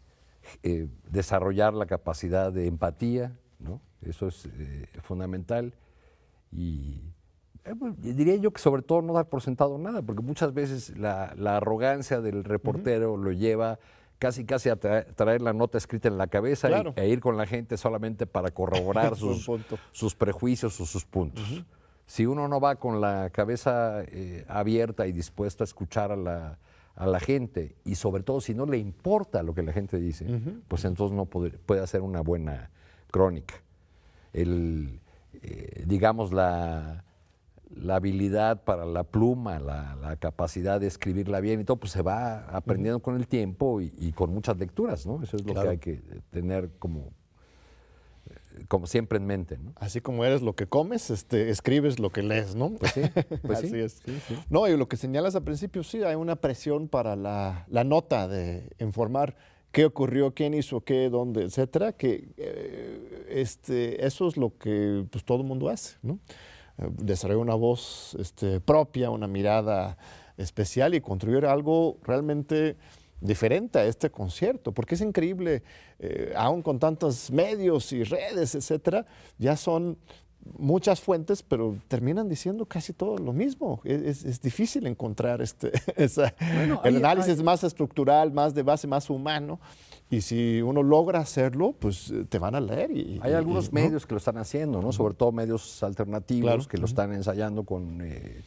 eh, 0.64 0.88
desarrollar 1.10 1.74
la 1.74 1.88
capacidad 1.88 2.54
de 2.54 2.68
empatía, 2.68 3.36
¿no? 3.60 3.82
Eso 4.02 4.28
es 4.28 4.46
eh, 4.46 4.88
fundamental. 5.02 5.74
Y 6.52 7.02
eh, 7.66 7.74
pues, 7.78 8.00
diría 8.00 8.36
yo 8.36 8.52
que 8.52 8.62
sobre 8.62 8.84
todo 8.84 9.02
no 9.02 9.14
dar 9.14 9.28
por 9.28 9.42
sentado 9.42 9.78
nada, 9.80 10.04
porque 10.04 10.22
muchas 10.22 10.54
veces 10.54 10.96
la, 10.98 11.34
arrogancia 11.58 12.22
del 12.22 12.44
reportero 12.44 13.18
lo 13.18 13.32
lleva 13.32 13.80
casi 14.20 14.46
casi 14.46 14.70
a 14.70 14.76
traer, 14.78 15.42
la 15.42 15.54
nota 15.54 15.78
escrita 15.78 16.08
en 16.08 16.18
la 16.18 16.28
cabeza 16.28 16.70
e 16.96 17.08
ir 17.08 17.20
con 17.20 17.38
la 17.38 17.46
gente 17.46 17.78
solamente 17.78 18.26
para 18.26 18.52
corroborar 18.52 19.16
sus, 19.18 19.50
sus, 19.92 20.16
prejuicios 20.16 20.80
o 20.80 20.86
sus 20.86 21.06
puntos. 21.06 21.64
Si 22.06 22.26
uno 22.26 22.48
no 22.48 22.60
va 22.60 22.76
con 22.76 23.02
la 23.02 23.30
cabeza 23.32 24.04
eh, 24.04 24.46
abierta 24.48 25.08
y 25.08 25.12
dispuesta 25.12 25.64
a 25.64 25.66
escuchar 25.66 26.12
a 26.12 26.16
la, 26.16 26.60
a 26.96 27.08
la, 27.08 27.20
gente, 27.20 27.76
y 27.84 27.96
sobre 27.96 28.24
todo 28.24 28.42
si 28.42 28.54
no 28.54 28.66
le 28.66 28.78
importa 28.78 29.42
lo 29.42 29.54
que 29.56 29.64
la 29.64 29.74
gente 29.74 29.98
dice, 29.98 30.26
pues 30.68 30.86
entonces 30.86 31.16
no 31.16 31.26
puede, 31.26 31.82
hacer 31.82 32.02
una 32.02 32.22
buena 32.22 32.70
crónica. 33.10 33.56
El, 34.34 35.00
eh, 35.42 35.84
digamos, 35.88 36.32
la, 36.32 37.04
la 37.74 37.98
habilidad 37.98 38.64
para 38.64 38.86
la 38.86 39.04
pluma, 39.04 39.60
la, 39.60 40.16
capacidad 40.20 40.80
de 40.80 40.88
escribirla 40.88 41.40
bien 41.40 41.62
y 41.62 41.64
todo, 41.64 41.78
pues 41.78 41.92
se 41.92 42.02
va 42.02 42.46
aprendiendo 42.48 43.00
con 43.02 43.16
el 43.16 43.28
tiempo 43.28 43.82
y, 43.82 44.12
con 44.14 44.34
muchas 44.34 44.58
lecturas, 44.58 45.06
¿no? 45.06 45.22
Eso 45.24 45.38
es 45.38 45.46
lo 45.46 45.54
que 45.54 45.68
hay 45.68 45.78
que 45.78 46.02
tener 46.32 46.70
como 46.80 47.12
como 48.70 48.88
siempre 48.88 49.18
en 49.18 49.26
mente. 49.26 49.58
¿no? 49.58 49.74
Así 49.76 50.00
como 50.02 50.24
eres 50.24 50.42
lo 50.42 50.56
que 50.56 50.66
comes, 50.66 51.10
este, 51.10 51.50
escribes 51.50 52.00
lo 52.00 52.12
que 52.12 52.24
lees, 52.24 52.56
¿no? 52.56 52.72
Pues 52.72 52.94
sí, 52.94 53.02
pues 53.42 53.60
Así 53.60 53.70
sí. 53.70 53.80
es. 53.80 54.02
Sí, 54.06 54.20
sí. 54.28 54.36
No, 54.50 54.68
y 54.68 54.78
lo 54.78 54.88
que 54.88 54.98
señalas 54.98 55.36
al 55.36 55.44
principio, 55.44 55.84
sí, 55.84 56.04
hay 56.04 56.16
una 56.16 56.38
presión 56.38 56.88
para 56.88 57.16
la, 57.16 57.66
la 57.68 57.84
nota 57.84 58.28
de 58.28 58.70
informar 58.80 59.36
qué 59.76 59.84
ocurrió, 59.84 60.34
quién 60.34 60.54
hizo 60.54 60.82
qué, 60.82 61.10
dónde, 61.10 61.44
etcétera, 61.44 61.92
que 61.92 62.30
eh, 62.38 63.26
este, 63.30 64.06
eso 64.06 64.28
es 64.30 64.38
lo 64.38 64.58
que 64.58 65.06
pues, 65.12 65.26
todo 65.26 65.40
el 65.40 65.44
mundo 65.44 65.68
hace, 65.68 65.98
¿no? 66.02 66.20
Desarrollar 66.78 67.42
una 67.42 67.56
voz 67.56 68.16
este, 68.20 68.60
propia, 68.60 69.10
una 69.10 69.28
mirada 69.28 69.98
especial 70.38 70.94
y 70.94 71.02
construir 71.02 71.46
algo 71.46 71.98
realmente 72.04 72.76
diferente 73.22 73.80
a 73.80 73.86
este 73.86 74.10
concierto, 74.12 74.74
porque 74.74 74.96
es 74.96 75.02
increíble, 75.02 75.64
eh, 76.00 76.34
aún 76.36 76.62
con 76.62 76.78
tantos 76.80 77.32
medios 77.32 77.92
y 77.94 78.04
redes, 78.04 78.54
etcétera, 78.56 79.06
ya 79.38 79.56
son 79.56 79.98
muchas 80.60 81.00
fuentes, 81.00 81.42
pero 81.42 81.78
terminan 81.88 82.28
diciendo 82.30 82.66
casi 82.66 82.92
todo 82.94 83.18
lo 83.18 83.32
mismo. 83.34 83.80
Es, 83.86 84.02
es- 84.02 84.26
es 84.26 84.42
difícil 84.42 84.86
encontrar 84.86 85.42
este, 85.42 85.72
esa- 85.96 86.36
Bueno, 86.56 86.82
el 86.84 86.96
hay- 86.98 87.02
análisis 87.02 87.38
hay- 87.40 87.44
más 87.44 87.64
estructural, 87.64 88.32
más 88.34 88.54
de 88.54 88.62
base, 88.64 88.86
más 88.86 89.10
humano. 89.10 89.60
Y 90.10 90.22
si 90.22 90.62
uno 90.62 90.84
logra 90.84 91.20
hacerlo, 91.20 91.74
pues 91.80 92.12
eh, 92.12 92.26
te 92.30 92.38
van 92.38 92.54
a 92.56 92.62
leer. 92.62 92.92
Y, 92.92 93.20
Hay 93.24 93.32
y- 93.32 93.36
algunos 93.36 93.66
y, 93.66 93.68
¿no? 93.70 93.82
medios 93.82 94.06
que 94.06 94.14
lo 94.14 94.20
están 94.20 94.38
haciendo, 94.38 94.82
¿no? 94.82 94.92
Sobre 94.92 95.16
todo 95.16 95.32
medios 95.32 95.82
alternativos 95.84 96.44
Claro. 96.52 96.68
que 96.70 96.78
lo 96.78 96.86
están 96.86 97.12
ensayando 97.14 97.64
con, 97.64 98.02
eh, 98.02 98.42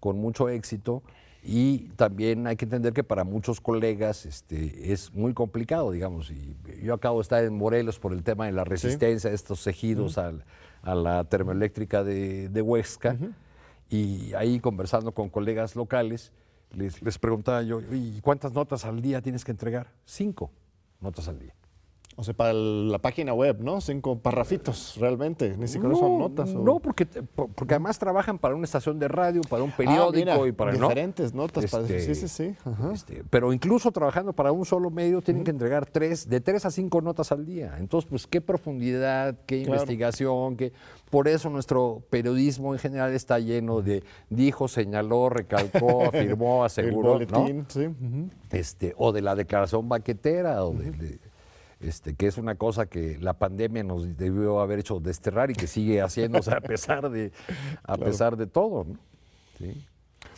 con 0.00 0.18
mucho 0.18 0.48
éxito. 0.48 1.02
Y 1.46 1.88
también 1.96 2.46
hay 2.46 2.56
que 2.56 2.64
entender 2.64 2.94
que 2.94 3.04
para 3.04 3.22
muchos 3.22 3.60
colegas 3.60 4.24
este, 4.24 4.92
es 4.94 5.12
muy 5.12 5.34
complicado, 5.34 5.90
digamos. 5.90 6.30
Y 6.30 6.56
yo 6.82 6.94
acabo 6.94 7.18
de 7.18 7.22
estar 7.22 7.44
en 7.44 7.54
Morelos 7.54 7.98
por 7.98 8.14
el 8.14 8.22
tema 8.22 8.46
de 8.46 8.52
la 8.52 8.64
resistencia 8.64 9.28
de 9.28 9.36
estos 9.36 9.66
ejidos 9.66 10.16
al- 10.16 10.42
a 10.80 10.94
la 10.94 11.24
termoeléctrica 11.24 12.02
de, 12.02 12.48
de 12.48 12.62
Huesca. 12.62 13.18
Y 13.90 14.32
ahí 14.32 14.58
conversando 14.58 15.12
con 15.12 15.28
colegas 15.28 15.76
locales, 15.76 16.32
les, 16.74 17.02
les 17.02 17.18
preguntaba 17.18 17.62
yo, 17.62 17.80
¿y 17.92 18.20
cuántas 18.22 18.52
notas 18.54 18.86
al 18.86 19.02
día 19.02 19.20
tienes 19.20 19.44
que 19.44 19.50
entregar? 19.52 19.88
Cinco 20.06 20.50
notas 21.04 21.28
al 21.28 21.38
día. 21.38 21.54
O 22.16 22.22
sea, 22.22 22.32
para 22.32 22.50
el- 22.52 22.92
la 22.92 22.98
página 22.98 23.34
web, 23.34 23.58
¿no? 23.60 23.80
Cinco 23.80 24.18
parrafitos, 24.20 24.96
realmente. 25.00 25.56
Ni 25.56 25.66
siquiera 25.66 25.96
son 25.96 26.16
notas. 26.18 26.50
o- 26.54 26.60
No, 26.62 26.78
porque, 26.78 27.06
porque 27.06 27.74
además 27.74 27.98
trabajan 27.98 28.38
para 28.38 28.54
una 28.54 28.64
estación 28.64 29.00
de 29.00 29.08
radio, 29.08 29.40
para 29.50 29.64
un 29.64 29.70
Ah, 29.70 29.74
periódico 29.76 30.12
mira, 30.14 30.46
y 30.46 30.52
para 30.52 30.72
¿no? 30.74 30.88
diferentes 30.88 31.34
notas. 31.34 31.68
para- 31.70 31.82
Este, 31.84 32.14
sí, 32.14 32.14
sí, 32.14 32.28
sí. 32.28 32.54
ajá. 32.64 32.92
este, 32.92 33.24
pero 33.30 33.52
incluso 33.52 33.90
trabajando 33.90 34.32
para 34.32 34.52
un 34.52 34.64
solo 34.64 34.90
medio 34.90 35.22
tienen 35.22 35.42
que 35.42 35.50
entregar 35.50 35.86
tres, 35.86 36.28
de 36.28 36.40
tres 36.40 36.64
a 36.64 36.70
cinco 36.70 37.00
notas 37.00 37.32
al 37.32 37.44
día. 37.44 37.74
Entonces, 37.78 38.08
pues 38.08 38.26
qué 38.28 38.40
profundidad, 38.40 39.36
qué 39.46 39.62
Claro. 39.64 39.80
investigación, 39.80 40.56
qué. 40.56 40.72
Por 41.10 41.26
eso 41.26 41.50
nuestro 41.50 42.02
periodismo 42.10 42.74
en 42.74 42.78
general 42.78 43.12
está 43.12 43.38
lleno 43.40 43.82
de 43.82 44.04
dijo, 44.30 44.68
señaló, 44.68 45.30
recalcó, 45.30 46.02
afirmó, 46.38 46.60
el 46.60 46.66
aseguró, 46.66 47.18
¿no? 47.18 47.46
sí. 47.68 47.88
este, 48.52 48.94
o 48.96 49.10
de 49.12 49.20
la 49.22 49.34
declaración 49.34 49.88
baquetera, 49.88 50.64
o 50.64 50.72
de, 50.74 50.90
de- 50.92 51.18
este, 51.86 52.14
que 52.14 52.26
es 52.26 52.38
una 52.38 52.54
cosa 52.56 52.86
que 52.86 53.18
la 53.20 53.34
pandemia 53.34 53.82
nos 53.84 54.16
debió 54.16 54.60
haber 54.60 54.78
hecho 54.80 55.00
desterrar 55.00 55.50
y 55.50 55.54
que 55.54 55.66
sigue 55.66 56.00
haciéndose 56.02 56.52
a 56.52 56.60
pesar 56.60 57.10
de, 57.10 57.32
a 57.82 57.96
pesar 57.96 58.36
de 58.36 58.46
todo. 58.46 58.84
¿no? 58.84 58.98
Sí. 59.58 59.84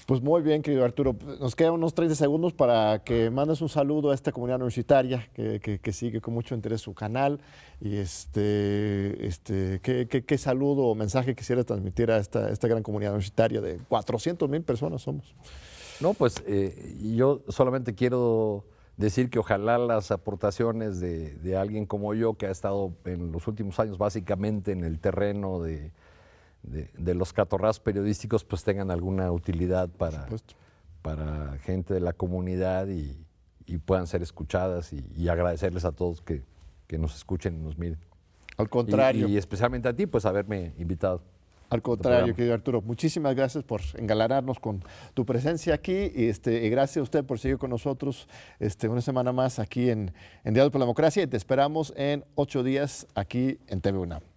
Pues 0.06 0.20
muy 0.22 0.40
bien, 0.42 0.62
querido 0.62 0.84
Arturo. 0.84 1.16
Nos 1.40 1.56
quedan 1.56 1.72
unos 1.72 1.92
30 1.94 2.14
segundos 2.14 2.52
para 2.52 3.02
que 3.02 3.28
mandes 3.30 3.60
un 3.60 3.68
saludo 3.68 4.12
a 4.12 4.14
esta 4.14 4.30
comunidad 4.30 4.56
universitaria 4.58 5.28
que, 5.34 5.58
que- 5.58 5.80
que 5.80 5.92
sigue 5.92 6.20
con 6.20 6.32
mucho 6.34 6.54
interés 6.54 6.80
su 6.80 6.94
canal. 6.94 7.40
Y 7.80 7.96
este, 7.96 9.26
este, 9.26 9.80
¿qué, 9.82 10.06
qué- 10.08 10.24
qué 10.24 10.38
saludo 10.38 10.84
o 10.84 10.94
mensaje 10.94 11.34
quisiera 11.34 11.64
transmitir 11.64 12.10
a 12.10 12.18
esta, 12.18 12.50
esta 12.50 12.68
gran 12.68 12.82
comunidad 12.82 13.12
universitaria 13.12 13.60
de 13.60 13.78
400 13.88 14.48
mil 14.48 14.62
personas 14.62 15.02
somos? 15.02 15.34
No, 16.00 16.14
pues 16.14 16.42
eh, 16.46 16.94
yo 17.16 17.42
solamente 17.48 17.94
quiero 17.94 18.64
decir 18.96 19.28
que 19.30 19.38
ojalá 19.38 19.78
las 19.78 20.10
aportaciones 20.10 21.00
de, 21.00 21.34
de 21.36 21.56
alguien 21.56 21.86
como 21.86 22.14
yo, 22.14 22.34
que 22.34 22.46
ha 22.46 22.50
estado 22.50 22.92
en 23.04 23.32
los 23.32 23.46
últimos 23.46 23.78
años 23.80 23.98
básicamente 23.98 24.72
en 24.72 24.84
el 24.84 24.98
terreno 25.00 25.60
de, 25.62 25.92
de- 26.62 26.90
de 26.96 27.14
los 27.14 27.32
catorras 27.32 27.78
periodísticos, 27.80 28.44
pues 28.44 28.64
tengan 28.64 28.90
alguna 28.90 29.30
utilidad 29.32 29.88
para, 29.88 30.26
para 31.02 31.58
gente 31.58 31.94
de 31.94 32.00
la 32.00 32.12
comunidad 32.12 32.88
y, 32.88 33.16
y 33.66 33.78
puedan 33.78 34.06
ser 34.06 34.22
escuchadas 34.22 34.92
y, 34.92 35.04
y 35.16 35.28
agradecerles 35.28 35.84
a 35.84 35.92
todos 35.92 36.20
que, 36.22 36.42
que 36.86 36.98
nos 36.98 37.14
escuchen 37.14 37.54
y 37.54 37.58
nos 37.58 37.78
miren. 37.78 37.98
Al 38.56 38.66
Y- 38.66 38.68
contrario. 38.70 39.28
Y, 39.28 39.36
especialmente 39.36 39.88
a 39.88 39.92
ti, 39.94 40.06
pues 40.06 40.24
haberme 40.24 40.72
invitado. 40.78 41.22
Al 41.68 41.82
contrario, 41.82 42.34
querido 42.34 42.54
Arturo, 42.54 42.80
muchísimas 42.80 43.34
gracias 43.34 43.64
por 43.64 43.80
engalanarnos 43.96 44.60
con 44.60 44.84
tu 45.14 45.26
presencia 45.26 45.74
aquí 45.74 46.12
y, 46.14 46.28
este, 46.28 46.64
y 46.64 46.70
gracias 46.70 46.98
a 46.98 47.02
usted 47.02 47.24
por 47.24 47.38
seguir 47.38 47.58
con 47.58 47.70
nosotros 47.70 48.28
este, 48.60 48.88
una 48.88 49.00
semana 49.00 49.32
más 49.32 49.58
aquí 49.58 49.90
en, 49.90 50.12
en 50.44 50.54
Diálogo 50.54 50.72
por 50.72 50.78
la 50.80 50.84
Democracia 50.84 51.24
y 51.24 51.26
te 51.26 51.36
esperamos 51.36 51.92
en 51.96 52.24
ocho 52.36 52.62
días 52.62 53.06
aquí 53.14 53.58
en 53.66 53.80
TV 53.80 53.98
UNAM. 53.98 54.35